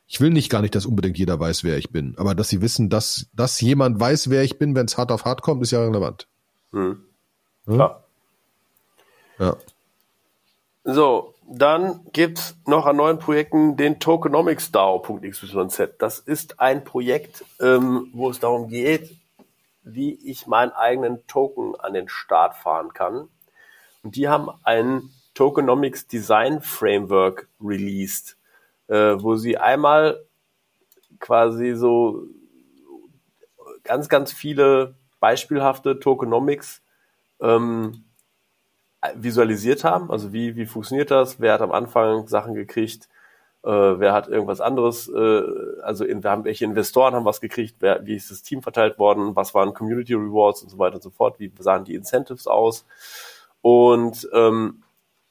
ich 0.10 0.20
will 0.20 0.32
nicht 0.32 0.50
gar 0.50 0.62
nicht, 0.62 0.74
dass 0.74 0.88
unbedingt 0.88 1.20
jeder 1.20 1.40
weiß, 1.40 1.64
wer 1.64 1.78
ich 1.78 1.92
bin, 1.92 2.16
aber 2.18 2.34
dass 2.34 2.50
sie 2.50 2.62
wissen, 2.62 2.90
dass, 2.90 3.28
dass 3.34 3.62
jemand 3.62 4.00
weiß, 4.00 4.32
wer 4.32 4.44
ich 4.44 4.58
bin, 4.58 4.74
wenn 4.74 4.88
es 4.88 4.98
hart 4.98 5.12
auf 5.12 5.24
hart 5.24 5.44
kommt, 5.44 5.62
ist 5.62 5.72
ja 5.72 5.84
relevant. 5.84 6.28
Mhm. 6.72 7.04
Klar. 7.66 8.04
Ja. 9.38 9.56
So, 10.84 11.36
dann 11.48 12.02
gibt's 12.12 12.56
noch 12.66 12.88
an 12.88 12.96
neuen 12.96 13.20
Projekten 13.20 13.78
den 13.78 14.00
Tokenomics 14.00 14.72
DAO.xyz. 14.72 15.90
Das 16.00 16.18
ist 16.18 16.60
ein 16.60 16.84
Projekt, 16.84 17.46
ähm, 17.62 18.10
wo 18.12 18.32
es 18.32 18.40
darum 18.40 18.68
geht, 18.68 19.16
wie 19.84 20.14
ich 20.14 20.48
meinen 20.48 20.72
eigenen 20.72 21.26
Token 21.28 21.76
an 21.80 21.94
den 21.94 22.10
Start 22.10 22.56
fahren 22.56 22.94
kann. 22.94 23.28
Und 24.02 24.16
die 24.16 24.28
haben 24.28 24.50
ein 24.64 25.12
Tokenomics 25.36 26.08
Design 26.08 26.62
Framework 26.62 27.48
released, 27.62 28.38
äh, 28.90 29.22
wo 29.22 29.36
sie 29.36 29.58
einmal 29.58 30.26
quasi 31.20 31.74
so 31.76 32.24
ganz, 33.84 34.10
ganz 34.10 34.34
viele 34.34 34.96
beispielhafte 35.20 36.00
Tokenomics 36.00 36.82
ähm, 37.42 38.04
visualisiert 39.16 39.84
haben. 39.84 40.12
Also 40.12 40.34
wie, 40.34 40.56
wie 40.56 40.66
funktioniert 40.66 41.12
das? 41.12 41.40
Wer 41.40 41.54
hat 41.54 41.62
am 41.62 41.72
Anfang 41.72 42.28
Sachen 42.28 42.54
gekriegt? 42.54 43.08
Äh, 43.64 43.70
wer 43.70 44.14
hat 44.14 44.28
irgendwas 44.28 44.62
anderes? 44.62 45.08
Äh, 45.10 45.42
also 45.84 46.06
in, 46.06 46.24
wir 46.24 46.32
haben, 46.32 46.46
welche 46.46 46.66
Investoren 46.66 47.14
haben 47.14 47.26
was 47.26 47.42
gekriegt? 47.42 47.78
Wer, 47.80 48.06
wie 48.06 48.16
ist 48.16 48.32
das 48.32 48.42
Team 48.42 48.62
verteilt 48.62 49.00
worden? 49.00 49.36
Was 49.36 49.54
waren 49.54 49.74
Community 49.74 50.14
Rewards 50.14 50.64
und 50.64 50.70
so 50.70 50.78
weiter 50.78 50.96
und 50.96 51.04
so 51.04 51.10
fort? 51.10 51.40
Wie 51.40 51.52
sahen 51.60 51.86
die 51.86 51.96
Incentives 51.96 52.48
aus? 52.48 52.86
Und 53.62 54.28
ähm, 54.34 54.84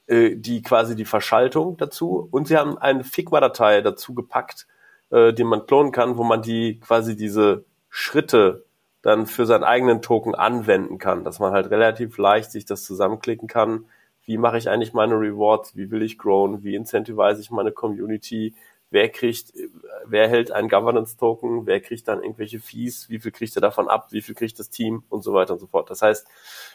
äh, 0.08 0.36
die 0.36 0.62
quasi 0.62 0.96
die 0.96 1.04
Verschaltung 1.04 1.76
dazu. 1.76 2.28
Und 2.30 2.48
sie 2.48 2.56
haben 2.56 2.78
eine 2.78 3.04
Figma-Datei 3.04 3.82
dazu 3.82 4.14
gepackt, 4.14 4.66
äh, 5.10 5.32
die 5.32 5.44
man 5.44 5.66
klonen 5.66 5.92
kann, 5.92 6.16
wo 6.16 6.24
man 6.24 6.42
die 6.42 6.80
quasi 6.80 7.14
diese 7.16 7.64
Schritte 7.90 8.64
dann 9.02 9.26
für 9.26 9.46
seinen 9.46 9.64
eigenen 9.64 10.02
Token 10.02 10.34
anwenden 10.34 10.98
kann, 10.98 11.24
dass 11.24 11.38
man 11.38 11.52
halt 11.52 11.70
relativ 11.70 12.18
leicht 12.18 12.50
sich 12.50 12.64
das 12.64 12.84
zusammenklicken 12.84 13.48
kann. 13.48 13.84
Wie 14.24 14.38
mache 14.38 14.58
ich 14.58 14.68
eigentlich 14.68 14.92
meine 14.92 15.14
Rewards? 15.14 15.76
Wie 15.76 15.90
will 15.90 16.02
ich 16.02 16.18
growen? 16.18 16.62
Wie 16.62 16.74
incentivize 16.74 17.40
ich 17.40 17.50
meine 17.50 17.72
Community? 17.72 18.54
Wer 18.90 19.10
kriegt, 19.10 19.52
wer 20.06 20.28
hält 20.28 20.50
einen 20.50 20.68
Governance-Token? 20.68 21.66
Wer 21.66 21.80
kriegt 21.80 22.08
dann 22.08 22.22
irgendwelche 22.22 22.58
Fees? 22.58 23.08
Wie 23.10 23.18
viel 23.18 23.32
kriegt 23.32 23.54
er 23.56 23.60
davon 23.60 23.88
ab? 23.88 24.08
Wie 24.10 24.22
viel 24.22 24.34
kriegt 24.34 24.58
das 24.58 24.70
Team? 24.70 25.04
Und 25.10 25.22
so 25.22 25.34
weiter 25.34 25.54
und 25.54 25.58
so 25.58 25.66
fort. 25.66 25.90
Das 25.90 26.00
heißt, 26.00 26.26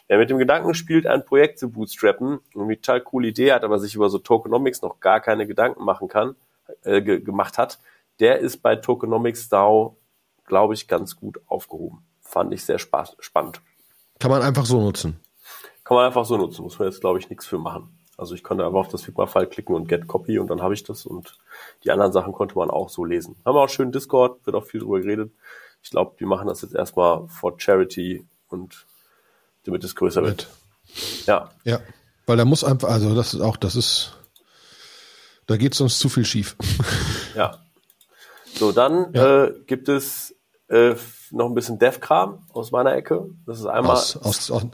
wer 0.06 0.18
mit 0.18 0.30
dem 0.30 0.38
Gedanken 0.38 0.74
spielt, 0.74 1.06
ein 1.06 1.24
Projekt 1.24 1.58
zu 1.58 1.70
bootstrappen, 1.70 2.38
eine 2.54 2.76
total 2.76 3.00
coole 3.00 3.28
Idee 3.28 3.52
hat, 3.52 3.64
aber 3.64 3.78
sich 3.78 3.94
über 3.94 4.08
so 4.10 4.18
Tokenomics 4.18 4.82
noch 4.82 5.00
gar 5.00 5.20
keine 5.20 5.46
Gedanken 5.46 5.84
machen 5.84 6.08
kann, 6.08 6.36
äh, 6.84 7.02
gemacht 7.02 7.58
hat, 7.58 7.80
der 8.20 8.38
ist 8.38 8.58
bei 8.58 8.76
Tokenomics 8.76 9.48
DAO, 9.48 9.96
glaube 10.46 10.74
ich, 10.74 10.86
ganz 10.86 11.16
gut 11.16 11.40
aufgehoben 11.46 12.04
fand 12.34 12.52
ich 12.52 12.64
sehr 12.64 12.78
spannend. 12.78 13.60
Kann 14.18 14.30
man 14.30 14.42
einfach 14.42 14.66
so 14.66 14.80
nutzen? 14.80 15.20
Kann 15.84 15.96
man 15.96 16.06
einfach 16.06 16.24
so 16.24 16.36
nutzen, 16.36 16.62
muss 16.62 16.78
man 16.78 16.88
jetzt, 16.88 17.00
glaube 17.00 17.18
ich, 17.18 17.30
nichts 17.30 17.46
für 17.46 17.58
machen. 17.58 17.96
Also 18.16 18.34
ich 18.34 18.42
konnte 18.42 18.64
einfach 18.64 18.78
auf 18.78 18.88
das 18.88 19.02
Figma-File 19.02 19.46
klicken 19.46 19.74
und 19.74 19.88
Get 19.88 20.06
Copy 20.06 20.38
und 20.38 20.48
dann 20.48 20.62
habe 20.62 20.74
ich 20.74 20.84
das 20.84 21.06
und 21.06 21.36
die 21.82 21.90
anderen 21.90 22.12
Sachen 22.12 22.32
konnte 22.32 22.56
man 22.56 22.70
auch 22.70 22.88
so 22.88 23.04
lesen. 23.04 23.36
Haben 23.44 23.56
wir 23.56 23.62
auch 23.62 23.68
schön 23.68 23.92
Discord, 23.92 24.44
wird 24.46 24.56
auch 24.56 24.64
viel 24.64 24.80
drüber 24.80 25.00
geredet. 25.00 25.32
Ich 25.82 25.90
glaube, 25.90 26.14
die 26.18 26.24
machen 26.24 26.46
das 26.46 26.62
jetzt 26.62 26.74
erstmal 26.74 27.26
for 27.28 27.54
Charity 27.58 28.24
und 28.48 28.86
damit 29.64 29.82
es 29.84 29.96
größer 29.96 30.22
wird. 30.22 30.48
Ja. 31.26 31.50
Ja, 31.64 31.80
weil 32.26 32.36
da 32.36 32.44
muss 32.44 32.64
einfach, 32.64 32.88
also 32.88 33.14
das 33.14 33.34
ist 33.34 33.40
auch, 33.40 33.56
das 33.56 33.76
ist, 33.76 34.16
da 35.46 35.56
geht 35.56 35.74
sonst 35.74 35.98
zu 35.98 36.08
viel 36.08 36.24
schief. 36.24 36.56
Ja. 37.34 37.58
So, 38.54 38.70
dann 38.70 39.12
ja. 39.12 39.46
äh, 39.46 39.54
gibt 39.66 39.88
es 39.88 40.36
äh, 40.68 40.94
noch 41.32 41.46
ein 41.46 41.54
bisschen 41.54 41.80
Dev-Kram 41.80 42.46
aus 42.52 42.70
meiner 42.70 42.94
Ecke. 42.94 43.26
Das 43.44 43.58
ist 43.58 43.66
einmal. 43.66 43.96
Aus, 43.96 44.16
aus, 44.16 44.50
aus, 44.52 44.66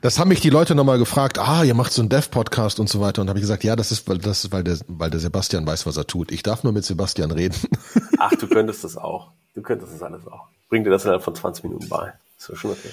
das 0.00 0.18
haben 0.18 0.28
mich 0.28 0.40
die 0.40 0.50
Leute 0.50 0.74
nochmal 0.74 0.98
gefragt, 0.98 1.38
ah, 1.38 1.64
ihr 1.64 1.74
macht 1.74 1.92
so 1.92 2.02
einen 2.02 2.08
Dev-Podcast 2.08 2.78
und 2.78 2.88
so 2.88 3.00
weiter. 3.00 3.22
Und 3.22 3.28
habe 3.28 3.38
ich 3.38 3.42
gesagt, 3.42 3.64
ja, 3.64 3.76
das 3.76 3.90
ist, 3.90 4.08
weil 4.08 4.18
das 4.18 4.44
ist, 4.44 4.52
weil 4.52 4.62
der, 4.62 4.78
weil 4.86 5.10
der 5.10 5.20
Sebastian 5.20 5.66
weiß, 5.66 5.86
was 5.86 5.96
er 5.96 6.06
tut. 6.06 6.30
Ich 6.30 6.42
darf 6.42 6.64
nur 6.64 6.72
mit 6.72 6.84
Sebastian 6.84 7.30
reden. 7.30 7.56
Ach, 8.18 8.32
du 8.32 8.46
könntest 8.48 8.84
das 8.84 8.96
auch. 8.96 9.32
Du 9.54 9.62
könntest 9.62 9.94
das 9.94 10.02
alles 10.02 10.26
auch. 10.26 10.46
Bring 10.68 10.84
dir 10.84 10.90
das 10.90 11.04
innerhalb 11.04 11.24
von 11.24 11.34
20 11.34 11.64
Minuten 11.64 11.88
bei. 11.88 12.12
Ist 12.38 12.48
ja 12.48 12.56
schon 12.56 12.72
okay. 12.72 12.90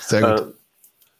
Sehr 0.00 0.20
gut. 0.20 0.54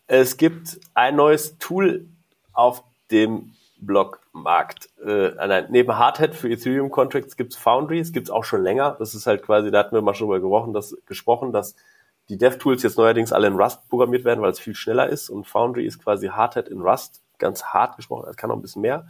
Äh, 0.07 0.19
es 0.21 0.37
gibt 0.37 0.81
ein 0.95 1.17
neues 1.17 1.57
Tool 1.59 2.07
auf 2.53 2.83
dem 3.11 3.53
Blockmarkt. 3.79 4.89
Äh, 5.05 5.31
nein, 5.47 5.67
neben 5.71 5.97
Hardhead 5.97 6.35
für 6.35 6.51
Ethereum 6.51 6.91
Contracts 6.91 7.37
gibt's 7.37 7.57
Foundry, 7.57 7.99
es 8.01 8.13
gibt's 8.13 8.31
auch 8.31 8.45
schon 8.45 8.63
länger. 8.63 8.97
Das 8.99 9.15
ist 9.15 9.27
halt 9.27 9.43
quasi, 9.43 9.71
da 9.71 9.81
hatten 9.81 9.95
wir 9.95 10.03
mal 10.03 10.15
schon 10.15 10.29
mal 10.29 10.41
gesprochen, 10.41 10.73
dass, 10.73 10.97
gesprochen, 11.07 11.53
dass 11.53 11.75
die 12.29 12.39
DevTools 12.39 12.83
jetzt 12.83 12.99
neuerdings 12.99 13.33
alle 13.33 13.49
in 13.49 13.57
Rust 13.57 13.89
programmiert 13.89 14.25
werden, 14.25 14.41
weil 14.41 14.51
es 14.51 14.61
viel 14.61 14.75
schneller 14.75 15.09
ist. 15.09 15.29
Und 15.29 15.47
Foundry 15.47 15.87
ist 15.87 16.03
quasi 16.03 16.29
Hardhead 16.29 16.69
in 16.69 16.81
Rust, 16.81 17.23
ganz 17.39 17.65
hart 17.65 17.97
gesprochen, 17.97 18.29
es 18.31 18.37
kann 18.37 18.49
noch 18.49 18.57
ein 18.57 18.63
bisschen 18.63 18.83
mehr. 18.83 19.07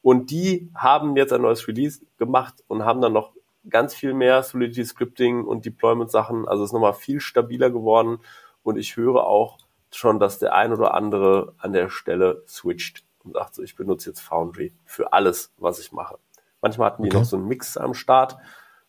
Und 0.00 0.30
die 0.30 0.70
haben 0.74 1.16
jetzt 1.16 1.32
ein 1.32 1.42
neues 1.42 1.66
Release 1.66 2.00
gemacht 2.18 2.62
und 2.68 2.84
haben 2.84 3.00
dann 3.00 3.12
noch 3.12 3.32
ganz 3.68 3.94
viel 3.94 4.14
mehr 4.14 4.42
Solidity 4.42 4.84
Scripting 4.84 5.44
und 5.44 5.64
Deployment 5.64 6.10
Sachen. 6.10 6.46
Also 6.46 6.62
es 6.62 6.68
ist 6.68 6.72
nochmal 6.72 6.94
viel 6.94 7.20
stabiler 7.20 7.70
geworden. 7.70 8.18
Und 8.62 8.76
ich 8.76 8.96
höre 8.96 9.26
auch 9.26 9.58
schon, 9.90 10.18
dass 10.18 10.38
der 10.38 10.54
ein 10.54 10.72
oder 10.72 10.94
andere 10.94 11.54
an 11.58 11.72
der 11.72 11.88
Stelle 11.88 12.42
switcht 12.46 13.04
und 13.24 13.34
sagt 13.34 13.54
so, 13.54 13.62
ich 13.62 13.76
benutze 13.76 14.10
jetzt 14.10 14.20
Foundry 14.20 14.74
für 14.84 15.12
alles, 15.12 15.52
was 15.56 15.78
ich 15.78 15.92
mache. 15.92 16.18
Manchmal 16.60 16.90
hatten 16.90 17.02
die 17.02 17.08
okay. 17.08 17.18
noch 17.18 17.24
so 17.24 17.36
einen 17.36 17.48
Mix 17.48 17.76
am 17.76 17.94
Start, 17.94 18.36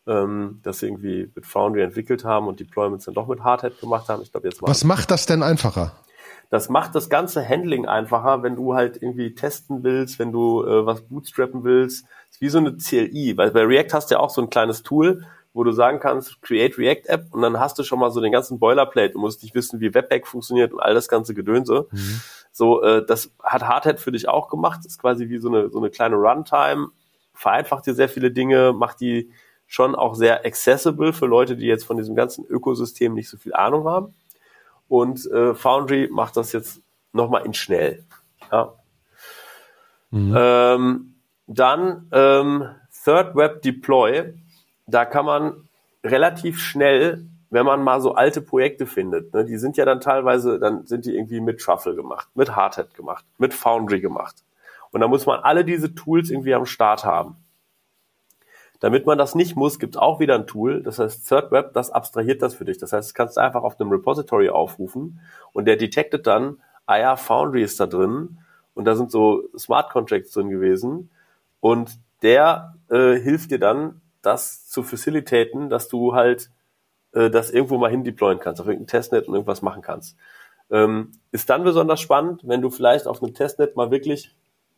ähm, 0.08 0.60
dass 0.64 0.80
sie 0.80 0.88
irgendwie 0.88 1.32
mit 1.34 1.46
Foundry 1.46 1.82
entwickelt 1.82 2.24
haben 2.26 2.48
und 2.48 2.60
Deployments 2.60 3.06
dann 3.06 3.14
doch 3.14 3.28
mit 3.28 3.44
Hardhead 3.44 3.80
gemacht 3.80 4.08
haben. 4.10 4.22
Ich 4.22 4.32
glaube 4.32 4.48
jetzt 4.48 4.62
Was 4.62 4.84
macht 4.84 5.12
das 5.12 5.26
denn 5.26 5.44
einfacher? 5.44 5.94
Das 6.50 6.70
macht 6.70 6.94
das 6.94 7.10
ganze 7.10 7.48
Handling 7.48 7.88
einfacher, 7.88 8.44
wenn 8.44 8.56
du 8.56 8.76
halt 8.76 9.02
irgendwie 9.02 9.34
testen 9.34 9.84
willst, 9.84 10.20
wenn 10.20 10.32
du 10.32 10.64
äh, 10.64 10.86
was 10.86 11.02
bootstrappen 11.02 11.64
willst. 11.64 12.06
ist 12.30 12.42
wie 12.42 12.50
so 12.50 12.60
eine 12.60 12.78
CLI, 12.78 13.36
weil 13.38 13.52
bei 13.52 13.64
React 13.64 13.94
hast 13.94 14.12
du 14.12 14.16
ja 14.16 14.22
auch 14.22 14.30
so 14.30 14.42
ein 14.42 14.50
kleines 14.50 14.84
Tool, 14.84 15.26
wo 15.54 15.64
du 15.64 15.72
sagen 15.72 16.00
kannst, 16.00 16.42
create 16.42 16.78
React 16.78 17.08
App 17.08 17.34
und 17.34 17.42
dann 17.42 17.60
hast 17.60 17.80
du 17.80 17.84
schon 17.84 17.98
mal 17.98 18.12
so 18.12 18.22
den 18.22 18.32
ganzen 18.32 18.60
Boilerplate. 18.60 19.14
Du 19.14 19.20
musst 19.20 19.42
nicht 19.42 19.56
wissen, 19.56 19.80
wie 19.80 19.94
Webpack 19.94 20.28
funktioniert 20.28 20.74
und 20.74 20.82
all 20.82 20.94
das 20.94 21.08
ganze 21.08 21.34
Gedönse. 21.34 21.88
Mhm. 21.92 22.22
So, 22.52 22.84
äh, 22.84 23.06
das 23.06 23.32
hat 23.42 23.64
Hardhead 23.64 24.00
für 24.00 24.12
dich 24.12 24.28
auch 24.28 24.50
gemacht. 24.50 24.80
Das 24.80 24.88
ist 24.88 25.02
quasi 25.02 25.30
wie 25.30 25.40
so 25.40 25.48
eine, 25.48 25.70
so 25.70 25.80
eine 25.80 25.90
kleine 25.90 26.18
Runtime. 26.18 26.90
Vereinfacht 27.34 27.86
dir 27.86 27.94
sehr 27.94 28.10
viele 28.10 28.32
Dinge, 28.32 28.74
macht 28.74 29.00
die 29.00 29.32
schon 29.68 29.96
auch 29.96 30.16
sehr 30.16 30.46
accessible 30.46 31.14
für 31.14 31.26
Leute, 31.26 31.56
die 31.56 31.66
jetzt 31.66 31.86
von 31.86 31.98
diesem 31.98 32.16
ganzen 32.16 32.46
Ökosystem 32.46 33.14
nicht 33.14 33.30
so 33.30 33.38
viel 33.38 33.54
Ahnung 33.54 33.88
haben. 33.88 34.14
Und 34.88 35.30
äh, 35.32 35.54
Foundry 35.56 36.10
macht 36.12 36.38
das 36.38 36.52
jetzt 36.52 36.82
nochmal 37.12 37.46
in 37.46 37.54
schnell. 37.54 38.04
Ja. 38.52 38.74
Mhm. 40.12 40.36
Ähm, 40.38 41.16
dann 41.48 42.08
ähm, 42.12 42.70
Third 43.04 43.36
Web 43.36 43.62
Deploy. 43.62 44.34
Da 44.88 45.06
kann 45.06 45.26
man 45.26 45.68
relativ 46.04 46.60
schnell 46.60 47.26
wenn 47.56 47.66
man 47.66 47.84
mal 47.84 48.02
so 48.02 48.16
alte 48.16 48.42
Projekte 48.42 48.86
findet, 48.86 49.34
ne, 49.34 49.46
die 49.46 49.58
sind 49.58 49.78
ja 49.78 49.86
dann 49.86 50.02
teilweise, 50.02 50.60
dann 50.60 50.86
sind 50.86 51.06
die 51.06 51.16
irgendwie 51.16 51.40
mit 51.40 51.62
Truffle 51.62 51.96
gemacht, 51.96 52.28
mit 52.36 52.54
Hardhead 52.54 52.94
gemacht, 52.96 53.24
mit 53.38 53.54
Foundry 53.54 54.02
gemacht. 54.02 54.44
Und 54.92 55.00
da 55.00 55.08
muss 55.08 55.26
man 55.26 55.40
alle 55.40 55.64
diese 55.64 55.96
Tools 55.96 56.30
irgendwie 56.30 56.54
am 56.54 56.66
Start 56.66 57.06
haben. 57.06 57.38
Damit 58.86 59.08
man 59.08 59.18
das 59.18 59.34
nicht 59.34 59.56
muss, 59.56 59.80
gibt 59.80 59.96
es 59.96 60.00
auch 60.00 60.20
wieder 60.20 60.36
ein 60.36 60.46
Tool, 60.46 60.84
das 60.84 61.00
heißt 61.00 61.28
ThirdWeb, 61.28 61.74
das 61.74 61.90
abstrahiert 61.90 62.44
das 62.44 62.54
für 62.54 62.66
dich. 62.66 62.78
Das 62.78 62.94
heißt, 62.94 63.10
das 63.10 63.14
kannst 63.16 63.36
du 63.36 63.42
einfach 63.42 63.64
auf 63.64 63.80
einem 63.80 63.90
Repository 63.90 64.50
aufrufen 64.50 65.22
und 65.54 65.66
der 65.66 65.76
detectet 65.76 66.28
dann, 66.28 66.62
ah 66.86 66.98
ja, 67.00 67.16
Foundry 67.16 67.64
ist 67.64 67.80
da 67.80 67.88
drin 67.88 68.38
und 68.76 68.86
da 68.86 68.96
sind 68.96 69.10
so 69.10 69.50
Smart 69.58 69.90
Contracts 69.90 70.30
drin 70.34 70.52
gewesen 70.52 71.10
und 71.62 71.98
der 72.22 72.76
äh, 72.92 73.16
hilft 73.16 73.50
dir 73.50 73.58
dann, 73.58 74.02
das 74.22 74.70
zu 74.70 74.84
facilitaten, 74.84 75.72
dass 75.72 75.88
du 75.88 76.14
halt 76.14 76.52
äh, 77.14 77.32
das 77.32 77.50
irgendwo 77.50 77.80
mal 77.80 77.90
hin 77.90 78.04
deployen 78.04 78.40
kannst, 78.40 78.62
auf 78.62 78.68
irgendein 78.68 78.86
Testnet 78.86 79.28
und 79.28 79.34
irgendwas 79.34 79.64
machen 79.64 79.82
kannst. 79.82 80.16
Ähm, 80.70 81.14
ist 81.32 81.50
dann 81.50 81.64
besonders 81.64 82.02
spannend, 82.02 82.42
wenn 82.44 82.62
du 82.62 82.70
vielleicht 82.70 83.08
auf 83.08 83.24
einem 83.24 83.34
Testnet 83.34 83.76
mal 83.76 83.90
wirklich 83.90 84.36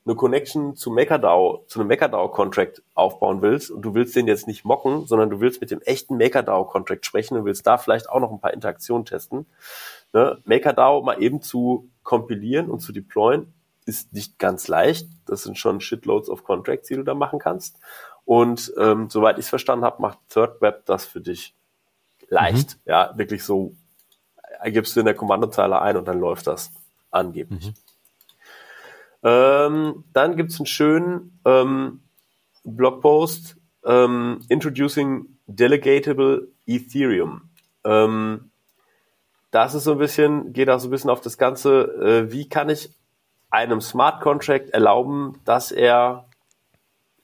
eine 0.07 0.15
Connection 0.15 0.75
zu 0.75 0.89
MakerDAO, 0.89 1.65
zu 1.67 1.79
einem 1.79 1.89
MakerDAO-Contract 1.89 2.81
aufbauen 2.93 3.41
willst 3.41 3.69
und 3.69 3.81
du 3.81 3.93
willst 3.93 4.15
den 4.15 4.27
jetzt 4.27 4.47
nicht 4.47 4.63
mocken, 4.63 5.05
sondern 5.05 5.29
du 5.29 5.41
willst 5.41 5.59
mit 5.59 5.69
dem 5.69 5.81
echten 5.81 6.15
MakerDAO-Contract 6.17 7.05
sprechen 7.05 7.37
und 7.37 7.43
willst 7.43 7.67
da 7.67 7.77
vielleicht 7.77 8.09
auch 8.09 8.21
noch 8.21 8.31
ein 8.31 8.39
paar 8.39 8.53
Interaktionen 8.53 9.05
testen. 9.05 9.47
Ne? 10.13 10.41
MakerDAO 10.45 11.01
mal 11.01 11.21
eben 11.21 11.41
zu 11.41 11.89
kompilieren 12.03 12.69
und 12.69 12.79
zu 12.79 12.93
deployen 12.93 13.53
ist 13.85 14.13
nicht 14.13 14.39
ganz 14.39 14.67
leicht. 14.69 15.09
Das 15.25 15.43
sind 15.43 15.57
schon 15.57 15.81
Shitloads 15.81 16.29
of 16.29 16.43
Contracts, 16.43 16.87
die 16.87 16.95
du 16.95 17.03
da 17.03 17.13
machen 17.13 17.39
kannst. 17.39 17.77
Und 18.23 18.73
ähm, 18.77 19.09
soweit 19.09 19.37
ich 19.37 19.45
es 19.45 19.49
verstanden 19.49 19.85
habe, 19.85 20.01
macht 20.01 20.19
ThirdWeb 20.29 20.85
das 20.85 21.05
für 21.05 21.21
dich 21.21 21.53
leicht. 22.29 22.75
Mhm. 22.75 22.91
Ja, 22.91 23.17
wirklich 23.17 23.43
so 23.43 23.75
gibst 24.65 24.95
du 24.95 25.01
in 25.01 25.05
der 25.05 25.15
Kommandozeile 25.15 25.81
ein 25.81 25.97
und 25.97 26.07
dann 26.07 26.19
läuft 26.19 26.47
das 26.47 26.71
angeblich. 27.11 27.67
Mhm. 27.67 27.73
Ähm, 29.27 30.05
dann 30.13 30.37
gibt's 30.37 30.57
einen 30.57 30.67
schönen 30.67 31.37
ähm, 31.43 31.99
Blogpost 32.63 33.57
ähm, 33.83 34.39
Introducing 34.47 35.37
Delegatable 35.47 36.47
Ethereum. 36.65 37.49
Ähm, 37.83 38.51
das 39.51 39.73
ist 39.73 39.83
so 39.83 39.93
ein 39.93 39.97
bisschen, 39.97 40.53
geht 40.53 40.69
auch 40.69 40.79
so 40.79 40.87
ein 40.87 40.91
bisschen 40.91 41.09
auf 41.09 41.19
das 41.19 41.37
Ganze, 41.37 42.27
äh, 42.27 42.31
wie 42.31 42.47
kann 42.47 42.69
ich 42.69 42.89
einem 43.49 43.81
Smart 43.81 44.21
Contract 44.21 44.69
erlauben, 44.69 45.41
dass 45.43 45.73
er 45.73 46.29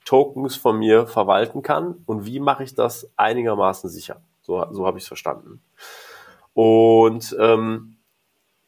Tokens 0.04 0.58
von 0.58 0.80
mir 0.80 1.08
verwalten 1.08 1.62
kann 1.62 2.04
und 2.06 2.26
wie 2.26 2.42
mache 2.42 2.66
ich 2.66 2.76
das 2.76 3.10
einigermaßen 3.16 3.90
sicher. 3.90 4.22
So, 4.42 4.66
so 4.72 4.86
habe 4.86 4.98
ich 4.98 5.06
es 5.06 5.08
verstanden. 5.08 5.62
Und 6.54 7.34
ähm, 7.40 7.93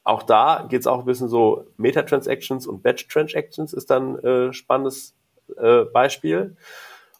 auch 0.06 0.24
da 0.24 0.66
geht 0.70 0.82
es 0.82 0.88
auch 0.88 1.00
ein 1.00 1.06
bisschen 1.06 1.28
so 1.28 1.66
Meta-Transactions 1.78 2.68
und 2.68 2.84
Batch-Transactions 2.84 3.74
ist 3.74 3.90
dann 3.90 4.18
äh, 4.20 4.54
spannendes 4.54 5.16
äh, 5.58 5.84
Beispiel. 5.86 6.56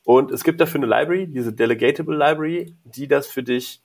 Und 0.04 0.32
es 0.32 0.44
gibt 0.44 0.62
dafür 0.62 0.80
eine 0.80 0.86
Library, 0.86 1.28
diese 1.28 1.52
Delegatable 1.52 2.16
Library, 2.16 2.78
die 2.84 3.08
das 3.08 3.26
für 3.28 3.42
dich 3.42 3.82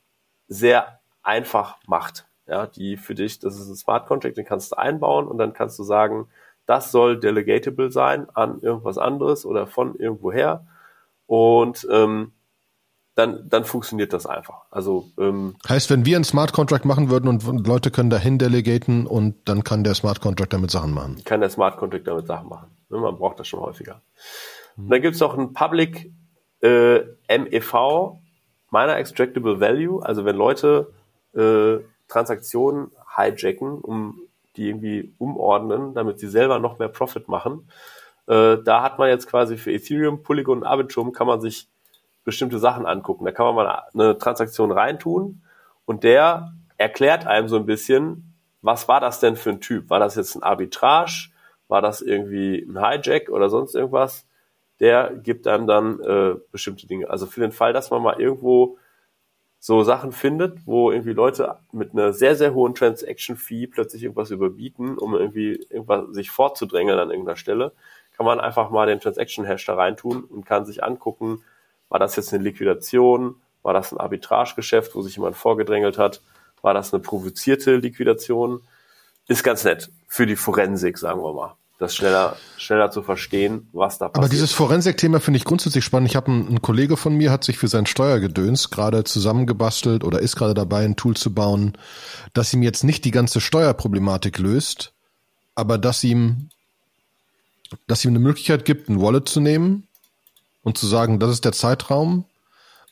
sehr 0.49 1.01
einfach 1.23 1.79
macht. 1.87 2.27
Ja, 2.47 2.67
die 2.67 2.99
für 2.99 3.15
dich, 3.15 3.39
das 3.39 3.59
ist 3.59 3.69
ein 3.69 3.77
Smart 3.77 4.07
Contract, 4.07 4.37
den 4.37 4.45
kannst 4.45 4.73
du 4.73 4.77
einbauen 4.77 5.29
und 5.29 5.39
dann 5.39 5.55
kannst 5.55 5.79
du 5.79 5.83
sagen, 5.83 6.29
das 6.67 6.93
soll 6.93 7.19
delegatable 7.19 7.91
sein 7.91 8.29
an 8.35 8.61
irgendwas 8.61 8.99
anderes 8.99 9.47
oder 9.47 9.67
von 9.67 9.95
irgendwoher. 9.95 10.67
Und 11.27 11.87
ähm, 11.91 12.33
dann, 13.21 13.49
dann 13.51 13.65
funktioniert 13.65 14.15
das 14.15 14.25
einfach. 14.25 14.63
Also 14.71 15.11
ähm, 15.19 15.55
heißt, 15.69 15.91
wenn 15.91 16.07
wir 16.07 16.17
einen 16.17 16.25
Smart 16.25 16.53
Contract 16.53 16.87
machen 16.87 17.11
würden 17.11 17.29
und 17.29 17.67
Leute 17.67 17.91
können 17.91 18.09
dahin 18.09 18.39
delegaten 18.39 19.07
und 19.07 19.37
dann 19.45 19.63
kann 19.63 19.85
der 19.85 19.95
Smart 19.95 20.23
Contract 20.23 20.55
damit 20.55 20.71
Sachen 20.71 20.95
machen. 20.95 21.21
Kann 21.27 21.41
der 21.41 21.51
Smart 21.51 21.77
Contract 21.77 22.07
damit 22.07 22.27
Sachen 22.27 22.49
machen. 22.49 22.71
Ne, 22.89 22.99
man 22.99 23.17
braucht 23.17 23.39
das 23.39 23.47
schon 23.47 23.61
häufiger. 23.61 24.01
Mhm. 24.77 24.85
Und 24.85 24.91
dann 24.91 25.03
gibt 25.03 25.17
es 25.17 25.23
auch 25.23 25.37
ein 25.37 25.53
Public 25.53 26.11
äh, 26.63 27.01
MEV, 27.29 28.19
Miner 28.71 28.97
Extractable 28.97 29.61
Value, 29.61 30.05
also 30.05 30.25
wenn 30.25 30.37
Leute 30.37 30.93
äh, 31.35 31.79
Transaktionen 32.09 32.91
hijacken, 33.17 33.81
um 33.81 34.21
die 34.57 34.69
irgendwie 34.69 35.15
umordnen, 35.19 35.95
damit 35.95 36.19
sie 36.21 36.29
selber 36.29 36.59
noch 36.59 36.79
mehr 36.79 36.89
Profit 36.89 37.29
machen. 37.29 37.69
Äh, 38.27 38.59
da 38.65 38.83
hat 38.83 38.99
man 38.99 39.09
jetzt 39.11 39.27
quasi 39.29 39.59
für 39.59 39.73
Ethereum, 39.73 40.23
Polygon 40.23 40.59
und 40.59 40.65
Arbitrum 40.65 41.13
kann 41.13 41.27
man 41.27 41.41
sich 41.41 41.69
bestimmte 42.31 42.61
Sachen 42.61 42.87
angucken. 42.87 43.25
Da 43.25 43.33
kann 43.33 43.47
man 43.47 43.55
mal 43.57 43.83
eine 43.93 44.17
Transaktion 44.17 44.71
reintun 44.71 45.43
und 45.85 46.05
der 46.05 46.53
erklärt 46.77 47.27
einem 47.27 47.49
so 47.49 47.57
ein 47.57 47.67
bisschen, 47.67 48.35
was 48.63 48.87
war 48.87 49.01
das 49.01 49.19
denn 49.19 49.35
für 49.35 49.51
ein 49.51 49.61
Typ? 49.61 49.91
War 49.91 49.99
das 49.99 50.15
jetzt 50.15 50.37
ein 50.37 50.45
Arbitrage? 50.45 51.31
War 51.67 51.83
das 51.83 52.03
irgendwie 52.03 52.63
ein 52.63 52.79
Hijack 52.79 53.31
oder 53.31 53.49
sonst 53.49 53.75
irgendwas? 53.75 54.29
Der 54.79 55.13
gibt 55.17 55.49
einem 55.49 55.67
dann 55.67 56.01
äh, 56.01 56.37
bestimmte 56.53 56.87
Dinge. 56.87 57.11
Also 57.11 57.27
für 57.27 57.41
den 57.41 57.51
Fall, 57.51 57.73
dass 57.73 57.91
man 57.91 58.01
mal 58.01 58.21
irgendwo 58.21 58.79
so 59.59 59.83
Sachen 59.83 60.13
findet, 60.13 60.65
wo 60.67 60.93
irgendwie 60.93 61.13
Leute 61.13 61.57
mit 61.73 61.93
einer 61.93 62.13
sehr, 62.13 62.37
sehr 62.37 62.55
hohen 62.55 62.75
Transaction-Fee 62.75 63.67
plötzlich 63.67 64.05
irgendwas 64.05 64.31
überbieten, 64.31 64.97
um 64.97 65.15
irgendwie 65.15 65.67
irgendwas 65.69 66.15
sich 66.15 66.31
vorzudrängeln 66.31 66.99
an 66.99 67.11
irgendeiner 67.11 67.37
Stelle, 67.37 67.73
kann 68.17 68.25
man 68.25 68.39
einfach 68.39 68.71
mal 68.71 68.87
den 68.87 69.01
Transaction-Hash 69.01 69.67
da 69.67 69.75
reintun 69.75 70.23
und 70.23 70.47
kann 70.47 70.65
sich 70.65 70.85
angucken, 70.85 71.43
war 71.91 71.99
das 71.99 72.17
jetzt 72.17 72.33
eine 72.33 72.43
Liquidation, 72.43 73.35
war 73.63 73.75
das 73.75 73.93
ein 73.93 73.99
Arbitragegeschäft, 73.99 74.95
wo 74.95 75.03
sich 75.03 75.17
jemand 75.17 75.37
vorgedrängelt 75.37 75.99
hat, 75.99 76.23
war 76.63 76.73
das 76.73 76.95
eine 76.95 77.03
provozierte 77.03 77.77
Liquidation, 77.77 78.63
ist 79.29 79.45
ganz 79.45 79.65
nett 79.65 79.91
für 80.09 80.27
die 80.27 80.37
Forensik, 80.37 80.97
sagen 80.97 81.23
wir 81.23 81.35
mal 81.35 81.55
das 81.81 81.97
schneller, 81.97 82.37
schneller 82.59 82.91
zu 82.91 83.03
verstehen, 83.03 83.69
was 83.73 83.97
da 83.97 84.09
passiert. 84.09 84.25
Aber 84.25 84.29
dieses 84.29 84.53
Forensik-Thema 84.53 85.19
finde 85.19 85.39
ich 85.39 85.45
grundsätzlich 85.45 85.83
spannend. 85.83 86.11
Ich 86.11 86.17
habe 86.17 86.31
einen, 86.31 86.49
ein 86.49 86.63
Kollege 86.63 86.99
von 86.99 87.15
mir, 87.15 87.33
hat 87.33 87.43
sich 87.43 87.57
für 87.57 87.69
sein 87.69 87.87
Steuergedöns 87.87 88.71
gerade 88.71 89.03
zusammengebastelt 89.05 90.05
oder 90.05 90.21
ist 90.21 90.37
gerade 90.37 90.53
dabei, 90.53 90.85
ein 90.85 90.97
Tool 90.97 91.17
zu 91.17 91.33
bauen, 91.33 91.79
das 92.35 92.53
ihm 92.53 92.63
jetzt 92.63 92.85
nicht 92.85 93.07
die 93.07 93.11
ganze 93.11 93.41
Steuerproblematik 93.41 94.39
löst, 94.39 94.93
aber 95.55 95.79
das 95.79 96.05
ihm, 96.05 96.51
dass 97.87 98.05
ihm 98.05 98.11
eine 98.11 98.19
Möglichkeit 98.19 98.67
gibt, 98.67 98.91
ein 98.91 99.01
Wallet 99.01 99.27
zu 99.27 99.41
nehmen 99.41 99.89
und 100.63 100.79
zu 100.79 100.87
sagen, 100.87 101.19
das 101.19 101.31
ist 101.31 101.45
der 101.45 101.53
Zeitraum, 101.53 102.25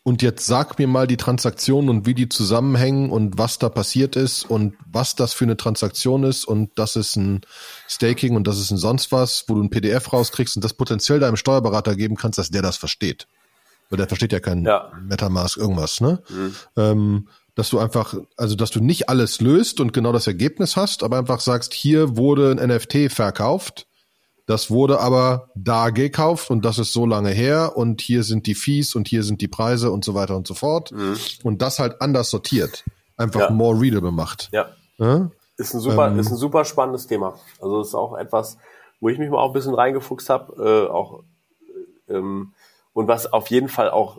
und 0.09 0.23
jetzt 0.23 0.47
sag 0.47 0.79
mir 0.79 0.89
mal 0.89 1.07
die 1.07 1.19
Transaktionen 1.19 1.91
und 1.91 2.07
wie 2.07 2.15
die 2.15 2.31
zusammenhängen 2.31 3.11
und 3.11 3.37
was 3.37 3.59
da 3.59 3.69
passiert 3.69 4.17
ist 4.17 4.49
und 4.49 4.75
was 4.91 5.17
das 5.17 5.35
für 5.35 5.45
eine 5.45 5.59
Transaktion 5.59 6.25
ist 6.25 6.47
und 6.47 6.71
das 6.77 6.97
ist 6.97 7.17
ein 7.17 7.43
Staking 7.87 8.35
und 8.35 8.47
das 8.47 8.59
ist 8.59 8.71
ein 8.71 8.79
sonst 8.79 9.13
was, 9.13 9.45
wo 9.49 9.55
du 9.55 9.63
ein 9.63 9.69
PDF 9.69 10.11
rauskriegst 10.11 10.57
und 10.57 10.65
das 10.65 10.73
potenziell 10.73 11.21
deinem 11.21 11.37
Steuerberater 11.37 11.95
geben 11.95 12.17
kannst, 12.17 12.39
dass 12.39 12.49
der 12.51 12.63
das 12.63 12.79
versteht. 12.79 13.27
Weil 13.91 13.99
der 13.99 14.09
versteht 14.09 14.33
ja 14.33 14.41
kein 14.41 14.65
ja. 14.65 14.91
Metamask 15.03 15.59
irgendwas, 15.59 16.01
ne? 16.01 16.23
Mhm. 16.31 16.55
Ähm, 16.77 17.29
dass 17.55 17.69
du 17.69 17.79
einfach, 17.79 18.15
also 18.39 18.55
dass 18.55 18.71
du 18.71 18.81
nicht 18.81 19.11
alles 19.11 19.43
löst 19.43 19.79
und 19.79 19.93
genau 19.93 20.13
das 20.13 20.27
Ergebnis 20.27 20.77
hast, 20.77 21.03
aber 21.03 21.19
einfach 21.19 21.41
sagst, 21.41 21.75
hier 21.75 22.17
wurde 22.17 22.51
ein 22.53 22.67
NFT 22.67 23.13
verkauft 23.13 23.88
das 24.49 24.71
wurde 24.71 24.99
aber 25.01 25.51
da 25.55 25.91
gekauft 25.91 26.51
und 26.51 26.65
das 26.65 26.79
ist 26.79 26.95
so 26.95 27.05
lange 27.05 27.29
her 27.29 27.77
und 27.77 28.01
hier 28.01 28.23
sind 28.23 28.47
die 28.47 28.55
Fees 28.55 28.95
und 28.95 29.07
hier 29.07 29.23
sind 29.23 29.43
die 29.43 29.47
Preise 29.47 29.91
und 29.91 30.07
so 30.07 30.15
weiter 30.15 30.37
und 30.37 30.47
so 30.47 30.55
fort. 30.55 30.91
Mhm. 30.91 31.19
Und 31.43 31.61
das 31.61 31.79
halt 31.79 32.01
anders 32.01 32.31
sortiert. 32.31 32.83
Einfach 33.19 33.41
ja. 33.41 33.51
more 33.51 33.79
readable 33.79 34.11
macht. 34.11 34.49
Ja. 34.51 34.71
ja? 34.97 35.31
Ist 35.59 35.75
ein 35.75 35.81
super, 35.81 36.07
ähm, 36.07 36.19
ist 36.19 36.31
ein 36.31 36.39
super 36.39 36.65
spannendes 36.65 37.07
Thema. 37.07 37.39
Also 37.61 37.83
ist 37.83 37.95
auch 37.95 38.17
etwas, 38.17 38.57
wo 39.01 39.11
ich 39.11 39.19
mich 39.19 39.29
mal 39.29 39.37
auch 39.37 39.49
ein 39.49 39.53
bisschen 39.53 39.75
reingefuchst 39.75 40.31
habe, 40.31 40.87
äh, 40.89 40.91
auch 40.91 41.25
ähm, 42.09 42.55
und 42.95 43.07
was 43.07 43.31
auf 43.31 43.49
jeden 43.49 43.69
Fall 43.69 43.91
auch 43.91 44.19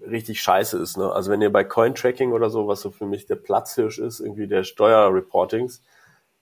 richtig 0.00 0.40
scheiße 0.40 0.78
ist. 0.78 0.96
Ne? 0.96 1.12
Also 1.12 1.30
wenn 1.30 1.42
ihr 1.42 1.52
bei 1.52 1.62
Cointracking 1.62 2.32
oder 2.32 2.48
so, 2.48 2.68
was 2.68 2.80
so 2.80 2.90
für 2.90 3.04
mich 3.04 3.26
der 3.26 3.36
Platzhirsch 3.36 3.98
ist, 3.98 4.20
irgendwie 4.20 4.46
der 4.46 4.64
Steuerreportings, 4.64 5.82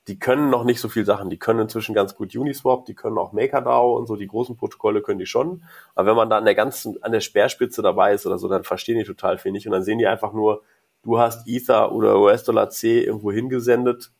die 0.09 0.19
können 0.19 0.51
noch 0.51 0.65
nicht 0.65 0.81
so 0.81 0.89
viel 0.89 1.05
Sachen. 1.07 1.31
Die 1.31 1.39
können 1.39 1.61
inzwischen 1.61 1.95
ganz 1.95 2.15
gut 2.15 2.35
Uniswap, 2.35 2.85
die 2.85 2.95
können 2.95 3.17
auch 3.17 3.33
MakerDAO 3.33 3.97
und 3.97 4.07
so, 4.07 4.17
die 4.17 4.27
großen 4.27 4.57
Protokolle 4.57 5.01
können 5.01 5.19
die 5.19 5.27
schon. 5.27 5.63
Aber 5.95 6.09
wenn 6.09 6.17
man 6.17 6.29
da 6.29 6.37
an 6.37 6.45
der 6.45 6.55
ganzen, 6.55 7.03
an 7.03 7.13
der 7.13 7.21
Speerspitze 7.21 7.81
dabei 7.81 8.13
ist 8.13 8.27
oder 8.27 8.39
so, 8.39 8.49
dann 8.49 8.65
verstehen 8.65 8.99
die 8.99 9.05
total 9.05 9.39
viel 9.39 9.53
nicht. 9.53 9.67
Und 9.67 9.73
dann 9.73 9.83
sehen 9.83 9.99
die 9.99 10.07
einfach 10.07 10.35
nur, 10.35 10.63
du 11.03 11.19
hast 11.19 11.49
Ether 11.49 11.93
oder 11.93 12.19
US-Dollar 12.19 12.69
C 12.69 13.03
irgendwo 13.03 13.33
hingesendet. 13.33 14.11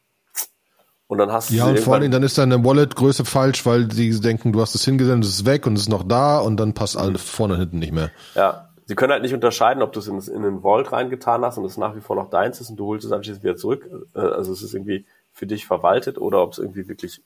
Und 1.07 1.19
dann 1.19 1.31
hast 1.31 1.51
du 1.51 1.55
Ja, 1.55 1.67
und 1.67 1.79
vor 1.79 1.95
allem, 1.95 2.11
dann 2.11 2.23
ist 2.23 2.39
deine 2.39 2.65
Wallet-Größe 2.65 3.27
falsch, 3.27 3.67
weil 3.67 3.93
sie 3.93 4.19
denken, 4.21 4.53
du 4.53 4.63
hast 4.63 4.75
es 4.75 4.85
hingesendet, 4.87 5.29
es 5.29 5.41
ist 5.41 5.47
weg 5.47 5.67
und 5.67 5.75
es 5.75 5.83
ist 5.83 5.89
noch 5.91 6.03
da 6.03 6.39
und 6.39 6.57
dann 6.57 6.73
passt 6.73 6.97
alles 6.97 7.23
vorne 7.23 7.55
und 7.55 7.61
hinten 7.61 7.79
nicht 7.79 7.93
mehr. 7.93 8.11
Ja. 8.35 8.71
Sie 8.87 8.95
können 8.95 9.13
halt 9.13 9.23
nicht 9.23 9.33
unterscheiden, 9.33 9.83
ob 9.83 9.93
du 9.93 10.01
es 10.01 10.09
in, 10.09 10.19
in 10.21 10.43
den 10.43 10.61
Vault 10.61 10.93
reingetan 10.93 11.43
hast 11.43 11.57
und 11.57 11.65
es 11.65 11.79
nach 11.79 11.97
wie 11.97 12.03
vor 12.03 12.17
noch 12.17 12.29
deins 12.29 12.61
ist 12.61 12.69
und 12.69 12.77
du 12.77 12.87
holst 12.87 13.07
es 13.07 13.13
anschließend 13.13 13.43
wieder 13.43 13.57
zurück. 13.57 13.89
Äh, 14.15 14.21
also 14.21 14.53
es 14.53 14.63
ist 14.63 14.75
irgendwie, 14.75 15.07
für 15.35 15.47
dich 15.47 15.67
verwaltet 15.67 16.17
oder 16.17 16.41
ob 16.43 16.53
es 16.53 16.59
irgendwie 16.59 16.89
wirklich 16.89 17.21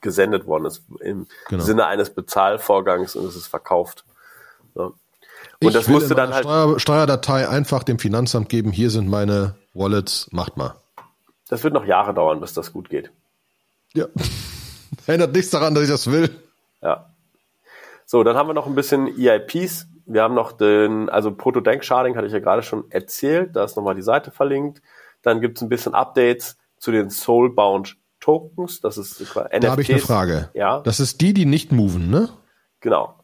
gesendet 0.00 0.46
worden 0.46 0.66
ist 0.66 0.82
im 1.00 1.26
genau. 1.48 1.62
Sinne 1.62 1.86
eines 1.86 2.10
Bezahlvorgangs 2.10 3.16
und 3.16 3.24
es 3.24 3.36
ist 3.36 3.46
verkauft. 3.46 4.04
Ja. 4.74 4.86
Und 4.86 4.96
ich 5.60 5.72
das 5.72 5.88
musste 5.88 6.14
dann 6.14 6.34
halt 6.34 6.44
Steuer, 6.44 6.80
Steuerdatei 6.80 7.48
einfach 7.48 7.84
dem 7.84 7.98
Finanzamt 7.98 8.48
geben. 8.48 8.72
Hier 8.72 8.90
sind 8.90 9.08
meine 9.08 9.54
Wallets, 9.74 10.28
macht 10.32 10.56
mal. 10.56 10.74
Das 11.48 11.62
wird 11.62 11.72
noch 11.72 11.84
Jahre 11.84 12.14
dauern, 12.14 12.40
bis 12.40 12.52
das 12.52 12.72
gut 12.72 12.90
geht. 12.90 13.10
Ja. 13.94 14.06
Ändert 15.06 15.32
nichts 15.32 15.50
daran, 15.50 15.74
dass 15.74 15.84
ich 15.84 15.90
das 15.90 16.10
will. 16.10 16.30
Ja. 16.80 17.10
So, 18.04 18.24
dann 18.24 18.36
haben 18.36 18.48
wir 18.48 18.54
noch 18.54 18.66
ein 18.66 18.74
bisschen 18.74 19.06
EIPs. 19.06 19.86
Wir 20.06 20.22
haben 20.22 20.34
noch 20.34 20.52
den, 20.52 21.08
also 21.08 21.32
Proto-Dank-Sharding 21.32 22.16
hatte 22.16 22.26
ich 22.26 22.32
ja 22.32 22.40
gerade 22.40 22.62
schon 22.62 22.90
erzählt. 22.90 23.54
Da 23.54 23.64
ist 23.64 23.76
nochmal 23.76 23.94
die 23.94 24.02
Seite 24.02 24.32
verlinkt. 24.32 24.82
Dann 25.22 25.40
gibt 25.40 25.58
es 25.58 25.62
ein 25.62 25.68
bisschen 25.68 25.94
Updates 25.94 26.56
zu 26.82 26.90
den 26.90 27.10
Soulbound 27.10 27.96
Tokens. 28.18 28.80
Das 28.80 28.98
ist 28.98 29.20
NFTs. 29.20 29.60
Da 29.60 29.70
habe 29.70 29.82
ich 29.82 29.90
eine 29.90 30.00
Frage. 30.00 30.50
Ja. 30.52 30.80
Das 30.80 30.98
ist 30.98 31.20
die, 31.20 31.32
die 31.32 31.46
nicht 31.46 31.70
moven, 31.70 32.10
ne? 32.10 32.28
Genau. 32.80 33.14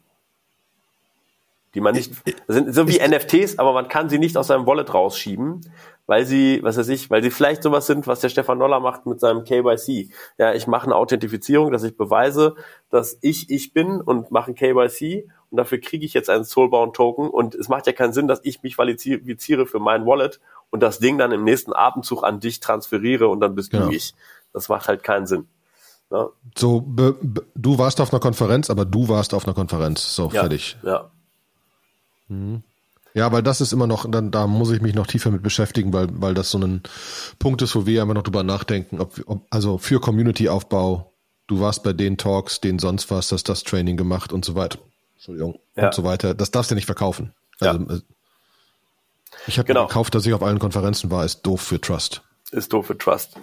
Die 1.75 1.81
man 1.81 1.95
nicht, 1.95 2.13
das 2.47 2.57
sind 2.57 2.73
so 2.73 2.87
wie 2.89 2.99
NFTs, 2.99 3.59
aber 3.59 3.73
man 3.73 3.89
kann 3.89 4.09
sie 4.09 4.21
nicht 4.21 4.37
aus 4.37 4.47
seinem 4.47 4.65
Wallet 4.65 4.95
rausschieben, 4.95 5.61
weil 6.07 6.25
sie, 6.25 6.61
was 6.63 6.79
weiß 6.79 6.89
ich, 6.89 7.11
weil 7.11 7.21
sie 7.23 7.31
vielleicht 7.31 7.65
sowas 7.65 7.87
sind, 7.87 8.07
was 8.07 8.21
der 8.21 8.29
Stefan 8.29 8.59
Noller 8.59 8.79
macht 8.79 9.07
mit 9.07 9.19
seinem 9.19 9.43
KYC. 9.43 10.11
Ja, 10.39 10.55
ich 10.55 10.69
mache 10.69 10.87
eine 10.87 10.95
Authentifizierung, 10.95 11.73
dass 11.73 11.83
ich 11.83 11.97
beweise, 11.97 12.55
dass 12.91 13.19
ich 13.23 13.51
ich 13.51 13.73
bin 13.73 14.01
und 14.01 14.31
mache 14.31 14.53
ein 14.53 14.55
KYC 14.55 15.29
und 15.51 15.57
dafür 15.57 15.79
kriege 15.81 16.07
ich 16.07 16.15
jetzt 16.15 16.31
einen 16.31 16.45
Soulbound 16.45 16.95
Token 16.95 17.29
und 17.29 17.57
es 17.57 17.69
macht 17.69 17.87
ja 17.89 17.93
keinen 17.93 18.13
Sinn, 18.13 18.29
dass 18.29 18.41
ich 18.45 18.63
mich 18.63 18.77
qualifiziere 18.77 19.67
für 19.67 19.81
mein 19.81 20.07
Wallet 20.07 20.41
und 20.71 20.81
das 20.81 20.99
Ding 20.99 21.19
dann 21.19 21.33
im 21.33 21.45
nächsten 21.45 21.73
Atemzug 21.73 22.23
an 22.25 22.41
dich 22.41 22.61
transferiere 22.61 23.29
und 23.29 23.41
dann 23.41 23.55
bist 23.55 23.71
genau. 23.71 23.87
du 23.87 23.93
ich. 23.93 24.15
Das 24.53 24.69
macht 24.69 24.89
halt 24.89 25.03
keinen 25.03 25.27
Sinn. 25.27 25.47
Ne? 26.11 26.29
So, 26.57 26.81
du 27.55 27.79
warst 27.79 28.01
auf 28.01 28.13
einer 28.13 28.21
Konferenz, 28.21 28.71
aber 28.71 28.85
du 28.85 29.09
warst 29.09 29.35
auf 29.35 29.47
einer 29.47 29.55
Konferenz. 29.55 30.15
So, 30.15 30.25
ja, 30.25 30.41
fertig. 30.41 30.77
Ja. 30.83 31.11
Mhm. 32.29 32.63
Ja, 33.15 33.33
weil 33.33 33.43
das 33.43 33.61
ist 33.61 33.73
immer 33.73 33.87
noch, 33.87 34.09
dann, 34.09 34.31
da 34.31 34.47
muss 34.47 34.71
ich 34.71 34.81
mich 34.81 34.95
noch 34.95 35.07
tiefer 35.07 35.31
mit 35.31 35.43
beschäftigen, 35.43 35.93
weil, 35.93 36.09
weil 36.13 36.35
das 36.35 36.51
so 36.51 36.59
ein 36.59 36.83
Punkt 37.39 37.63
ist, 37.63 37.75
wo 37.75 37.87
wir 37.87 38.03
einfach 38.03 38.15
noch 38.15 38.23
drüber 38.23 38.43
nachdenken, 38.43 39.01
ob, 39.01 39.21
ob 39.27 39.43
also 39.51 39.79
für 39.79 40.01
Community-Aufbau, 40.01 41.13
du 41.47 41.61
warst 41.61 41.83
bei 41.83 41.93
den 41.93 42.17
Talks, 42.17 42.61
den 42.61 42.79
sonst 42.79 43.11
was, 43.11 43.33
hast 43.33 43.49
das 43.49 43.65
Training 43.65 43.97
gemacht 43.97 44.33
und 44.33 44.45
so 44.45 44.55
weiter. 44.55 44.79
Entschuldigung. 45.17 45.59
Ja. 45.75 45.87
Und 45.87 45.95
so 45.95 46.05
weiter. 46.05 46.35
Das 46.35 46.51
darfst 46.51 46.71
du 46.71 46.75
nicht 46.75 46.87
verkaufen. 46.87 47.35
Also, 47.61 47.81
ja. 47.81 47.99
Ich 49.49 49.59
habe 49.59 49.67
genau. 49.67 49.87
gekauft, 49.87 50.15
dass 50.15 50.27
ich 50.27 50.35
auf 50.35 50.43
allen 50.43 50.59
Konferenzen 50.59 51.11
war, 51.11 51.25
ist 51.25 51.43
doof 51.43 51.63
für 51.63 51.81
Trust. 51.81 52.23
Ist 52.53 52.73
doof 52.73 52.87
für 52.87 52.99
Trust. 52.99 53.37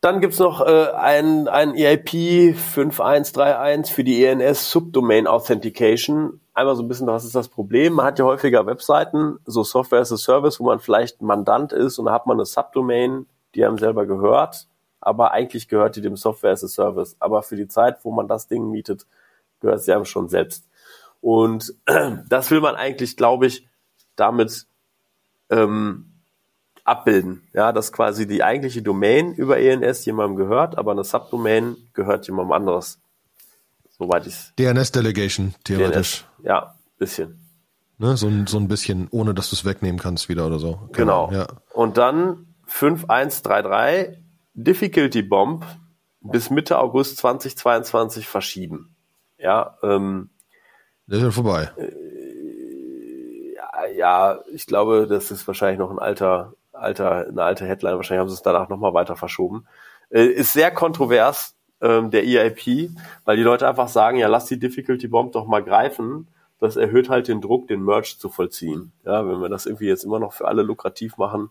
Dann 0.00 0.20
gibt's 0.20 0.40
noch 0.40 0.60
äh, 0.60 0.90
ein, 0.90 1.46
ein 1.46 1.76
EIP 1.76 2.56
5131 2.56 3.94
für 3.94 4.02
die 4.02 4.24
ENS 4.24 4.72
Subdomain 4.72 5.28
Authentication. 5.28 6.40
Einmal 6.54 6.74
so 6.74 6.82
ein 6.82 6.88
bisschen, 6.88 7.06
was 7.06 7.24
ist 7.24 7.36
das 7.36 7.48
Problem? 7.48 7.92
Man 7.92 8.06
hat 8.06 8.18
ja 8.18 8.24
häufiger 8.24 8.66
Webseiten, 8.66 9.38
so 9.46 9.62
Software 9.62 10.00
as 10.00 10.10
a 10.10 10.16
Service, 10.16 10.58
wo 10.58 10.64
man 10.64 10.80
vielleicht 10.80 11.22
Mandant 11.22 11.72
ist 11.72 12.00
und 12.00 12.06
da 12.06 12.12
hat 12.12 12.26
man 12.26 12.36
eine 12.36 12.44
Subdomain, 12.44 13.26
die 13.54 13.64
einem 13.64 13.78
selber 13.78 14.06
gehört, 14.06 14.66
aber 15.00 15.30
eigentlich 15.30 15.68
gehört 15.68 15.94
die 15.94 16.00
dem 16.00 16.16
Software 16.16 16.50
as 16.50 16.64
a 16.64 16.68
Service. 16.68 17.14
Aber 17.20 17.44
für 17.44 17.54
die 17.54 17.68
Zeit, 17.68 18.04
wo 18.04 18.10
man 18.10 18.26
das 18.26 18.48
Ding 18.48 18.70
mietet, 18.72 19.06
gehört 19.60 19.82
sie 19.82 19.92
einem 19.92 20.04
schon 20.04 20.28
selbst. 20.28 20.68
Und 21.20 21.74
das 22.28 22.50
will 22.50 22.60
man 22.60 22.74
eigentlich, 22.74 23.16
glaube 23.16 23.46
ich, 23.46 23.68
damit 24.16 24.66
ähm, 25.52 26.06
abbilden. 26.84 27.42
Ja, 27.52 27.72
dass 27.72 27.92
quasi 27.92 28.26
die 28.26 28.42
eigentliche 28.42 28.82
Domain 28.82 29.34
über 29.34 29.58
ENS 29.58 30.04
jemandem 30.04 30.36
gehört, 30.36 30.78
aber 30.78 30.92
eine 30.92 31.04
Subdomain 31.04 31.76
gehört 31.92 32.26
jemandem 32.26 32.52
anderes. 32.52 33.00
Soweit 33.90 34.26
ich 34.26 34.52
DNS 34.58 34.90
Delegation, 34.90 35.54
theoretisch. 35.64 36.24
DNS, 36.38 36.46
ja, 36.46 36.74
bisschen. 36.98 37.38
Ne, 37.98 38.16
so, 38.16 38.26
ein, 38.26 38.46
so 38.48 38.58
ein 38.58 38.66
bisschen, 38.66 39.06
ohne 39.10 39.32
dass 39.34 39.50
du 39.50 39.56
es 39.56 39.64
wegnehmen 39.64 40.00
kannst 40.00 40.28
wieder 40.28 40.46
oder 40.46 40.58
so. 40.58 40.88
Genau. 40.92 41.28
genau. 41.28 41.32
Ja. 41.32 41.46
Und 41.72 41.98
dann 41.98 42.46
5133 42.66 44.18
Difficulty 44.54 45.22
Bomb 45.22 45.64
bis 46.20 46.50
Mitte 46.50 46.78
August 46.78 47.18
2022 47.18 48.26
verschieben. 48.26 48.96
Ja, 49.38 49.76
ähm, 49.82 50.30
das 51.06 51.18
ist 51.18 51.24
ja 51.24 51.30
vorbei. 51.30 51.70
Äh, 51.76 51.92
ja, 53.86 54.40
ich 54.52 54.66
glaube, 54.66 55.06
das 55.06 55.30
ist 55.30 55.46
wahrscheinlich 55.46 55.78
noch 55.78 55.90
ein 55.90 55.98
alter 55.98 56.54
alter, 56.72 57.28
eine 57.28 57.42
alte 57.42 57.66
Headline, 57.66 57.96
wahrscheinlich 57.96 58.20
haben 58.20 58.28
sie 58.28 58.34
es 58.34 58.42
danach 58.42 58.68
nochmal 58.68 58.94
weiter 58.94 59.16
verschoben. 59.16 59.66
Äh, 60.10 60.26
ist 60.26 60.52
sehr 60.52 60.70
kontrovers, 60.70 61.54
ähm, 61.80 62.10
der 62.10 62.24
EIP, 62.24 62.90
weil 63.24 63.36
die 63.36 63.42
Leute 63.42 63.68
einfach 63.68 63.88
sagen, 63.88 64.18
ja, 64.18 64.28
lass 64.28 64.46
die 64.46 64.58
Difficulty 64.58 65.08
Bomb 65.08 65.32
doch 65.32 65.46
mal 65.46 65.62
greifen. 65.62 66.28
Das 66.58 66.76
erhöht 66.76 67.08
halt 67.08 67.28
den 67.28 67.40
Druck, 67.40 67.66
den 67.68 67.84
Merch 67.84 68.18
zu 68.18 68.28
vollziehen. 68.28 68.92
Ja, 69.04 69.26
wenn 69.26 69.40
wir 69.40 69.48
das 69.48 69.66
irgendwie 69.66 69.88
jetzt 69.88 70.04
immer 70.04 70.20
noch 70.20 70.32
für 70.32 70.46
alle 70.46 70.62
lukrativ 70.62 71.16
machen, 71.16 71.50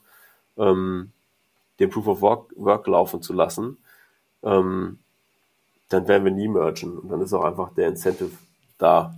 ähm, 0.57 1.11
den 1.79 1.89
Proof 1.89 2.07
of 2.07 2.21
Work, 2.21 2.53
Work 2.55 2.87
laufen 2.87 3.21
zu 3.21 3.33
lassen, 3.33 3.77
ähm, 4.43 4.99
dann 5.89 6.07
werden 6.07 6.23
wir 6.23 6.31
nie 6.31 6.47
mergen. 6.47 6.97
Und 6.97 7.09
dann 7.09 7.21
ist 7.21 7.33
auch 7.33 7.43
einfach 7.43 7.73
der 7.73 7.89
Incentive 7.89 8.31
da. 8.77 9.13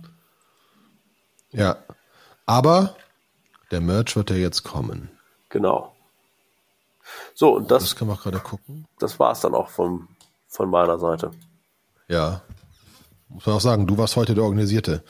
Ja. 1.52 1.76
Aber 2.46 2.96
der 3.74 3.80
Merch 3.80 4.14
wird 4.14 4.30
ja 4.30 4.36
jetzt 4.36 4.62
kommen. 4.62 5.10
Genau. 5.48 5.92
So, 7.34 7.56
und 7.56 7.72
das, 7.72 7.82
das 7.82 7.96
können 7.96 8.08
wir 8.08 8.16
gerade 8.16 8.38
gucken. 8.38 8.86
Das 9.00 9.18
war 9.18 9.32
es 9.32 9.40
dann 9.40 9.52
auch 9.52 9.68
vom, 9.68 10.06
von 10.46 10.70
meiner 10.70 11.00
Seite. 11.00 11.32
Ja. 12.06 12.42
Muss 13.28 13.44
man 13.46 13.56
auch 13.56 13.60
sagen, 13.60 13.88
du 13.88 13.98
warst 13.98 14.14
heute 14.14 14.36
der 14.36 14.44
Organisierte. 14.44 15.02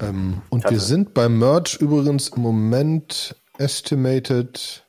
Ähm, 0.00 0.42
und 0.50 0.68
wir 0.68 0.80
sind 0.80 1.14
beim 1.14 1.38
Merch 1.38 1.76
übrigens 1.76 2.30
im 2.30 2.42
Moment 2.42 3.36
estimated 3.58 4.82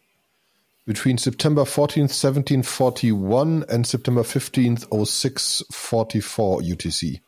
between 0.86 1.20
September 1.20 1.66
14th, 1.66 2.10
1741 2.10 3.70
and 3.70 3.86
September 3.86 4.24
15th, 4.24 4.88
0644 4.90 6.74
UTC. 6.74 7.22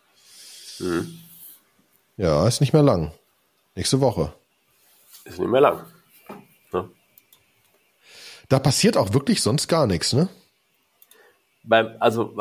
Hm. 0.80 1.20
Ja, 2.18 2.48
ist 2.48 2.62
nicht 2.62 2.74
mehr 2.74 2.82
lang. 2.82 3.12
Nächste 3.76 4.02
Woche. 4.02 4.34
Ist 5.26 5.40
nicht 5.40 5.50
mehr 5.50 5.62
lang. 5.62 5.86
Da 8.52 8.60
passiert 8.60 8.98
auch 8.98 9.14
wirklich 9.14 9.42
sonst 9.42 9.70
gar 9.70 9.88
nichts, 9.88 10.12
ne? 10.12 10.28
Beim, 11.64 11.96
also, 12.02 12.36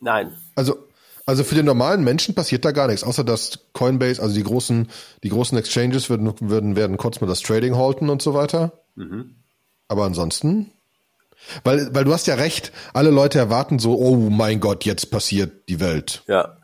nein. 0.00 0.34
Also, 0.54 0.88
also 1.26 1.44
für 1.44 1.56
den 1.56 1.66
normalen 1.66 2.02
Menschen 2.04 2.34
passiert 2.34 2.64
da 2.64 2.72
gar 2.72 2.86
nichts, 2.86 3.04
außer 3.04 3.22
dass 3.22 3.58
Coinbase, 3.74 4.22
also 4.22 4.34
die 4.34 4.42
großen, 4.42 4.88
die 5.22 5.28
großen 5.28 5.58
Exchanges 5.58 6.08
würden, 6.08 6.32
würden, 6.40 6.74
werden 6.74 6.96
kurz 6.96 7.20
mal 7.20 7.26
das 7.26 7.40
Trading 7.40 7.76
halten 7.76 8.08
und 8.08 8.22
so 8.22 8.32
weiter. 8.32 8.72
Mhm. 8.94 9.36
Aber 9.88 10.04
ansonsten, 10.04 10.70
weil, 11.64 11.94
weil 11.94 12.04
du 12.04 12.14
hast 12.14 12.26
ja 12.26 12.36
recht, 12.36 12.72
alle 12.94 13.10
Leute 13.10 13.38
erwarten 13.38 13.78
so, 13.78 13.98
oh 13.98 14.30
mein 14.30 14.58
Gott, 14.58 14.86
jetzt 14.86 15.10
passiert 15.10 15.68
die 15.68 15.80
Welt. 15.80 16.22
Ja. 16.28 16.56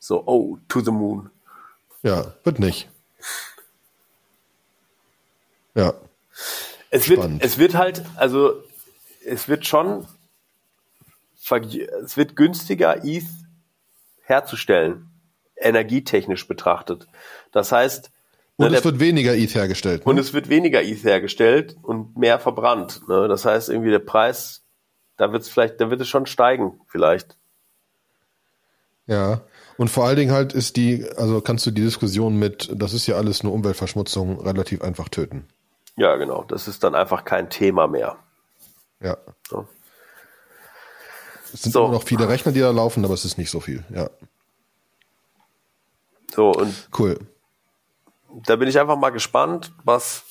So, 0.00 0.26
oh, 0.26 0.58
to 0.66 0.80
the 0.80 0.90
moon. 0.90 1.30
Ja, 2.02 2.34
wird 2.42 2.58
nicht. 2.58 2.88
Ja. 5.74 5.94
Es 6.90 7.08
wird, 7.08 7.24
es 7.40 7.58
wird 7.58 7.74
halt, 7.74 8.02
also 8.16 8.62
es 9.24 9.48
wird 9.48 9.66
schon, 9.66 10.06
es 11.50 12.16
wird 12.16 12.36
günstiger, 12.36 13.04
ETH 13.04 13.24
herzustellen, 14.22 15.10
energietechnisch 15.56 16.46
betrachtet. 16.46 17.06
Das 17.52 17.72
heißt, 17.72 18.10
und 18.56 18.70
ne, 18.70 18.76
es 18.76 18.84
wird 18.84 19.00
weniger 19.00 19.34
ETH 19.34 19.54
hergestellt. 19.54 20.06
Ne? 20.06 20.10
Und 20.10 20.18
es 20.18 20.32
wird 20.32 20.48
weniger 20.48 20.82
ETH 20.82 21.02
hergestellt 21.02 21.76
und 21.82 22.16
mehr 22.16 22.38
verbrannt. 22.38 23.02
Ne? 23.08 23.26
Das 23.26 23.44
heißt, 23.44 23.68
irgendwie 23.68 23.90
der 23.90 23.98
Preis, 23.98 24.62
da 25.16 25.32
wird 25.32 25.42
es 25.42 25.48
vielleicht, 25.48 25.80
da 25.80 25.90
wird 25.90 26.00
es 26.00 26.08
schon 26.08 26.26
steigen, 26.26 26.80
vielleicht. 26.86 27.36
Ja. 29.06 29.42
Und 29.76 29.88
vor 29.88 30.06
allen 30.06 30.16
Dingen 30.16 30.30
halt 30.30 30.52
ist 30.52 30.76
die, 30.76 31.04
also 31.16 31.40
kannst 31.40 31.66
du 31.66 31.72
die 31.72 31.82
Diskussion 31.82 32.38
mit, 32.38 32.70
das 32.72 32.94
ist 32.94 33.08
ja 33.08 33.16
alles 33.16 33.42
nur 33.42 33.52
Umweltverschmutzung, 33.52 34.40
relativ 34.40 34.82
einfach 34.82 35.08
töten. 35.08 35.48
Ja, 35.96 36.16
genau. 36.16 36.44
Das 36.44 36.68
ist 36.68 36.82
dann 36.82 36.94
einfach 36.94 37.24
kein 37.24 37.50
Thema 37.50 37.86
mehr. 37.86 38.16
Ja. 39.00 39.16
So. 39.48 39.66
Es 41.52 41.62
sind 41.62 41.72
so. 41.72 41.84
immer 41.84 41.94
noch 41.94 42.02
viele 42.02 42.28
Rechner, 42.28 42.52
die 42.52 42.60
da 42.60 42.70
laufen, 42.70 43.04
aber 43.04 43.14
es 43.14 43.24
ist 43.24 43.38
nicht 43.38 43.50
so 43.50 43.60
viel, 43.60 43.84
ja. 43.94 44.10
So, 46.34 46.50
und 46.52 46.88
cool. 46.98 47.18
Da 48.46 48.56
bin 48.56 48.68
ich 48.68 48.78
einfach 48.80 48.96
mal 48.96 49.10
gespannt, 49.10 49.72
was. 49.84 50.24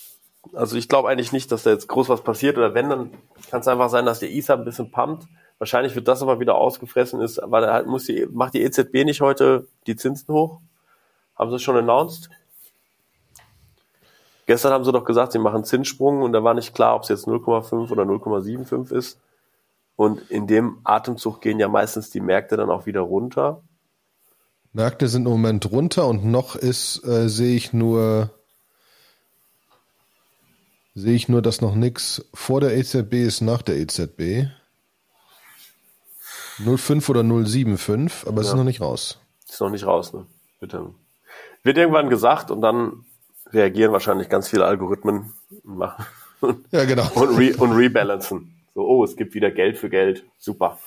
Also 0.51 0.75
ich 0.75 0.89
glaube 0.89 1.07
eigentlich 1.07 1.31
nicht, 1.31 1.49
dass 1.53 1.63
da 1.63 1.69
jetzt 1.69 1.87
groß 1.87 2.09
was 2.09 2.21
passiert, 2.21 2.57
oder 2.57 2.73
wenn, 2.73 2.89
dann 2.89 3.11
kann 3.49 3.61
es 3.61 3.67
einfach 3.69 3.89
sein, 3.89 4.05
dass 4.05 4.19
der 4.19 4.29
Ether 4.29 4.55
ein 4.55 4.65
bisschen 4.65 4.91
pumpt. 4.91 5.25
Wahrscheinlich 5.57 5.95
wird 5.95 6.09
das 6.09 6.21
aber 6.21 6.41
wieder 6.41 6.55
ausgefressen 6.55 7.21
ist, 7.21 7.39
weil 7.41 7.65
halt 7.71 7.87
muss 7.87 8.03
die, 8.03 8.27
macht 8.29 8.53
die 8.53 8.61
EZB 8.61 9.05
nicht 9.05 9.21
heute 9.21 9.67
die 9.87 9.95
Zinsen 9.95 10.33
hoch? 10.33 10.59
Haben 11.37 11.51
sie 11.51 11.55
es 11.55 11.61
schon 11.61 11.77
announced? 11.77 12.29
Gestern 14.45 14.73
haben 14.73 14.83
sie 14.83 14.91
doch 14.91 15.05
gesagt, 15.05 15.31
sie 15.31 15.39
machen 15.39 15.63
Zinssprung 15.63 16.21
und 16.21 16.33
da 16.33 16.43
war 16.43 16.53
nicht 16.53 16.75
klar, 16.75 16.95
ob 16.95 17.03
es 17.03 17.09
jetzt 17.09 17.27
0,5 17.27 17.91
oder 17.91 18.03
0,75 18.03 18.93
ist. 18.93 19.19
Und 19.95 20.29
in 20.29 20.47
dem 20.47 20.79
Atemzug 20.83 21.39
gehen 21.41 21.59
ja 21.59 21.69
meistens 21.69 22.09
die 22.09 22.19
Märkte 22.19 22.57
dann 22.57 22.69
auch 22.69 22.85
wieder 22.85 23.01
runter. 23.01 23.61
Märkte 24.73 25.07
sind 25.07 25.25
im 25.25 25.31
Moment 25.31 25.71
runter 25.71 26.07
und 26.07 26.25
noch 26.25 26.55
ist, 26.55 27.05
äh, 27.05 27.29
sehe 27.29 27.55
ich 27.55 27.73
nur, 27.73 28.31
sehe 30.95 31.13
ich 31.13 31.29
nur, 31.29 31.41
dass 31.41 31.61
noch 31.61 31.75
nichts 31.75 32.25
vor 32.33 32.59
der 32.59 32.75
EZB 32.75 33.13
ist, 33.13 33.41
nach 33.41 33.61
der 33.61 33.77
EZB. 33.77 34.49
0,5 36.59 37.09
oder 37.09 37.21
0,75, 37.21 38.27
aber 38.27 38.41
es 38.41 38.47
ist 38.47 38.55
noch 38.55 38.63
nicht 38.63 38.81
raus. 38.81 39.19
Ist 39.47 39.61
noch 39.61 39.69
nicht 39.69 39.85
raus, 39.85 40.13
ne? 40.13 40.25
Bitte. 40.59 40.93
Wird 41.63 41.77
irgendwann 41.77 42.09
gesagt 42.09 42.51
und 42.51 42.61
dann 42.61 43.05
reagieren 43.53 43.91
wahrscheinlich 43.91 44.29
ganz 44.29 44.49
viele 44.49 44.65
Algorithmen 44.65 45.33
machen. 45.63 46.05
Ja, 46.71 46.85
genau. 46.85 47.09
Und, 47.15 47.37
re 47.37 47.55
und 47.57 47.71
rebalancen. 47.71 48.53
So, 48.75 48.81
oh, 48.85 49.03
es 49.03 49.15
gibt 49.15 49.33
wieder 49.33 49.51
Geld 49.51 49.77
für 49.77 49.89
Geld. 49.89 50.25
Super. 50.37 50.79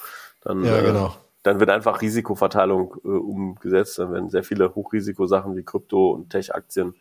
Dann, 0.42 0.64
ja, 0.64 0.80
genau. 0.80 1.06
Äh, 1.06 1.10
dann 1.44 1.60
wird 1.60 1.70
einfach 1.70 2.02
Risikoverteilung 2.02 2.96
äh, 3.04 3.08
umgesetzt. 3.08 3.98
Dann 3.98 4.12
werden 4.12 4.28
sehr 4.28 4.42
viele 4.42 4.74
Hochrisikosachen 4.74 5.56
wie 5.56 5.62
Krypto 5.62 6.10
und 6.10 6.30
Tech-Aktien 6.30 6.94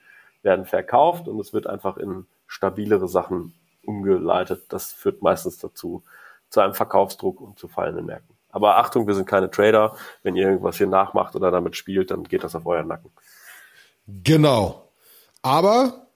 werden 0.43 0.65
verkauft 0.65 1.27
und 1.27 1.39
es 1.39 1.51
wird 1.51 1.67
einfach 1.67 1.97
in 1.97 2.27
stabilere 2.47 3.07
Sachen 3.07 3.55
umgeleitet. 3.83 4.65
Das 4.69 4.93
führt 4.93 5.21
meistens 5.21 5.57
dazu, 5.57 6.03
zu 6.49 6.61
einem 6.61 6.75
Verkaufsdruck 6.75 7.41
und 7.41 7.57
zu 7.57 7.67
fallenden 7.67 8.05
Märkten. 8.05 8.35
Aber 8.49 8.77
Achtung, 8.77 9.07
wir 9.07 9.15
sind 9.15 9.27
keine 9.27 9.51
Trader. 9.51 9.97
Wenn 10.23 10.35
ihr 10.35 10.47
irgendwas 10.47 10.77
hier 10.77 10.87
nachmacht 10.87 11.35
oder 11.35 11.51
damit 11.51 11.75
spielt, 11.75 12.11
dann 12.11 12.23
geht 12.23 12.43
das 12.43 12.55
auf 12.55 12.65
euren 12.65 12.87
Nacken. 12.87 13.11
Genau. 14.07 14.84
Aber 15.45 16.07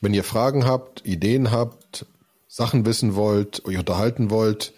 wenn 0.00 0.14
ihr 0.14 0.22
Fragen 0.22 0.64
habt, 0.64 1.04
Ideen 1.04 1.50
habt, 1.50 2.06
Sachen 2.46 2.86
wissen 2.86 3.16
wollt, 3.16 3.64
euch 3.64 3.76
unterhalten 3.78 4.30
wollt, 4.30 4.74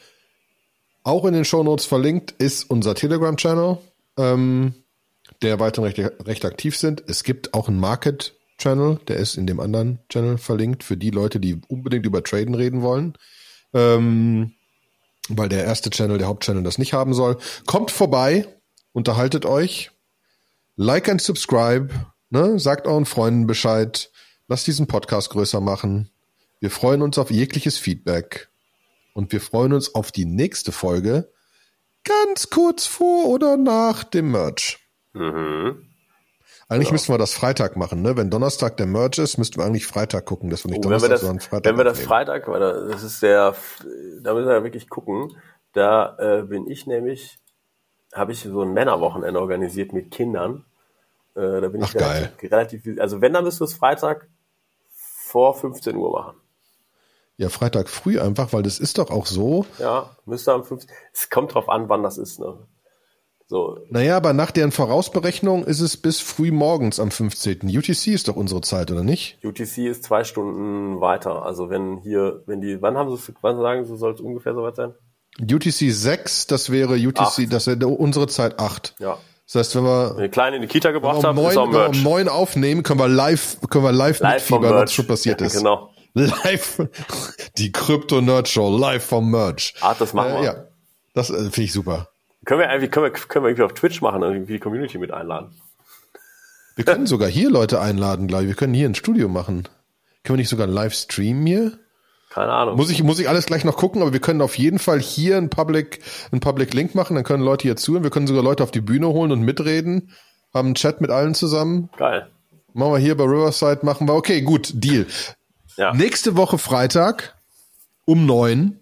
auch 1.03 1.27
in 1.27 1.35
den 1.35 1.45
Shownotes 1.45 1.85
verlinkt 1.85 2.31
ist 2.31 2.71
unser 2.71 2.95
Telegram-Channel, 2.95 3.77
ähm, 4.17 4.73
der 5.43 5.61
weiterhin 5.61 5.93
recht, 5.93 6.27
recht 6.27 6.47
aktiv 6.47 6.75
sind. 6.75 7.05
Es 7.07 7.23
gibt 7.23 7.53
auch 7.53 7.69
ein 7.69 7.79
Market 7.79 8.35
Channel, 8.57 8.99
der 9.09 9.19
ist 9.19 9.37
in 9.37 9.47
dem 9.47 9.61
anderen 9.61 9.99
Channel 10.09 10.39
verlinkt, 10.39 10.85
für 10.85 10.97
die 10.97 11.11
Leute, 11.11 11.39
die 11.39 11.61
unbedingt 11.69 12.07
über 12.07 12.25
Traden 12.25 12.55
reden 12.55 12.81
wollen. 12.81 13.13
Ähm, 13.75 14.55
weil 15.29 15.51
der 15.51 15.65
erste 15.65 15.91
Channel, 15.91 16.17
der 16.17 16.29
Hauptchannel, 16.29 16.63
das 16.63 16.79
nicht 16.79 16.95
haben 16.95 17.13
soll. 17.13 17.37
Kommt 17.67 17.91
vorbei, 17.91 18.49
unterhaltet 18.93 19.45
euch, 19.45 19.91
like 20.77 21.11
and 21.11 21.21
subscribe, 21.21 21.91
ne? 22.31 22.59
sagt 22.59 22.87
euren 22.87 23.07
Freunden 23.07 23.47
Bescheid, 23.47 24.11
lasst 24.49 24.67
diesen 24.67 24.87
Podcast 24.87 25.31
größer 25.31 25.61
machen. 25.61 26.11
Wir 26.61 26.71
freuen 26.71 27.03
uns 27.03 27.19
auf 27.19 27.31
jegliches 27.31 27.79
Feedback 27.79 28.49
und 29.15 29.33
wir 29.33 29.41
freuen 29.41 29.73
uns 29.73 29.95
auf 29.95 30.13
die 30.13 30.25
nächste 30.25 30.73
Folge 30.73 31.31
ganz 32.05 32.51
kurz 32.51 32.87
vor 32.87 33.29
oder 33.29 33.57
nach 33.57 34.05
dem 34.05 34.31
Merch. 34.31 34.79
Mhm. 35.13 35.85
Eigentlich 36.71 36.89
ja. 36.89 36.93
müssten 36.93 37.13
wir 37.13 37.19
das 37.19 37.33
Freitag 37.33 37.77
machen, 37.77 38.03
ne? 38.03 38.17
Wenn 38.17 38.29
Donnerstag 38.29 38.77
der 38.77 38.87
Merch 38.87 39.19
ist, 39.19 39.39
müssten 39.39 39.59
wir 39.59 39.65
eigentlich 39.65 39.87
Freitag 39.87 40.27
gucken, 40.27 40.51
dass 40.51 40.65
wir 40.65 40.71
nicht 40.71 40.81
oh, 40.81 40.83
Donnerstag, 40.83 41.11
das, 41.11 41.21
sondern 41.23 41.41
Freitag. 41.41 41.65
Wenn 41.65 41.79
wir 41.79 41.85
das 41.85 42.01
Freitag, 42.01 42.45
das 42.47 43.03
ist 43.03 43.21
sehr, 43.21 43.55
da 44.23 44.35
müssen 44.35 44.49
wir 44.49 44.63
wirklich 44.65 44.91
gucken. 44.91 45.35
Da 45.73 46.17
äh, 46.19 46.43
bin 46.43 46.69
ich 46.69 46.87
nämlich, 46.87 47.39
habe 48.13 48.33
ich 48.33 48.41
so 48.41 48.63
ein 48.63 48.75
Männerwochenende 48.75 49.41
organisiert 49.41 49.95
mit 49.95 50.11
Kindern. 50.11 50.67
Äh, 51.39 51.61
da 51.61 51.69
bin 51.69 51.83
Ach, 51.85 51.95
ich 51.95 52.01
relativ, 52.01 52.51
relativ, 52.51 53.01
also 53.01 53.21
wenn, 53.21 53.33
dann 53.33 53.45
müsst 53.45 53.61
du 53.61 53.65
es 53.65 53.75
Freitag 53.75 54.29
vor 54.91 55.55
15 55.55 55.95
Uhr 55.95 56.11
machen. 56.11 56.37
Ja, 57.37 57.49
Freitag 57.49 57.89
früh 57.89 58.19
einfach, 58.19 58.53
weil 58.53 58.65
das 58.65 58.81
ist 58.81 58.99
doch 58.99 59.11
auch 59.11 59.27
so. 59.27 59.65
Ja, 59.79 60.17
müsste 60.25 60.53
am 60.53 60.65
15. 60.65 60.91
Es 61.13 61.31
kommt 61.31 61.55
drauf 61.55 61.69
an, 61.69 61.89
wann 61.89 62.03
das 62.03 62.19
ist, 62.19 62.41
ne? 62.41 62.59
So. 63.47 63.79
Naja, 63.89 64.17
aber 64.17 64.33
nach 64.33 64.51
deren 64.51 64.73
Vorausberechnung 64.73 65.65
ist 65.65 65.81
es 65.81 65.97
bis 65.97 66.21
früh 66.21 66.51
morgens 66.51 66.99
am 66.99 67.13
15. 67.13 67.61
UTC 67.65 68.09
ist 68.09 68.29
doch 68.29 68.37
unsere 68.37 68.61
Zeit, 68.61 68.91
oder 68.91 69.05
nicht? 69.05 69.39
UTC 69.43 69.87
ist 69.87 70.05
zwei 70.05 70.25
Stunden 70.25 71.01
weiter. 71.01 71.45
Also 71.45 71.71
wenn 71.71 71.99
hier, 71.99 72.43
wenn 72.47 72.61
die, 72.61 72.83
wann 72.83 72.99
haben 72.99 73.17
sie, 73.17 73.33
wann 73.41 73.57
sagen 73.57 73.87
sie, 73.87 73.97
soll 73.97 74.13
es 74.13 74.21
ungefähr 74.21 74.55
soweit 74.55 74.77
sein? 74.77 74.95
UTC 75.41 75.93
6, 75.93 76.49
das 76.49 76.71
wäre 76.71 76.95
UTC, 76.95 77.21
acht. 77.21 77.53
das 77.53 77.69
wäre 77.69 77.87
unsere 77.87 78.27
Zeit 78.27 78.59
8. 78.59 78.97
Ja. 78.99 79.19
Das 79.51 79.55
heißt, 79.55 79.77
wenn 79.77 79.85
wir, 79.85 80.15
wenn 80.17 80.31
Kleine 80.31 80.57
in 80.57 80.63
die 80.63 80.69
Kita 80.69 80.91
gebracht 80.91 81.25
haben, 81.25 81.37
neun, 81.37 81.51
ist 81.51 81.57
auch 81.57 81.67
Merch. 81.67 81.89
Wenn 81.89 82.05
wir 82.05 82.11
neun 82.11 82.29
aufnehmen, 82.29 82.83
können 82.83 83.01
wir 83.01 83.09
live, 83.09 83.57
können 83.71 83.85
wir 83.85 83.93
live, 83.93 84.21
live 84.21 84.51
mitfiebern, 84.51 84.75
was 84.75 84.93
schon 84.93 85.07
passiert 85.07 85.41
ja, 85.41 85.47
ist. 85.47 85.57
Genau. 85.57 85.91
Live, 86.13 86.87
die 87.57 87.73
Crypto 87.73 88.21
Nerd 88.21 88.49
Show, 88.49 88.77
live 88.77 89.03
vom 89.03 89.31
Merch. 89.31 89.75
Ah, 89.81 89.95
das 89.99 90.13
machen 90.13 90.35
wir. 90.35 90.41
Äh, 90.41 90.45
ja, 90.45 90.65
das 91.15 91.31
äh, 91.31 91.37
finde 91.37 91.63
ich 91.63 91.73
super. 91.73 92.09
Können 92.45 92.61
wir 92.61 92.69
irgendwie, 92.69 92.89
können 92.89 93.05
wir, 93.05 93.11
können 93.13 93.45
wir 93.45 93.49
irgendwie 93.51 93.63
auf 93.63 93.73
Twitch 93.73 94.03
machen 94.03 94.23
und 94.23 94.33
irgendwie 94.33 94.55
die 94.55 94.59
Community 94.59 94.99
mit 94.99 95.13
einladen? 95.13 95.59
Wir 96.77 96.85
können 96.85 97.07
sogar 97.07 97.29
hier 97.29 97.51
Leute 97.51 97.81
einladen, 97.81 98.27
glaube 98.27 98.45
ich. 98.45 98.49
Wir 98.49 98.57
können 98.57 98.75
hier 98.75 98.89
ein 98.89 98.95
Studio 98.95 99.29
machen. 99.29 99.63
Können 100.25 100.37
wir 100.37 100.43
nicht 100.43 100.51
sogar 100.51 100.67
einen 100.67 100.75
Livestream 100.75 101.47
hier? 101.47 101.79
Keine 102.31 102.53
Ahnung. 102.53 102.77
Muss 102.77 102.91
ich, 102.91 103.03
muss 103.03 103.19
ich 103.19 103.29
alles 103.29 103.47
gleich 103.47 103.65
noch 103.65 103.77
gucken, 103.77 104.03
aber 104.03 104.13
wir 104.13 104.21
können 104.21 104.43
auf 104.43 104.59
jeden 104.59 104.79
Fall 104.79 105.01
hier 105.01 105.39
einen 105.39 105.51
Public, 105.51 106.01
einen 106.31 106.41
Public 106.41 106.75
Link 106.75 106.95
machen, 106.95 107.15
dann 107.15 107.25
können 107.25 107.43
Leute 107.43 107.63
hier 107.63 107.77
zuhören. 107.77 108.03
Wir 108.03 108.11
können 108.11 108.27
sogar 108.27 108.43
Leute 108.43 108.63
auf 108.63 108.71
die 108.71 108.81
Bühne 108.81 109.09
holen 109.09 109.33
und 109.33 109.41
mitreden. 109.41 110.13
Haben 110.53 110.69
einen 110.69 110.75
Chat 110.75 111.01
mit 111.01 111.11
allen 111.11 111.35
zusammen. 111.35 111.91
Geil. 111.97 112.31
Machen 112.75 112.93
wir 112.93 112.99
hier 112.99 113.17
bei 113.17 113.25
Riverside, 113.25 113.85
machen 113.85 114.07
wir. 114.07 114.15
Okay, 114.15 114.43
gut, 114.43 114.71
Deal. 114.75 115.07
Ja. 115.77 115.95
Nächste 115.95 116.37
Woche 116.37 116.59
Freitag 116.59 117.37
um 118.05 118.27
neun 118.27 118.81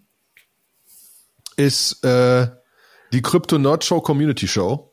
ist 1.56 2.04
äh, 2.04 2.48
die 3.12 3.22
Crypto 3.22 3.58
Nerd 3.58 3.84
Show 3.84 4.00
Community 4.00 4.48
Show. 4.48 4.92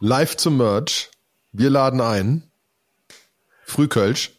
Live 0.00 0.36
zum 0.36 0.58
Merch. 0.58 1.10
Wir 1.52 1.70
laden 1.70 2.00
ein. 2.00 2.50
Frühkölsch. 3.64 4.36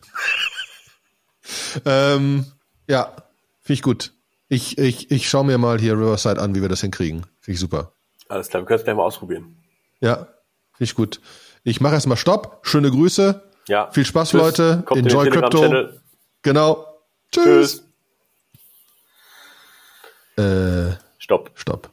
ähm, 1.86 2.46
ja, 2.90 3.14
finde 3.62 3.74
ich 3.74 3.82
gut. 3.82 4.12
Ich, 4.50 4.78
ich, 4.78 5.12
ich 5.12 5.30
schaue 5.30 5.46
mir 5.46 5.58
mal 5.58 5.80
hier 5.80 5.94
Riverside 5.94 6.42
an, 6.42 6.56
wie 6.56 6.62
wir 6.62 6.70
das 6.70 6.82
hinkriegen. 6.82 7.22
Finde 7.40 7.54
ich 7.54 7.60
super. 7.60 7.94
Alles 8.28 8.50
klar, 8.50 8.64
wir 8.64 8.68
können 8.68 8.80
es 8.80 8.84
gleich 8.84 8.96
mal 8.96 9.04
ausprobieren. 9.04 9.58
Ja, 10.02 10.16
finde 10.16 10.84
ich 10.84 10.96
gut. 10.96 11.22
Ich 11.64 11.82
mache 11.82 11.94
erstmal 11.94 12.18
Stopp. 12.18 12.60
Schöne 12.64 12.90
Grüße. 12.90 13.44
Ja. 13.68 13.92
Viel 13.92 14.06
Spaß, 14.06 14.32
Tschüss. 14.32 14.42
Leute. 14.42 14.84
Kommt 14.86 15.00
Enjoy 15.02 15.30
Crypto. 15.30 15.90
Genau. 16.42 16.88
Tschüss. 17.32 17.84
Tschüss. 20.36 20.44
Äh, 20.46 20.96
Stopp. 21.20 21.52
Stopp. 21.54 21.92